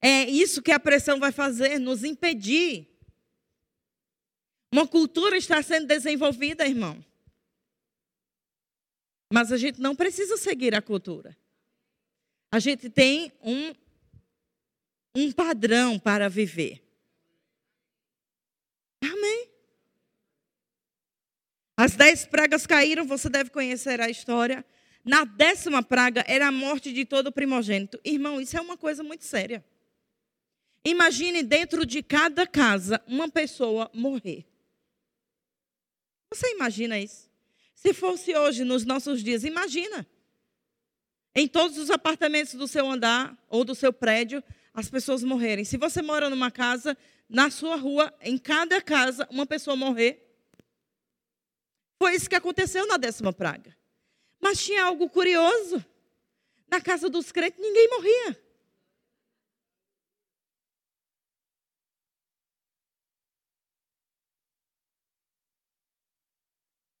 É 0.00 0.24
isso 0.24 0.62
que 0.62 0.70
a 0.70 0.78
pressão 0.78 1.18
vai 1.18 1.32
fazer, 1.32 1.78
nos 1.78 2.04
impedir 2.04 2.88
uma 4.72 4.86
cultura 4.86 5.36
está 5.36 5.62
sendo 5.62 5.86
desenvolvida, 5.86 6.66
irmão. 6.66 7.02
Mas 9.32 9.50
a 9.50 9.56
gente 9.56 9.80
não 9.80 9.96
precisa 9.96 10.36
seguir 10.36 10.74
a 10.74 10.82
cultura. 10.82 11.36
A 12.52 12.58
gente 12.58 12.88
tem 12.88 13.32
um, 13.42 13.74
um 15.14 15.32
padrão 15.32 15.98
para 15.98 16.28
viver. 16.28 16.82
Amém. 19.02 19.48
As 21.76 21.94
dez 21.94 22.26
pragas 22.26 22.66
caíram, 22.66 23.06
você 23.06 23.28
deve 23.28 23.50
conhecer 23.50 24.00
a 24.00 24.10
história. 24.10 24.64
Na 25.04 25.24
décima 25.24 25.82
praga 25.82 26.24
era 26.26 26.48
a 26.48 26.52
morte 26.52 26.92
de 26.92 27.04
todo 27.04 27.32
primogênito. 27.32 28.00
Irmão, 28.04 28.40
isso 28.40 28.56
é 28.56 28.60
uma 28.60 28.76
coisa 28.76 29.02
muito 29.02 29.24
séria. 29.24 29.64
Imagine 30.84 31.42
dentro 31.42 31.84
de 31.86 32.02
cada 32.02 32.46
casa 32.46 33.02
uma 33.06 33.28
pessoa 33.28 33.90
morrer. 33.94 34.44
Você 36.32 36.52
imagina 36.54 36.98
isso? 36.98 37.28
Se 37.74 37.94
fosse 37.94 38.36
hoje, 38.36 38.64
nos 38.64 38.84
nossos 38.84 39.22
dias, 39.22 39.44
imagina. 39.44 40.06
Em 41.34 41.46
todos 41.46 41.78
os 41.78 41.90
apartamentos 41.90 42.54
do 42.54 42.66
seu 42.66 42.90
andar 42.90 43.36
ou 43.48 43.64
do 43.64 43.74
seu 43.74 43.92
prédio, 43.92 44.42
as 44.74 44.90
pessoas 44.90 45.22
morrerem. 45.22 45.64
Se 45.64 45.76
você 45.76 46.02
mora 46.02 46.28
numa 46.28 46.50
casa, 46.50 46.96
na 47.28 47.50
sua 47.50 47.76
rua, 47.76 48.12
em 48.20 48.38
cada 48.38 48.80
casa, 48.80 49.28
uma 49.30 49.44
pessoa 49.44 49.76
morrer. 49.76 50.24
Foi 51.98 52.14
isso 52.14 52.28
que 52.28 52.36
aconteceu 52.36 52.86
na 52.86 52.96
décima 52.96 53.32
praga. 53.32 53.76
Mas 54.40 54.64
tinha 54.64 54.84
algo 54.84 55.10
curioso. 55.10 55.84
Na 56.68 56.80
casa 56.80 57.08
dos 57.08 57.32
crentes, 57.32 57.60
ninguém 57.60 57.88
morria. 57.88 58.48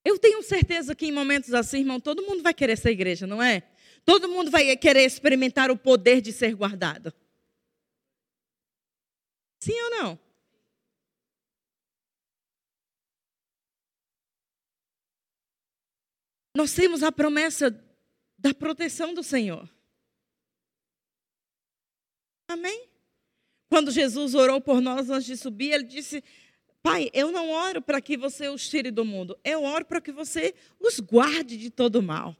Eu 0.04 0.18
tenho 0.18 0.42
certeza 0.42 0.94
que 0.94 1.06
em 1.06 1.12
momentos 1.12 1.52
assim, 1.52 1.80
irmão, 1.80 2.00
todo 2.00 2.22
mundo 2.22 2.42
vai 2.42 2.54
querer 2.54 2.76
ser 2.76 2.90
igreja, 2.90 3.26
não 3.26 3.42
é? 3.42 3.62
Todo 4.04 4.28
mundo 4.28 4.50
vai 4.50 4.74
querer 4.76 5.04
experimentar 5.04 5.70
o 5.70 5.76
poder 5.76 6.22
de 6.22 6.32
ser 6.32 6.54
guardado. 6.54 7.12
Sim 9.68 9.78
ou 9.82 9.90
não? 9.90 10.18
Nós 16.56 16.72
temos 16.72 17.02
a 17.02 17.12
promessa 17.12 17.70
da 18.38 18.54
proteção 18.54 19.12
do 19.12 19.22
Senhor. 19.22 19.68
Amém? 22.48 22.88
Quando 23.68 23.90
Jesus 23.90 24.34
orou 24.34 24.58
por 24.58 24.80
nós 24.80 25.10
antes 25.10 25.26
de 25.26 25.36
subir, 25.36 25.72
ele 25.72 25.84
disse: 25.84 26.24
Pai, 26.82 27.10
eu 27.12 27.30
não 27.30 27.50
oro 27.50 27.82
para 27.82 28.00
que 28.00 28.16
você 28.16 28.48
os 28.48 28.66
tire 28.66 28.90
do 28.90 29.04
mundo, 29.04 29.38
eu 29.44 29.64
oro 29.64 29.84
para 29.84 30.00
que 30.00 30.10
você 30.10 30.54
os 30.80 30.98
guarde 30.98 31.58
de 31.58 31.68
todo 31.68 32.02
mal. 32.02 32.34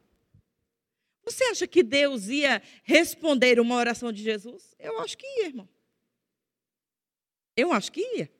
Você 1.24 1.44
acha 1.44 1.66
que 1.66 1.82
Deus 1.82 2.28
ia 2.28 2.62
responder 2.84 3.60
uma 3.60 3.74
oração 3.74 4.10
de 4.10 4.22
Jesus? 4.22 4.74
Eu 4.78 4.98
acho 5.00 5.18
que 5.18 5.26
ia, 5.26 5.48
irmão. 5.48 5.68
Eu 7.58 7.72
acho 7.72 7.90
que 7.90 8.00
ia. 8.00 8.30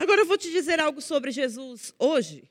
Agora 0.00 0.22
eu 0.22 0.26
vou 0.26 0.36
te 0.36 0.50
dizer 0.50 0.80
algo 0.80 1.00
sobre 1.00 1.30
Jesus 1.30 1.94
hoje. 1.96 2.50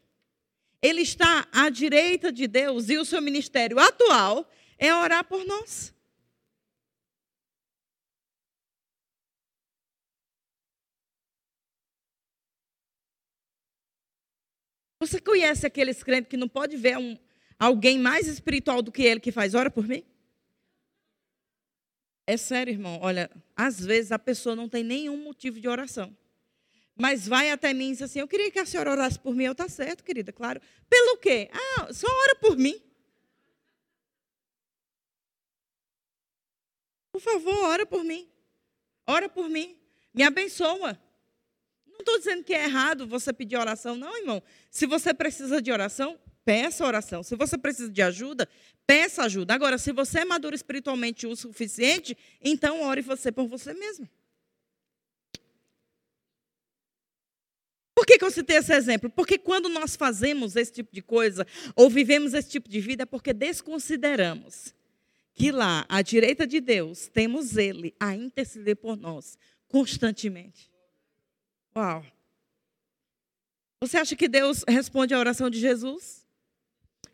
Ele 0.81 1.01
está 1.01 1.45
à 1.51 1.69
direita 1.69 2.31
de 2.31 2.47
Deus 2.47 2.87
e 2.87 2.97
o 2.97 3.03
seu 3.03 3.21
ministério 3.21 3.77
atual 3.77 4.49
é 4.77 4.95
orar 4.95 5.25
por 5.25 5.45
nós. 5.45 5.93
Você 15.01 15.19
conhece 15.19 15.67
aqueles 15.67 16.01
crentes 16.01 16.29
que 16.29 16.37
não 16.37 16.47
pode 16.47 16.77
ver 16.77 16.97
um, 16.97 17.19
alguém 17.59 17.99
mais 17.99 18.27
espiritual 18.27 18.81
do 18.81 18.93
que 18.93 19.03
ele 19.03 19.19
que 19.19 19.33
faz 19.33 19.53
ora 19.53 19.69
por 19.69 19.85
mim? 19.85 20.05
É 22.25 22.37
sério, 22.37 22.71
irmão. 22.71 22.99
Olha, 23.01 23.29
às 23.55 23.79
vezes 23.79 24.11
a 24.11 24.19
pessoa 24.19 24.55
não 24.55 24.69
tem 24.69 24.83
nenhum 24.83 25.17
motivo 25.17 25.59
de 25.59 25.67
oração. 25.67 26.15
Mas 26.95 27.27
vai 27.27 27.51
até 27.51 27.73
mim 27.73 27.89
e 27.89 27.91
diz 27.91 28.03
assim: 28.03 28.19
Eu 28.19 28.27
queria 28.27 28.51
que 28.51 28.59
a 28.59 28.65
senhora 28.65 28.91
orasse 28.91 29.19
por 29.19 29.35
mim. 29.35 29.45
Eu, 29.45 29.55
tá 29.55 29.67
certo, 29.67 30.03
querida, 30.03 30.31
claro. 30.31 30.61
Pelo 30.89 31.17
quê? 31.17 31.49
Ah, 31.51 31.91
só 31.91 32.07
ora 32.07 32.35
por 32.35 32.55
mim. 32.55 32.79
Por 37.11 37.21
favor, 37.21 37.65
ora 37.65 37.85
por 37.85 38.03
mim. 38.03 38.29
Ora 39.05 39.27
por 39.27 39.49
mim. 39.49 39.77
Me 40.13 40.23
abençoa. 40.23 40.99
Não 41.85 41.99
estou 41.99 42.17
dizendo 42.17 42.43
que 42.43 42.53
é 42.53 42.63
errado 42.63 43.07
você 43.07 43.33
pedir 43.33 43.57
oração, 43.57 43.95
não, 43.95 44.17
irmão. 44.17 44.41
Se 44.69 44.85
você 44.85 45.13
precisa 45.13 45.61
de 45.61 45.71
oração, 45.71 46.19
peça 46.43 46.85
oração. 46.85 47.21
Se 47.21 47.35
você 47.35 47.57
precisa 47.57 47.91
de 47.91 48.01
ajuda, 48.01 48.47
peça 48.85 49.23
ajuda. 49.23 49.53
Agora, 49.53 49.77
se 49.77 49.91
você 49.91 50.19
é 50.19 50.25
maduro 50.25 50.55
espiritualmente 50.55 51.25
o 51.25 51.35
suficiente, 51.35 52.17
então 52.41 52.81
ore 52.81 53.01
você 53.01 53.31
por 53.31 53.47
você 53.47 53.73
mesmo. 53.73 54.09
Por 57.95 58.05
que, 58.05 58.17
que 58.17 58.25
eu 58.25 58.31
citei 58.31 58.57
esse 58.57 58.73
exemplo? 58.73 59.09
Porque 59.09 59.37
quando 59.37 59.69
nós 59.69 59.95
fazemos 59.95 60.55
esse 60.55 60.73
tipo 60.73 60.93
de 60.93 61.01
coisa, 61.01 61.47
ou 61.75 61.89
vivemos 61.89 62.33
esse 62.33 62.49
tipo 62.49 62.67
de 62.67 62.81
vida, 62.81 63.03
é 63.03 63.05
porque 63.05 63.33
desconsideramos 63.33 64.73
que 65.33 65.51
lá, 65.51 65.85
à 65.87 66.01
direita 66.01 66.45
de 66.45 66.59
Deus, 66.59 67.07
temos 67.07 67.55
Ele 67.55 67.95
a 67.99 68.15
interceder 68.15 68.75
por 68.75 68.97
nós 68.97 69.37
constantemente. 69.67 70.69
Uau! 71.75 72.05
Você 73.81 73.97
acha 73.97 74.15
que 74.15 74.27
Deus 74.27 74.63
responde 74.67 75.13
a 75.13 75.19
oração 75.19 75.49
de 75.49 75.59
Jesus? 75.59 76.22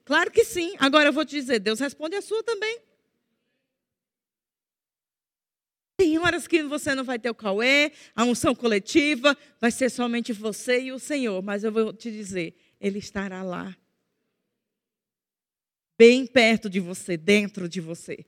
Claro 0.09 0.31
que 0.31 0.43
sim. 0.43 0.73
Agora 0.79 1.09
eu 1.09 1.13
vou 1.13 1.23
te 1.23 1.35
dizer, 1.35 1.59
Deus 1.59 1.79
responde 1.79 2.15
a 2.15 2.21
sua 2.23 2.43
também. 2.43 2.79
Tem 5.95 6.17
horas 6.17 6.47
que 6.47 6.63
você 6.63 6.95
não 6.95 7.03
vai 7.03 7.19
ter 7.19 7.29
o 7.29 7.35
cauê, 7.35 7.91
a 8.15 8.23
unção 8.23 8.55
coletiva, 8.55 9.37
vai 9.61 9.69
ser 9.69 9.87
somente 9.91 10.33
você 10.33 10.81
e 10.81 10.91
o 10.91 10.97
Senhor. 10.97 11.43
Mas 11.43 11.63
eu 11.63 11.71
vou 11.71 11.93
te 11.93 12.09
dizer, 12.09 12.55
Ele 12.81 12.97
estará 12.97 13.43
lá. 13.43 13.77
Bem 15.95 16.25
perto 16.25 16.71
de 16.71 16.79
você, 16.79 17.15
dentro 17.15 17.69
de 17.69 17.79
você 17.79 18.25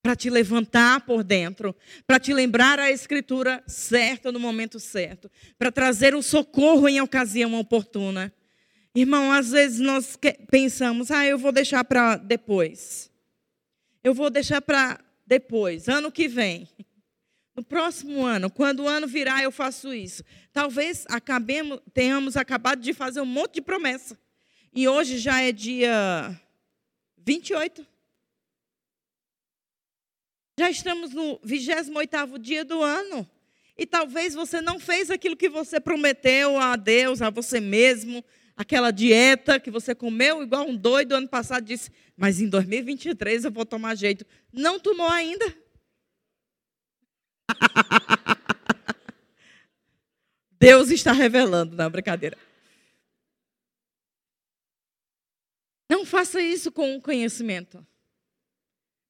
para 0.00 0.16
te 0.16 0.30
levantar 0.30 1.04
por 1.04 1.22
dentro, 1.22 1.76
para 2.06 2.18
te 2.18 2.32
lembrar 2.32 2.78
a 2.78 2.90
escritura 2.90 3.62
certa 3.66 4.32
no 4.32 4.40
momento 4.40 4.80
certo, 4.80 5.30
para 5.58 5.70
trazer 5.70 6.14
o 6.14 6.22
socorro 6.22 6.88
em 6.88 6.98
ocasião 6.98 7.52
oportuna. 7.60 8.32
Irmão, 9.00 9.30
às 9.30 9.52
vezes 9.52 9.78
nós 9.78 10.18
pensamos, 10.50 11.12
ah, 11.12 11.24
eu 11.24 11.38
vou 11.38 11.52
deixar 11.52 11.84
para 11.84 12.16
depois. 12.16 13.08
Eu 14.02 14.12
vou 14.12 14.28
deixar 14.28 14.60
para 14.60 14.98
depois, 15.24 15.88
ano 15.88 16.10
que 16.10 16.26
vem. 16.26 16.68
No 17.54 17.62
próximo 17.62 18.26
ano, 18.26 18.50
quando 18.50 18.80
o 18.80 18.88
ano 18.88 19.06
virar, 19.06 19.40
eu 19.40 19.52
faço 19.52 19.94
isso. 19.94 20.24
Talvez 20.52 21.04
acabemos, 21.08 21.78
tenhamos 21.94 22.36
acabado 22.36 22.80
de 22.80 22.92
fazer 22.92 23.20
um 23.20 23.24
monte 23.24 23.54
de 23.54 23.62
promessa. 23.62 24.18
E 24.74 24.88
hoje 24.88 25.18
já 25.18 25.42
é 25.42 25.52
dia 25.52 26.36
28. 27.18 27.86
Já 30.58 30.70
estamos 30.70 31.12
no 31.12 31.38
28º 31.38 32.36
dia 32.36 32.64
do 32.64 32.82
ano. 32.82 33.30
E 33.76 33.86
talvez 33.86 34.34
você 34.34 34.60
não 34.60 34.80
fez 34.80 35.08
aquilo 35.08 35.36
que 35.36 35.48
você 35.48 35.78
prometeu 35.78 36.58
a 36.58 36.74
Deus, 36.74 37.22
a 37.22 37.30
você 37.30 37.60
mesmo, 37.60 38.24
aquela 38.58 38.90
dieta 38.90 39.58
que 39.60 39.70
você 39.70 39.94
comeu 39.94 40.42
igual 40.42 40.66
um 40.66 40.76
doido 40.76 41.12
ano 41.12 41.28
passado, 41.28 41.64
disse, 41.64 41.92
mas 42.16 42.40
em 42.40 42.48
2023 42.48 43.44
eu 43.44 43.52
vou 43.52 43.64
tomar 43.64 43.94
jeito. 43.94 44.26
Não 44.52 44.80
tomou 44.80 45.08
ainda? 45.08 45.56
Deus 50.58 50.90
está 50.90 51.12
revelando, 51.12 51.76
na 51.76 51.88
brincadeira. 51.88 52.36
Não 55.88 56.04
faça 56.04 56.42
isso 56.42 56.72
com 56.72 56.96
o 56.96 57.00
conhecimento. 57.00 57.86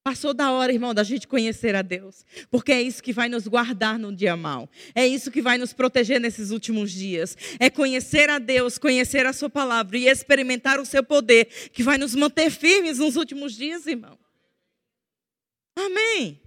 Passou 0.09 0.33
da 0.33 0.51
hora, 0.51 0.73
irmão, 0.73 0.95
da 0.95 1.03
gente 1.03 1.29
conhecer 1.29 1.75
a 1.75 1.83
Deus. 1.83 2.25
Porque 2.51 2.73
é 2.73 2.81
isso 2.81 3.03
que 3.03 3.13
vai 3.13 3.29
nos 3.29 3.47
guardar 3.47 3.99
num 3.99 4.11
dia 4.11 4.35
mau. 4.39 4.67
É 4.95 5.07
isso 5.07 5.31
que 5.31 5.43
vai 5.43 5.59
nos 5.59 5.75
proteger 5.75 6.19
nesses 6.19 6.51
últimos 6.51 6.91
dias. 6.91 7.37
É 7.61 7.69
conhecer 7.69 8.31
a 8.31 8.39
Deus, 8.39 8.79
conhecer 8.79 9.27
a 9.27 9.35
Sua 9.35 9.51
palavra 9.51 9.99
e 9.99 10.09
experimentar 10.09 10.81
o 10.81 10.87
seu 10.87 11.05
poder, 11.05 11.45
que 11.75 11.83
vai 11.83 11.99
nos 11.99 12.15
manter 12.15 12.49
firmes 12.51 12.99
nos 12.99 13.17
últimos 13.17 13.55
dias, 13.55 13.87
irmão. 13.87 14.19
Amém. 15.77 16.41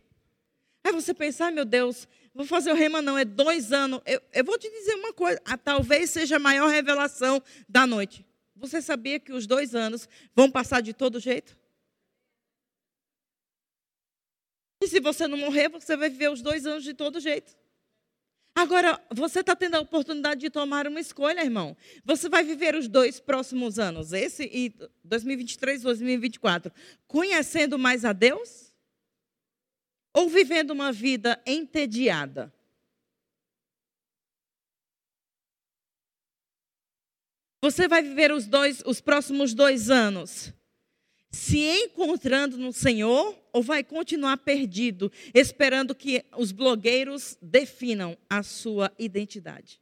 Aí 0.84 0.92
você 0.92 1.14
pensar, 1.14 1.52
meu 1.52 1.64
Deus, 1.64 2.08
vou 2.34 2.48
fazer 2.48 2.72
o 2.72 2.76
rema, 2.76 3.00
não, 3.00 3.16
é 3.16 3.24
dois 3.24 3.72
anos. 3.72 4.02
Eu, 4.08 4.20
eu 4.34 4.44
vou 4.44 4.58
te 4.58 4.72
dizer 4.72 4.96
uma 4.96 5.14
coisa, 5.14 5.40
a, 5.46 5.56
talvez 5.56 6.10
seja 6.10 6.38
a 6.38 6.40
maior 6.40 6.68
revelação 6.68 7.40
da 7.70 7.86
noite. 7.86 8.26
Você 8.56 8.82
sabia 8.82 9.20
que 9.20 9.32
os 9.32 9.46
dois 9.46 9.76
anos 9.76 10.10
vão 10.36 10.50
passar 10.50 10.82
de 10.82 10.94
todo 10.94 11.20
jeito? 11.20 11.61
E 14.82 14.88
se 14.88 15.00
você 15.00 15.28
não 15.28 15.38
morrer, 15.38 15.70
você 15.70 15.96
vai 15.96 16.10
viver 16.10 16.32
os 16.32 16.42
dois 16.42 16.66
anos 16.66 16.84
de 16.84 16.96
todo 16.96 17.20
jeito. 17.20 17.56
Agora, 18.56 19.00
você 19.14 19.42
está 19.42 19.56
tendo 19.56 19.76
a 19.76 19.80
oportunidade 19.80 20.42
de 20.42 20.50
tomar 20.50 20.88
uma 20.88 21.00
escolha, 21.00 21.42
irmão. 21.42 21.78
Você 22.04 22.28
vai 22.28 22.44
viver 22.44 22.76
os 22.76 22.88
dois 22.88 23.20
próximos 23.20 23.78
anos, 23.78 24.12
esse 24.12 24.44
e 24.44 24.74
2023, 25.04 25.84
2024, 25.84 26.72
conhecendo 27.08 27.78
mais 27.78 28.04
a 28.04 28.12
Deus? 28.12 28.74
Ou 30.14 30.28
vivendo 30.28 30.72
uma 30.72 30.92
vida 30.92 31.42
entediada? 31.46 32.52
Você 37.62 37.88
vai 37.88 38.02
viver 38.02 38.32
os 38.32 38.48
dois, 38.48 38.82
os 38.86 39.00
próximos 39.00 39.54
dois 39.54 39.92
anos 39.92 40.52
se 41.32 41.60
encontrando 41.60 42.58
no 42.58 42.74
Senhor 42.74 43.38
ou 43.54 43.64
vai 43.64 43.84
continuar 43.84 44.38
perdido, 44.38 45.12
esperando 45.34 45.96
que 45.96 46.26
os 46.38 46.52
blogueiros 46.52 47.38
definam 47.42 48.18
a 48.30 48.44
sua 48.44 48.92
identidade? 49.00 49.82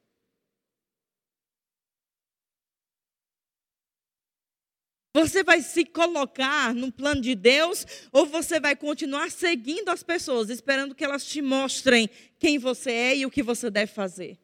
Você 5.11 5.43
vai 5.43 5.61
se 5.61 5.85
colocar 5.85 6.73
no 6.73 6.91
plano 6.91 7.19
de 7.19 7.33
Deus 7.33 7.85
ou 8.11 8.27
você 8.27 8.59
vai 8.59 8.75
continuar 8.75 9.31
seguindo 9.31 9.89
as 9.89 10.03
pessoas, 10.03 10.49
esperando 10.49 10.93
que 10.93 11.03
elas 11.03 11.25
te 11.25 11.41
mostrem 11.41 12.07
quem 12.37 12.59
você 12.59 12.91
é 12.91 13.17
e 13.17 13.25
o 13.25 13.31
que 13.31 13.41
você 13.41 13.71
deve 13.71 13.91
fazer? 13.91 14.39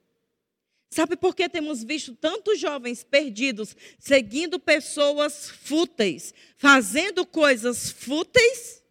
Sabe 0.89 1.17
por 1.17 1.35
que 1.35 1.49
temos 1.49 1.83
visto 1.83 2.15
tantos 2.15 2.59
jovens 2.59 3.03
perdidos, 3.03 3.75
seguindo 3.99 4.59
pessoas 4.59 5.49
fúteis, 5.49 6.33
fazendo 6.57 7.25
coisas 7.25 7.91
fúteis? 7.91 8.83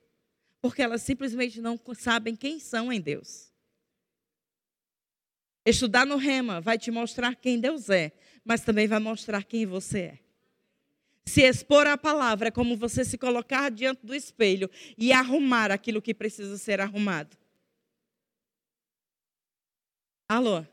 Porque 0.61 0.83
elas 0.83 1.03
simplesmente 1.03 1.61
não 1.61 1.81
sabem 1.95 2.35
quem 2.37 2.59
são 2.59 2.93
em 2.93 3.01
Deus. 3.01 3.53
Estudar 5.65 6.05
no 6.05 6.17
Rema 6.17 6.61
vai 6.61 6.77
te 6.77 6.91
mostrar 6.91 7.35
quem 7.37 7.59
Deus 7.59 7.89
é, 7.89 8.13
mas 8.45 8.61
também 8.61 8.87
vai 8.87 8.99
mostrar 8.99 9.45
quem 9.45 9.65
você 9.65 10.01
é. 10.01 10.19
Se 11.25 11.41
expor 11.41 11.87
à 11.87 11.97
palavra 11.97 12.49
é 12.49 12.51
como 12.51 12.77
você 12.77 13.03
se 13.03 13.17
colocar 13.17 13.71
diante 13.71 14.05
do 14.05 14.15
espelho 14.15 14.71
e 14.99 15.11
arrumar 15.11 15.71
aquilo 15.71 16.03
que 16.03 16.13
precisa 16.13 16.59
ser 16.59 16.83
arrumado. 16.83 17.35
Alô? 20.29 20.67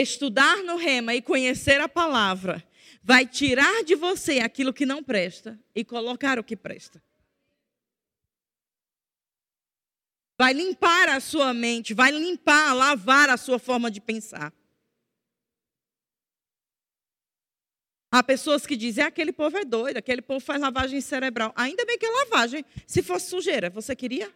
Estudar 0.00 0.58
no 0.64 0.76
rema 0.76 1.14
e 1.14 1.22
conhecer 1.22 1.80
a 1.80 1.88
palavra 1.88 2.64
vai 3.02 3.26
tirar 3.26 3.84
de 3.84 3.94
você 3.94 4.40
aquilo 4.40 4.72
que 4.72 4.84
não 4.84 5.02
presta 5.02 5.58
e 5.74 5.84
colocar 5.84 6.38
o 6.38 6.44
que 6.44 6.56
presta. 6.56 7.02
Vai 10.38 10.52
limpar 10.52 11.08
a 11.08 11.18
sua 11.18 11.52
mente, 11.52 11.94
vai 11.94 12.12
limpar, 12.12 12.74
lavar 12.74 13.28
a 13.28 13.36
sua 13.36 13.58
forma 13.58 13.90
de 13.90 14.00
pensar. 14.00 14.52
Há 18.10 18.22
pessoas 18.22 18.66
que 18.66 18.76
dizem, 18.76 19.04
ah, 19.04 19.08
aquele 19.08 19.32
povo 19.32 19.58
é 19.58 19.64
doido, 19.64 19.98
aquele 19.98 20.22
povo 20.22 20.40
faz 20.40 20.60
lavagem 20.60 21.00
cerebral. 21.00 21.52
Ainda 21.56 21.84
bem 21.84 21.98
que 21.98 22.06
é 22.06 22.10
lavagem. 22.10 22.64
Se 22.86 23.02
fosse 23.02 23.28
sujeira, 23.28 23.68
você 23.68 23.94
queria? 23.94 24.32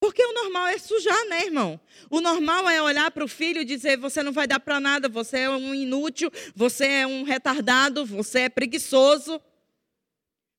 Porque 0.00 0.24
o 0.24 0.32
normal 0.32 0.68
é 0.68 0.78
sujar, 0.78 1.24
né, 1.26 1.46
irmão? 1.46 1.80
O 2.08 2.20
normal 2.20 2.68
é 2.68 2.80
olhar 2.80 3.10
para 3.10 3.24
o 3.24 3.28
filho 3.28 3.60
e 3.60 3.64
dizer: 3.64 3.96
você 3.98 4.22
não 4.22 4.32
vai 4.32 4.46
dar 4.46 4.60
para 4.60 4.78
nada, 4.78 5.08
você 5.08 5.40
é 5.40 5.50
um 5.50 5.74
inútil, 5.74 6.30
você 6.54 6.86
é 6.86 7.06
um 7.06 7.24
retardado, 7.24 8.06
você 8.06 8.40
é 8.40 8.48
preguiçoso. 8.48 9.40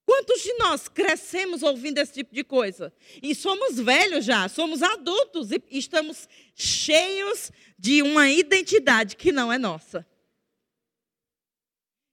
Quantos 0.05 0.41
de 0.41 0.51
nós 0.55 0.87
crescemos 0.87 1.61
ouvindo 1.61 1.99
esse 1.99 2.13
tipo 2.13 2.33
de 2.33 2.43
coisa? 2.43 2.91
E 3.21 3.35
somos 3.35 3.77
velhos 3.79 4.25
já, 4.25 4.49
somos 4.49 4.81
adultos 4.81 5.51
e 5.51 5.61
estamos 5.69 6.27
cheios 6.55 7.51
de 7.77 8.01
uma 8.01 8.29
identidade 8.29 9.15
que 9.15 9.31
não 9.31 9.53
é 9.53 9.57
nossa. 9.57 10.05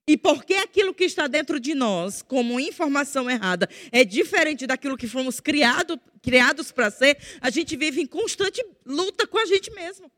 E 0.07 0.15
porque 0.15 0.53
aquilo 0.53 0.93
que 0.93 1.03
está 1.03 1.27
dentro 1.27 1.59
de 1.59 1.75
nós, 1.75 2.21
como 2.21 2.61
informação 2.61 3.29
errada, 3.29 3.67
é 3.91 4.05
diferente 4.05 4.65
daquilo 4.65 4.95
que 4.95 5.05
fomos 5.05 5.41
criado, 5.41 5.99
criados 6.21 6.71
para 6.71 6.89
ser, 6.89 7.17
a 7.41 7.49
gente 7.49 7.75
vive 7.75 8.01
em 8.01 8.05
constante 8.05 8.65
luta 8.85 9.27
com 9.27 9.37
a 9.37 9.45
gente 9.45 9.69
mesmo. 9.71 10.09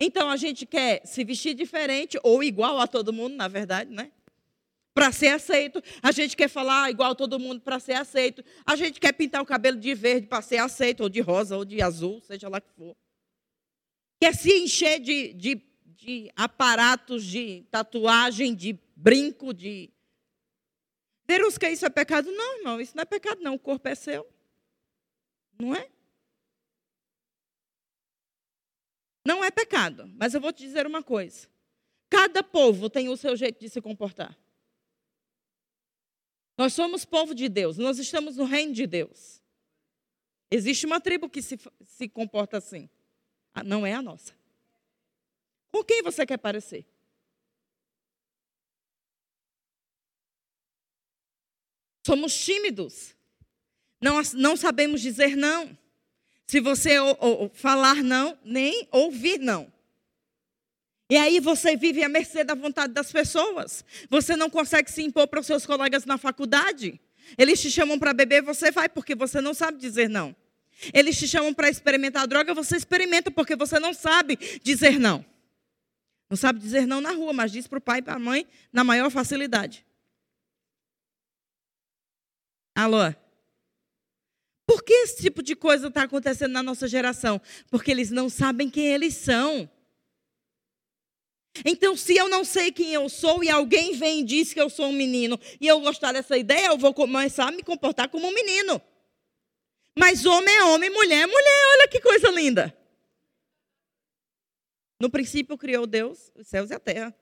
Então 0.00 0.30
a 0.30 0.38
gente 0.38 0.64
quer 0.64 1.02
se 1.04 1.22
vestir 1.22 1.54
diferente 1.54 2.18
ou 2.22 2.42
igual 2.42 2.80
a 2.80 2.86
todo 2.86 3.12
mundo, 3.12 3.36
na 3.36 3.46
verdade, 3.46 3.92
né? 3.92 4.10
Para 4.94 5.12
ser 5.12 5.28
aceito. 5.28 5.82
A 6.02 6.10
gente 6.10 6.34
quer 6.34 6.48
falar 6.48 6.90
igual 6.90 7.12
a 7.12 7.14
todo 7.14 7.38
mundo 7.38 7.60
para 7.60 7.78
ser 7.78 7.94
aceito. 7.94 8.42
A 8.64 8.74
gente 8.74 8.98
quer 8.98 9.12
pintar 9.12 9.42
o 9.42 9.46
cabelo 9.46 9.78
de 9.78 9.94
verde 9.94 10.26
para 10.26 10.40
ser 10.40 10.58
aceito, 10.58 11.02
ou 11.02 11.08
de 11.10 11.20
rosa, 11.20 11.58
ou 11.58 11.64
de 11.64 11.82
azul, 11.82 12.22
seja 12.22 12.48
lá 12.48 12.58
que 12.58 12.70
for. 12.74 12.96
Quer 14.20 14.34
se 14.34 14.50
encher 14.50 14.98
de, 14.98 15.34
de, 15.34 15.62
de 15.84 16.30
aparatos 16.34 17.24
de 17.24 17.66
tatuagem, 17.70 18.54
de 18.54 18.78
brinco 18.94 19.52
de. 19.52 19.90
Verus 21.26 21.56
que 21.56 21.68
isso 21.68 21.86
é 21.86 21.90
pecado? 21.90 22.30
Não, 22.30 22.58
irmão, 22.58 22.80
isso 22.80 22.96
não 22.96 23.02
é 23.02 23.06
pecado, 23.06 23.40
não. 23.42 23.54
O 23.54 23.58
corpo 23.58 23.88
é 23.88 23.94
seu. 23.94 24.28
Não 25.58 25.74
é? 25.74 25.90
Não 29.26 29.42
é 29.42 29.50
pecado. 29.50 30.06
Mas 30.16 30.34
eu 30.34 30.40
vou 30.40 30.52
te 30.52 30.62
dizer 30.62 30.86
uma 30.86 31.02
coisa. 31.02 31.48
Cada 32.10 32.42
povo 32.42 32.90
tem 32.90 33.08
o 33.08 33.16
seu 33.16 33.34
jeito 33.36 33.60
de 33.60 33.68
se 33.68 33.80
comportar. 33.80 34.38
Nós 36.56 36.72
somos 36.72 37.04
povo 37.04 37.34
de 37.34 37.48
Deus, 37.48 37.78
nós 37.78 37.98
estamos 37.98 38.36
no 38.36 38.44
reino 38.44 38.72
de 38.72 38.86
Deus. 38.86 39.42
Existe 40.50 40.86
uma 40.86 41.00
tribo 41.00 41.28
que 41.28 41.42
se, 41.42 41.58
se 41.84 42.08
comporta 42.08 42.58
assim. 42.58 42.88
Ah, 43.52 43.64
não 43.64 43.84
é 43.84 43.92
a 43.92 44.02
nossa. 44.02 44.34
Com 45.72 45.82
quem 45.82 46.02
você 46.02 46.24
quer 46.24 46.36
parecer? 46.36 46.86
Somos 52.04 52.34
tímidos. 52.34 53.14
Não, 54.00 54.20
não 54.34 54.56
sabemos 54.56 55.00
dizer 55.00 55.36
não. 55.36 55.76
Se 56.46 56.60
você 56.60 56.98
ou, 56.98 57.16
ou, 57.18 57.50
falar 57.54 58.02
não, 58.02 58.38
nem 58.44 58.86
ouvir 58.92 59.38
não. 59.38 59.72
E 61.08 61.16
aí 61.16 61.40
você 61.40 61.76
vive 61.76 62.02
à 62.02 62.08
mercê 62.08 62.44
da 62.44 62.54
vontade 62.54 62.92
das 62.92 63.10
pessoas. 63.10 63.84
Você 64.10 64.36
não 64.36 64.50
consegue 64.50 64.90
se 64.90 65.02
impor 65.02 65.26
para 65.26 65.40
os 65.40 65.46
seus 65.46 65.64
colegas 65.64 66.04
na 66.04 66.18
faculdade. 66.18 67.00
Eles 67.38 67.60
te 67.60 67.70
chamam 67.70 67.98
para 67.98 68.12
beber, 68.12 68.42
você 68.42 68.70
vai 68.70 68.88
porque 68.88 69.14
você 69.14 69.40
não 69.40 69.54
sabe 69.54 69.78
dizer 69.78 70.08
não. 70.08 70.36
Eles 70.92 71.18
te 71.18 71.26
chamam 71.26 71.54
para 71.54 71.70
experimentar 71.70 72.26
droga, 72.26 72.52
você 72.52 72.76
experimenta 72.76 73.30
porque 73.30 73.56
você 73.56 73.78
não 73.78 73.94
sabe 73.94 74.38
dizer 74.62 74.98
não. 74.98 75.24
Não 76.28 76.36
sabe 76.36 76.58
dizer 76.58 76.86
não 76.86 77.00
na 77.00 77.12
rua, 77.12 77.32
mas 77.32 77.52
diz 77.52 77.66
para 77.66 77.78
o 77.78 77.82
pai 77.82 78.00
e 78.00 78.02
para 78.02 78.14
a 78.14 78.18
mãe 78.18 78.46
na 78.72 78.84
maior 78.84 79.10
facilidade. 79.10 79.86
Alô? 82.74 82.98
Por 84.66 84.82
que 84.82 84.92
esse 84.92 85.22
tipo 85.22 85.42
de 85.42 85.54
coisa 85.54 85.88
está 85.88 86.02
acontecendo 86.02 86.52
na 86.52 86.62
nossa 86.62 86.88
geração? 86.88 87.40
Porque 87.70 87.90
eles 87.90 88.10
não 88.10 88.28
sabem 88.28 88.68
quem 88.70 88.86
eles 88.86 89.14
são. 89.14 89.70
Então, 91.64 91.96
se 91.96 92.16
eu 92.16 92.28
não 92.28 92.44
sei 92.44 92.72
quem 92.72 92.92
eu 92.92 93.08
sou 93.08 93.44
e 93.44 93.48
alguém 93.48 93.94
vem 93.94 94.20
e 94.20 94.24
diz 94.24 94.52
que 94.52 94.60
eu 94.60 94.68
sou 94.68 94.86
um 94.86 94.92
menino 94.92 95.38
e 95.60 95.66
eu 95.68 95.78
gostar 95.80 96.12
dessa 96.12 96.36
ideia, 96.36 96.68
eu 96.68 96.78
vou 96.78 96.92
começar 96.92 97.46
a 97.46 97.52
me 97.52 97.62
comportar 97.62 98.08
como 98.08 98.26
um 98.26 98.34
menino. 98.34 98.82
Mas 99.96 100.24
homem 100.24 100.52
é 100.52 100.64
homem, 100.64 100.90
mulher 100.90 101.22
é 101.22 101.26
mulher. 101.26 101.66
Olha 101.74 101.88
que 101.88 102.00
coisa 102.00 102.28
linda. 102.30 102.76
No 104.98 105.08
princípio 105.08 105.56
criou 105.56 105.86
Deus 105.86 106.32
os 106.34 106.48
céus 106.48 106.70
e 106.70 106.74
a 106.74 106.80
terra. 106.80 107.14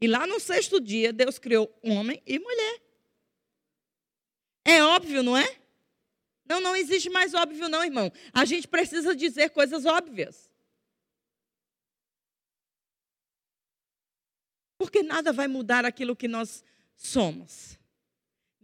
E 0.00 0.08
lá 0.08 0.26
no 0.26 0.40
sexto 0.40 0.80
dia, 0.80 1.12
Deus 1.12 1.38
criou 1.38 1.72
homem 1.82 2.20
e 2.26 2.38
mulher. 2.38 2.89
É 4.70 4.84
óbvio, 4.84 5.20
não 5.20 5.36
é? 5.36 5.56
Não, 6.48 6.60
não 6.60 6.76
existe 6.76 7.10
mais 7.10 7.34
óbvio, 7.34 7.68
não, 7.68 7.84
irmão. 7.84 8.12
A 8.32 8.44
gente 8.44 8.68
precisa 8.68 9.16
dizer 9.16 9.50
coisas 9.50 9.84
óbvias. 9.84 10.48
Porque 14.78 15.02
nada 15.02 15.32
vai 15.32 15.48
mudar 15.48 15.84
aquilo 15.84 16.14
que 16.14 16.28
nós 16.28 16.64
somos, 16.96 17.78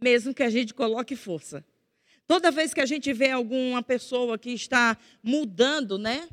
mesmo 0.01 0.33
que 0.33 0.43
a 0.43 0.49
gente 0.49 0.73
coloque 0.73 1.13
força. 1.13 1.65
Toda 2.25 2.51
vez 2.51 2.73
que 2.73 2.81
a 2.81 2.85
gente 2.85 3.11
vê 3.11 3.31
alguma 3.31 3.83
pessoa 3.83 4.37
que 4.37 4.51
está 4.51 4.97
mudando, 5.21 5.97
né? 5.97 6.29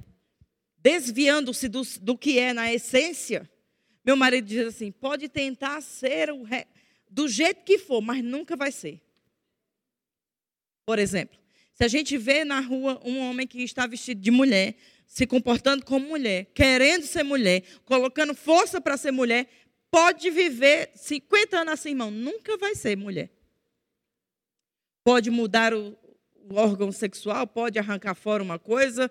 Desviando-se 0.79 1.69
do, 1.69 1.83
do 2.01 2.17
que 2.17 2.39
é 2.39 2.53
na 2.53 2.73
essência, 2.73 3.51
meu 4.05 4.17
marido 4.17 4.47
diz 4.47 4.69
assim: 4.69 4.93
pode 4.93 5.29
tentar 5.29 5.81
ser 5.81 6.31
o, 6.31 6.45
do 7.11 7.27
jeito 7.27 7.65
que 7.65 7.77
for, 7.77 8.01
mas 8.01 8.23
nunca 8.23 8.57
vai 8.57 8.71
ser. 8.71 9.05
Por 10.87 10.99
exemplo, 10.99 11.39
se 11.73 11.85
a 11.85 11.89
gente 11.89 12.17
vê 12.17 12.45
na 12.45 12.61
rua 12.61 13.01
um 13.05 13.19
homem 13.19 13.47
que 13.47 13.63
está 13.63 13.87
vestido 13.87 14.21
de 14.21 14.31
mulher, 14.31 14.77
se 15.07 15.27
comportando 15.27 15.85
como 15.85 16.09
mulher, 16.09 16.47
querendo 16.55 17.05
ser 17.05 17.23
mulher, 17.23 17.63
colocando 17.85 18.35
força 18.35 18.81
para 18.81 18.97
ser 18.97 19.11
mulher, 19.11 19.49
pode 19.91 20.31
viver 20.31 20.91
50 20.95 21.59
anos 21.59 21.75
assim, 21.75 21.91
irmão, 21.91 22.11
nunca 22.11 22.57
vai 22.57 22.75
ser 22.75 22.97
mulher. 22.97 23.31
Pode 25.05 25.31
mudar 25.31 25.75
o, 25.75 25.97
o 26.35 26.55
órgão 26.55 26.91
sexual, 26.91 27.47
pode 27.47 27.79
arrancar 27.79 28.15
fora 28.15 28.43
uma 28.43 28.59
coisa, 28.59 29.11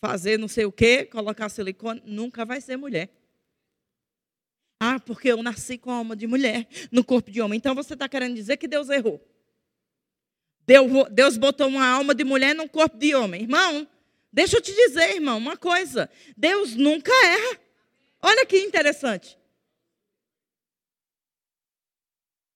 fazer 0.00 0.38
não 0.38 0.48
sei 0.48 0.64
o 0.64 0.72
quê, 0.72 1.04
colocar 1.04 1.48
silicone, 1.48 2.02
nunca 2.04 2.44
vai 2.44 2.60
ser 2.60 2.76
mulher. 2.76 3.10
Ah, 4.82 4.98
porque 4.98 5.28
eu 5.28 5.42
nasci 5.42 5.76
com 5.76 5.90
a 5.90 5.96
alma 5.96 6.16
de 6.16 6.26
mulher, 6.26 6.66
no 6.90 7.04
corpo 7.04 7.30
de 7.30 7.40
homem. 7.40 7.58
Então 7.58 7.74
você 7.74 7.92
está 7.92 8.08
querendo 8.08 8.34
dizer 8.34 8.56
que 8.56 8.66
Deus 8.66 8.88
errou. 8.88 9.20
Deus 11.10 11.36
botou 11.36 11.66
uma 11.66 11.86
alma 11.86 12.14
de 12.14 12.24
mulher 12.24 12.54
num 12.54 12.68
corpo 12.68 12.96
de 12.96 13.14
homem. 13.14 13.42
Irmão, 13.42 13.86
deixa 14.32 14.56
eu 14.56 14.60
te 14.60 14.72
dizer, 14.72 15.16
irmão, 15.16 15.38
uma 15.38 15.56
coisa. 15.56 16.10
Deus 16.36 16.74
nunca 16.74 17.12
erra. 17.12 17.60
Olha 18.22 18.46
que 18.46 18.58
interessante. 18.58 19.38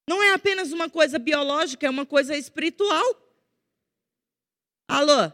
Não 0.07 0.23
é 0.23 0.33
apenas 0.33 0.71
uma 0.71 0.89
coisa 0.89 1.19
biológica, 1.19 1.87
é 1.87 1.91
uma 1.91 2.05
coisa 2.05 2.37
espiritual. 2.37 3.05
Alô? 4.87 5.33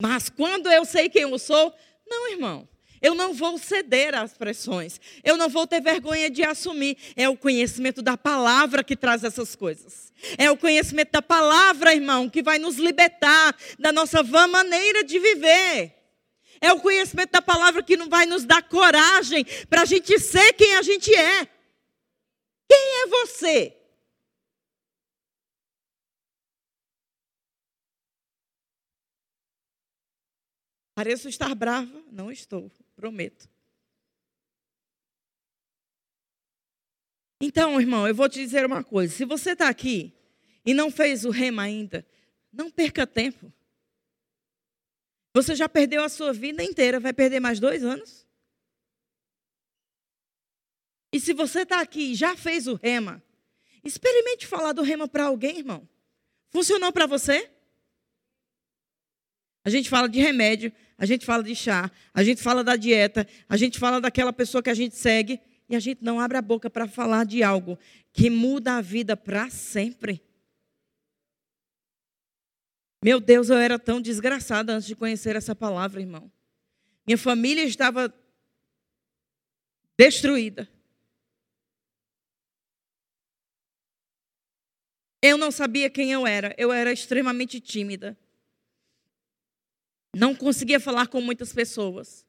Mas 0.00 0.28
quando 0.28 0.70
eu 0.70 0.84
sei 0.84 1.08
quem 1.08 1.22
eu 1.22 1.38
sou, 1.38 1.74
não, 2.06 2.30
irmão. 2.30 2.68
Eu 3.06 3.14
não 3.14 3.32
vou 3.32 3.56
ceder 3.56 4.16
às 4.16 4.36
pressões. 4.36 5.00
Eu 5.22 5.36
não 5.36 5.48
vou 5.48 5.64
ter 5.64 5.80
vergonha 5.80 6.28
de 6.28 6.42
assumir. 6.42 6.98
É 7.14 7.28
o 7.28 7.36
conhecimento 7.36 8.02
da 8.02 8.16
palavra 8.16 8.82
que 8.82 8.96
traz 8.96 9.22
essas 9.22 9.54
coisas. 9.54 10.12
É 10.36 10.50
o 10.50 10.56
conhecimento 10.56 11.12
da 11.12 11.22
palavra, 11.22 11.94
irmão, 11.94 12.28
que 12.28 12.42
vai 12.42 12.58
nos 12.58 12.78
libertar 12.78 13.56
da 13.78 13.92
nossa 13.92 14.24
vã 14.24 14.48
maneira 14.48 15.04
de 15.04 15.20
viver. 15.20 15.94
É 16.60 16.72
o 16.72 16.80
conhecimento 16.80 17.30
da 17.30 17.40
palavra 17.40 17.80
que 17.80 17.96
não 17.96 18.08
vai 18.08 18.26
nos 18.26 18.44
dar 18.44 18.68
coragem 18.68 19.46
para 19.70 19.82
a 19.82 19.84
gente 19.84 20.18
ser 20.18 20.52
quem 20.54 20.74
a 20.74 20.82
gente 20.82 21.14
é. 21.14 21.46
Quem 22.68 23.02
é 23.04 23.06
você? 23.06 23.72
Pareço 30.92 31.28
estar 31.28 31.54
brava, 31.54 32.02
não 32.10 32.32
estou 32.32 32.68
prometo. 32.96 33.48
Então, 37.40 37.78
irmão, 37.78 38.08
eu 38.08 38.14
vou 38.14 38.28
te 38.28 38.40
dizer 38.40 38.64
uma 38.64 38.82
coisa: 38.82 39.14
se 39.14 39.24
você 39.24 39.52
está 39.52 39.68
aqui 39.68 40.12
e 40.64 40.72
não 40.72 40.90
fez 40.90 41.24
o 41.24 41.30
rema 41.30 41.62
ainda, 41.62 42.04
não 42.52 42.70
perca 42.70 43.06
tempo. 43.06 43.52
Você 45.34 45.54
já 45.54 45.68
perdeu 45.68 46.02
a 46.02 46.08
sua 46.08 46.32
vida 46.32 46.64
inteira, 46.64 46.98
vai 46.98 47.12
perder 47.12 47.40
mais 47.40 47.60
dois 47.60 47.84
anos? 47.84 48.26
E 51.12 51.20
se 51.20 51.34
você 51.34 51.60
está 51.60 51.80
aqui 51.80 52.12
e 52.12 52.14
já 52.14 52.34
fez 52.34 52.66
o 52.66 52.74
rema, 52.74 53.22
experimente 53.84 54.46
falar 54.46 54.72
do 54.72 54.82
rema 54.82 55.06
para 55.06 55.24
alguém, 55.24 55.58
irmão. 55.58 55.86
Funcionou 56.50 56.90
para 56.90 57.06
você? 57.06 57.50
A 59.66 59.68
gente 59.68 59.90
fala 59.90 60.08
de 60.08 60.20
remédio, 60.20 60.72
a 60.96 61.04
gente 61.04 61.26
fala 61.26 61.42
de 61.42 61.52
chá, 61.52 61.90
a 62.14 62.22
gente 62.22 62.40
fala 62.40 62.62
da 62.62 62.76
dieta, 62.76 63.26
a 63.48 63.56
gente 63.56 63.80
fala 63.80 64.00
daquela 64.00 64.32
pessoa 64.32 64.62
que 64.62 64.70
a 64.70 64.74
gente 64.74 64.94
segue 64.94 65.40
e 65.68 65.74
a 65.74 65.80
gente 65.80 66.04
não 66.04 66.20
abre 66.20 66.36
a 66.36 66.40
boca 66.40 66.70
para 66.70 66.86
falar 66.86 67.26
de 67.26 67.42
algo 67.42 67.76
que 68.12 68.30
muda 68.30 68.76
a 68.76 68.80
vida 68.80 69.16
para 69.16 69.50
sempre. 69.50 70.22
Meu 73.02 73.18
Deus, 73.18 73.50
eu 73.50 73.56
era 73.56 73.76
tão 73.76 74.00
desgraçada 74.00 74.72
antes 74.72 74.86
de 74.86 74.94
conhecer 74.94 75.34
essa 75.34 75.52
palavra, 75.52 76.00
irmão. 76.00 76.30
Minha 77.04 77.18
família 77.18 77.64
estava 77.64 78.14
destruída. 79.98 80.68
Eu 85.20 85.36
não 85.36 85.50
sabia 85.50 85.90
quem 85.90 86.12
eu 86.12 86.24
era. 86.24 86.54
Eu 86.56 86.72
era 86.72 86.92
extremamente 86.92 87.60
tímida. 87.60 88.16
Não 90.16 90.34
conseguia 90.34 90.80
falar 90.80 91.08
com 91.08 91.20
muitas 91.20 91.52
pessoas. 91.52 92.24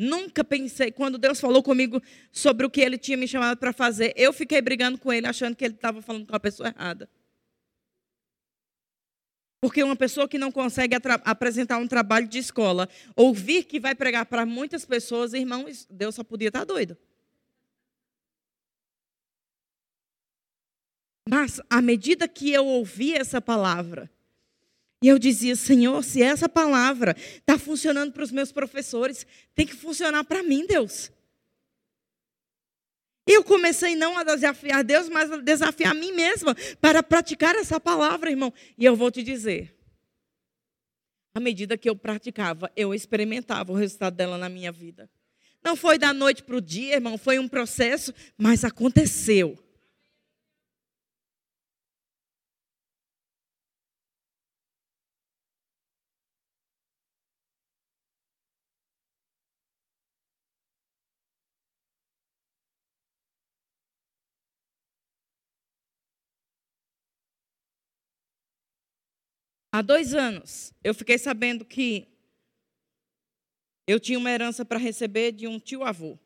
Nunca 0.00 0.42
pensei, 0.42 0.90
quando 0.90 1.18
Deus 1.18 1.38
falou 1.38 1.62
comigo 1.62 2.02
sobre 2.32 2.66
o 2.66 2.70
que 2.70 2.80
ele 2.80 2.98
tinha 2.98 3.16
me 3.16 3.28
chamado 3.28 3.56
para 3.58 3.72
fazer, 3.72 4.12
eu 4.16 4.32
fiquei 4.32 4.60
brigando 4.60 4.98
com 4.98 5.12
ele, 5.12 5.26
achando 5.26 5.54
que 5.54 5.64
ele 5.64 5.74
estava 5.74 6.02
falando 6.02 6.26
com 6.26 6.34
a 6.34 6.40
pessoa 6.40 6.68
errada. 6.68 7.08
Porque 9.62 9.84
uma 9.84 9.94
pessoa 9.94 10.28
que 10.28 10.36
não 10.36 10.50
consegue 10.50 10.96
apresentar 11.24 11.78
um 11.78 11.86
trabalho 11.86 12.26
de 12.26 12.38
escola, 12.38 12.88
ouvir 13.14 13.62
que 13.62 13.78
vai 13.78 13.94
pregar 13.94 14.26
para 14.26 14.44
muitas 14.44 14.84
pessoas, 14.84 15.32
irmão, 15.32 15.64
Deus 15.88 16.16
só 16.16 16.24
podia 16.24 16.48
estar 16.48 16.60
tá 16.60 16.64
doido. 16.64 16.98
Mas, 21.28 21.60
à 21.70 21.80
medida 21.80 22.26
que 22.26 22.50
eu 22.52 22.66
ouvia 22.66 23.18
essa 23.18 23.40
palavra, 23.40 24.10
e 25.02 25.08
eu 25.08 25.18
dizia, 25.18 25.54
Senhor, 25.54 26.02
se 26.02 26.22
essa 26.22 26.48
palavra 26.48 27.14
está 27.18 27.58
funcionando 27.58 28.12
para 28.12 28.22
os 28.22 28.32
meus 28.32 28.50
professores, 28.50 29.26
tem 29.54 29.66
que 29.66 29.74
funcionar 29.74 30.24
para 30.24 30.42
mim, 30.42 30.66
Deus. 30.66 31.12
E 33.28 33.32
eu 33.32 33.44
comecei 33.44 33.94
não 33.94 34.16
a 34.16 34.24
desafiar 34.24 34.84
Deus, 34.84 35.08
mas 35.08 35.30
a 35.30 35.36
desafiar 35.36 35.90
a 35.90 35.94
mim 35.94 36.12
mesma 36.12 36.56
para 36.80 37.02
praticar 37.02 37.56
essa 37.56 37.78
palavra, 37.78 38.30
irmão. 38.30 38.52
E 38.78 38.84
eu 38.84 38.94
vou 38.94 39.10
te 39.10 39.22
dizer, 39.22 39.76
à 41.34 41.40
medida 41.40 41.76
que 41.76 41.90
eu 41.90 41.96
praticava, 41.96 42.70
eu 42.74 42.94
experimentava 42.94 43.72
o 43.72 43.76
resultado 43.76 44.14
dela 44.14 44.38
na 44.38 44.48
minha 44.48 44.72
vida. 44.72 45.10
Não 45.62 45.76
foi 45.76 45.98
da 45.98 46.14
noite 46.14 46.42
para 46.42 46.56
o 46.56 46.60
dia, 46.60 46.94
irmão, 46.94 47.18
foi 47.18 47.38
um 47.38 47.48
processo, 47.48 48.14
mas 48.38 48.64
aconteceu. 48.64 49.58
Há 69.76 69.82
dois 69.82 70.14
anos, 70.14 70.72
eu 70.82 70.94
fiquei 70.94 71.18
sabendo 71.18 71.62
que 71.62 72.08
eu 73.86 74.00
tinha 74.00 74.18
uma 74.18 74.30
herança 74.30 74.64
para 74.64 74.78
receber 74.78 75.32
de 75.32 75.46
um 75.46 75.60
tio-avô. 75.60 76.18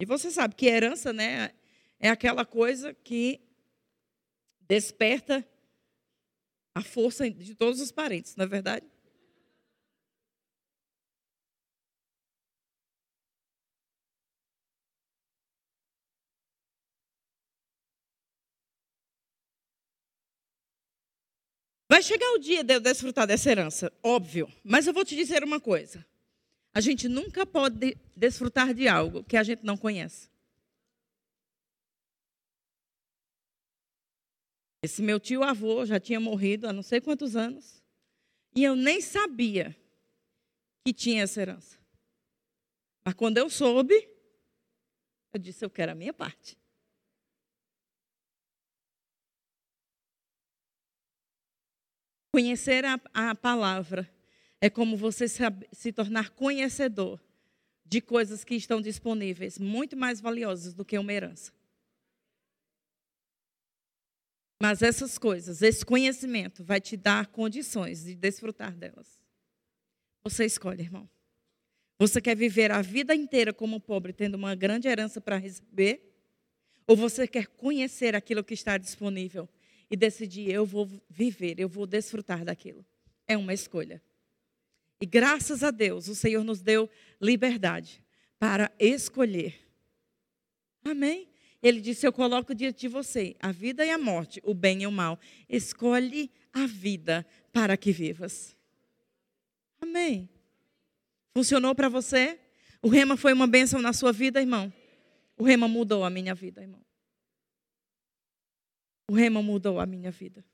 E 0.00 0.06
você 0.06 0.30
sabe 0.30 0.54
que 0.54 0.66
herança, 0.66 1.12
né, 1.12 1.52
é 1.98 2.08
aquela 2.08 2.46
coisa 2.46 2.94
que 2.94 3.40
desperta 4.60 5.44
a 6.76 6.80
força 6.80 7.28
de 7.28 7.56
todos 7.56 7.80
os 7.80 7.90
parentes, 7.90 8.36
não 8.36 8.44
é 8.44 8.48
verdade? 8.48 8.86
Vai 21.94 22.02
chegar 22.02 22.28
o 22.32 22.40
dia 22.40 22.64
de 22.64 22.74
eu 22.74 22.80
desfrutar 22.80 23.24
dessa 23.24 23.48
herança, 23.48 23.92
óbvio. 24.02 24.52
Mas 24.64 24.88
eu 24.88 24.92
vou 24.92 25.04
te 25.04 25.14
dizer 25.14 25.44
uma 25.44 25.60
coisa. 25.60 26.04
A 26.74 26.80
gente 26.80 27.06
nunca 27.06 27.46
pode 27.46 27.96
desfrutar 28.16 28.74
de 28.74 28.88
algo 28.88 29.22
que 29.22 29.36
a 29.36 29.44
gente 29.44 29.64
não 29.64 29.76
conhece. 29.76 30.28
Esse 34.82 35.00
meu 35.02 35.20
tio 35.20 35.44
avô 35.44 35.86
já 35.86 36.00
tinha 36.00 36.18
morrido 36.18 36.66
há 36.66 36.72
não 36.72 36.82
sei 36.82 37.00
quantos 37.00 37.36
anos. 37.36 37.80
E 38.56 38.64
eu 38.64 38.74
nem 38.74 39.00
sabia 39.00 39.76
que 40.84 40.92
tinha 40.92 41.22
essa 41.22 41.42
herança. 41.42 41.78
Mas 43.04 43.14
quando 43.14 43.38
eu 43.38 43.48
soube, 43.48 43.94
eu 45.32 45.38
disse: 45.38 45.64
eu 45.64 45.70
quero 45.70 45.92
a 45.92 45.94
minha 45.94 46.12
parte. 46.12 46.58
Conhecer 52.34 52.84
a, 52.84 53.00
a 53.14 53.32
palavra 53.32 54.12
é 54.60 54.68
como 54.68 54.96
você 54.96 55.26
se 55.28 55.92
tornar 55.92 56.30
conhecedor 56.30 57.22
de 57.86 58.00
coisas 58.00 58.42
que 58.42 58.56
estão 58.56 58.80
disponíveis, 58.80 59.56
muito 59.56 59.96
mais 59.96 60.20
valiosas 60.20 60.74
do 60.74 60.84
que 60.84 60.98
uma 60.98 61.12
herança. 61.12 61.52
Mas 64.60 64.82
essas 64.82 65.16
coisas, 65.16 65.62
esse 65.62 65.86
conhecimento 65.86 66.64
vai 66.64 66.80
te 66.80 66.96
dar 66.96 67.28
condições 67.28 68.02
de 68.02 68.16
desfrutar 68.16 68.76
delas. 68.76 69.20
Você 70.24 70.44
escolhe, 70.44 70.82
irmão. 70.82 71.08
Você 72.00 72.20
quer 72.20 72.34
viver 72.34 72.72
a 72.72 72.82
vida 72.82 73.14
inteira 73.14 73.54
como 73.54 73.78
pobre, 73.78 74.12
tendo 74.12 74.34
uma 74.34 74.56
grande 74.56 74.88
herança 74.88 75.20
para 75.20 75.36
receber? 75.36 76.12
Ou 76.84 76.96
você 76.96 77.28
quer 77.28 77.46
conhecer 77.46 78.16
aquilo 78.16 78.42
que 78.42 78.54
está 78.54 78.76
disponível 78.76 79.48
e 79.94 79.96
decidir, 79.96 80.50
eu 80.50 80.66
vou 80.66 80.90
viver, 81.08 81.60
eu 81.60 81.68
vou 81.68 81.86
desfrutar 81.86 82.44
daquilo. 82.44 82.84
É 83.28 83.36
uma 83.36 83.54
escolha. 83.54 84.02
E 85.00 85.06
graças 85.06 85.62
a 85.62 85.70
Deus, 85.70 86.08
o 86.08 86.16
Senhor 86.16 86.42
nos 86.42 86.60
deu 86.60 86.90
liberdade 87.20 88.02
para 88.36 88.72
escolher. 88.76 89.54
Amém? 90.84 91.28
Ele 91.62 91.80
disse: 91.80 92.04
Eu 92.04 92.12
coloco 92.12 92.52
diante 92.54 92.80
de 92.80 92.88
você 92.88 93.36
a 93.38 93.52
vida 93.52 93.86
e 93.86 93.90
a 93.90 93.96
morte, 93.96 94.40
o 94.42 94.52
bem 94.52 94.82
e 94.82 94.86
o 94.86 94.90
mal. 94.90 95.16
Escolhe 95.48 96.28
a 96.52 96.66
vida 96.66 97.24
para 97.52 97.76
que 97.76 97.92
vivas. 97.92 98.56
Amém. 99.80 100.28
Funcionou 101.32 101.72
para 101.72 101.88
você? 101.88 102.40
O 102.82 102.88
rema 102.88 103.16
foi 103.16 103.32
uma 103.32 103.46
bênção 103.46 103.80
na 103.80 103.92
sua 103.92 104.12
vida, 104.12 104.40
irmão? 104.40 104.72
O 105.38 105.44
rema 105.44 105.68
mudou 105.68 106.02
a 106.02 106.10
minha 106.10 106.34
vida, 106.34 106.62
irmão. 106.62 106.84
O 109.10 109.14
rema 109.14 109.42
mudou 109.42 109.78
a 109.78 109.86
minha 109.86 110.10
vida. 110.10 110.44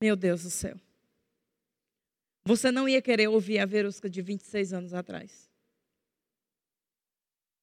Meu 0.00 0.16
Deus 0.16 0.42
do 0.42 0.50
céu. 0.50 0.80
Você 2.44 2.70
não 2.70 2.88
ia 2.88 3.00
querer 3.00 3.28
ouvir 3.28 3.58
a 3.58 3.66
Verusca 3.66 4.08
de 4.08 4.20
26 4.20 4.72
anos 4.72 4.92
atrás. 4.92 5.50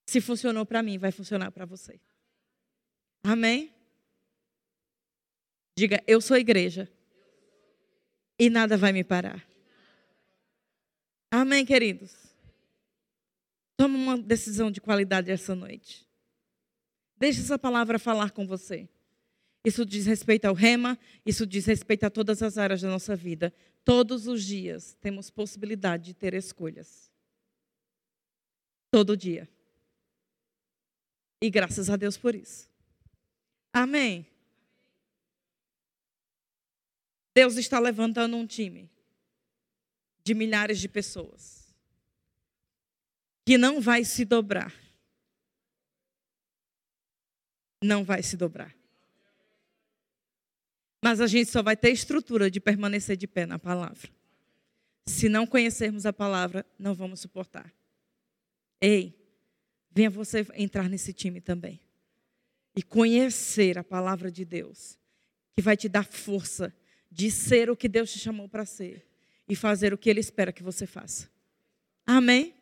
Se 0.07 0.19
funcionou 0.19 0.65
para 0.65 0.81
mim, 0.81 0.97
vai 0.97 1.11
funcionar 1.11 1.51
para 1.51 1.65
você. 1.65 1.99
Amém? 3.23 3.73
Diga, 5.77 6.03
eu 6.07 6.19
sou 6.19 6.35
igreja. 6.35 6.91
E 8.37 8.49
nada 8.49 8.75
vai 8.75 8.91
me 8.91 9.03
parar. 9.03 9.47
Amém, 11.31 11.65
queridos? 11.65 12.13
Toma 13.77 13.97
uma 13.97 14.17
decisão 14.17 14.69
de 14.69 14.81
qualidade 14.81 15.31
essa 15.31 15.55
noite. 15.55 16.10
Deixe 17.21 17.39
essa 17.39 17.59
palavra 17.59 17.99
falar 17.99 18.31
com 18.31 18.47
você. 18.47 18.89
Isso 19.63 19.85
diz 19.85 20.07
respeito 20.07 20.45
ao 20.45 20.55
rema, 20.55 20.97
isso 21.23 21.45
diz 21.45 21.67
respeito 21.67 22.03
a 22.03 22.09
todas 22.09 22.41
as 22.41 22.57
áreas 22.57 22.81
da 22.81 22.89
nossa 22.89 23.15
vida. 23.15 23.53
Todos 23.85 24.25
os 24.25 24.43
dias 24.43 24.97
temos 24.99 25.29
possibilidade 25.29 26.05
de 26.05 26.13
ter 26.15 26.33
escolhas. 26.33 27.11
Todo 28.89 29.15
dia. 29.15 29.47
E 31.39 31.51
graças 31.51 31.91
a 31.91 31.95
Deus 31.95 32.17
por 32.17 32.33
isso. 32.33 32.67
Amém. 33.71 34.25
Deus 37.35 37.55
está 37.55 37.77
levantando 37.77 38.35
um 38.35 38.47
time 38.47 38.89
de 40.23 40.33
milhares 40.33 40.79
de 40.79 40.89
pessoas 40.89 41.71
que 43.45 43.59
não 43.59 43.79
vai 43.79 44.03
se 44.03 44.25
dobrar 44.25 44.73
não 47.81 48.03
vai 48.03 48.21
se 48.21 48.37
dobrar. 48.37 48.75
Mas 51.03 51.19
a 51.19 51.27
gente 51.27 51.49
só 51.49 51.63
vai 51.63 51.75
ter 51.75 51.89
estrutura 51.89 52.49
de 52.49 52.59
permanecer 52.59 53.17
de 53.17 53.27
pé 53.27 53.45
na 53.45 53.57
palavra. 53.57 54.09
Se 55.05 55.27
não 55.27 55.47
conhecermos 55.47 56.05
a 56.05 56.13
palavra, 56.13 56.65
não 56.77 56.93
vamos 56.93 57.19
suportar. 57.19 57.73
Ei, 58.79 59.15
venha 59.91 60.09
você 60.09 60.45
entrar 60.53 60.87
nesse 60.87 61.11
time 61.11 61.41
também. 61.41 61.79
E 62.75 62.83
conhecer 62.83 63.77
a 63.77 63.83
palavra 63.83 64.31
de 64.31 64.45
Deus, 64.45 64.97
que 65.55 65.61
vai 65.61 65.75
te 65.75 65.89
dar 65.89 66.05
força 66.05 66.73
de 67.11 67.29
ser 67.29 67.69
o 67.69 67.75
que 67.75 67.89
Deus 67.89 68.11
te 68.11 68.19
chamou 68.19 68.47
para 68.47 68.65
ser 68.65 69.05
e 69.49 69.55
fazer 69.55 69.93
o 69.93 69.97
que 69.97 70.09
Ele 70.09 70.21
espera 70.21 70.53
que 70.53 70.63
você 70.63 70.85
faça. 70.85 71.29
Amém? 72.05 72.53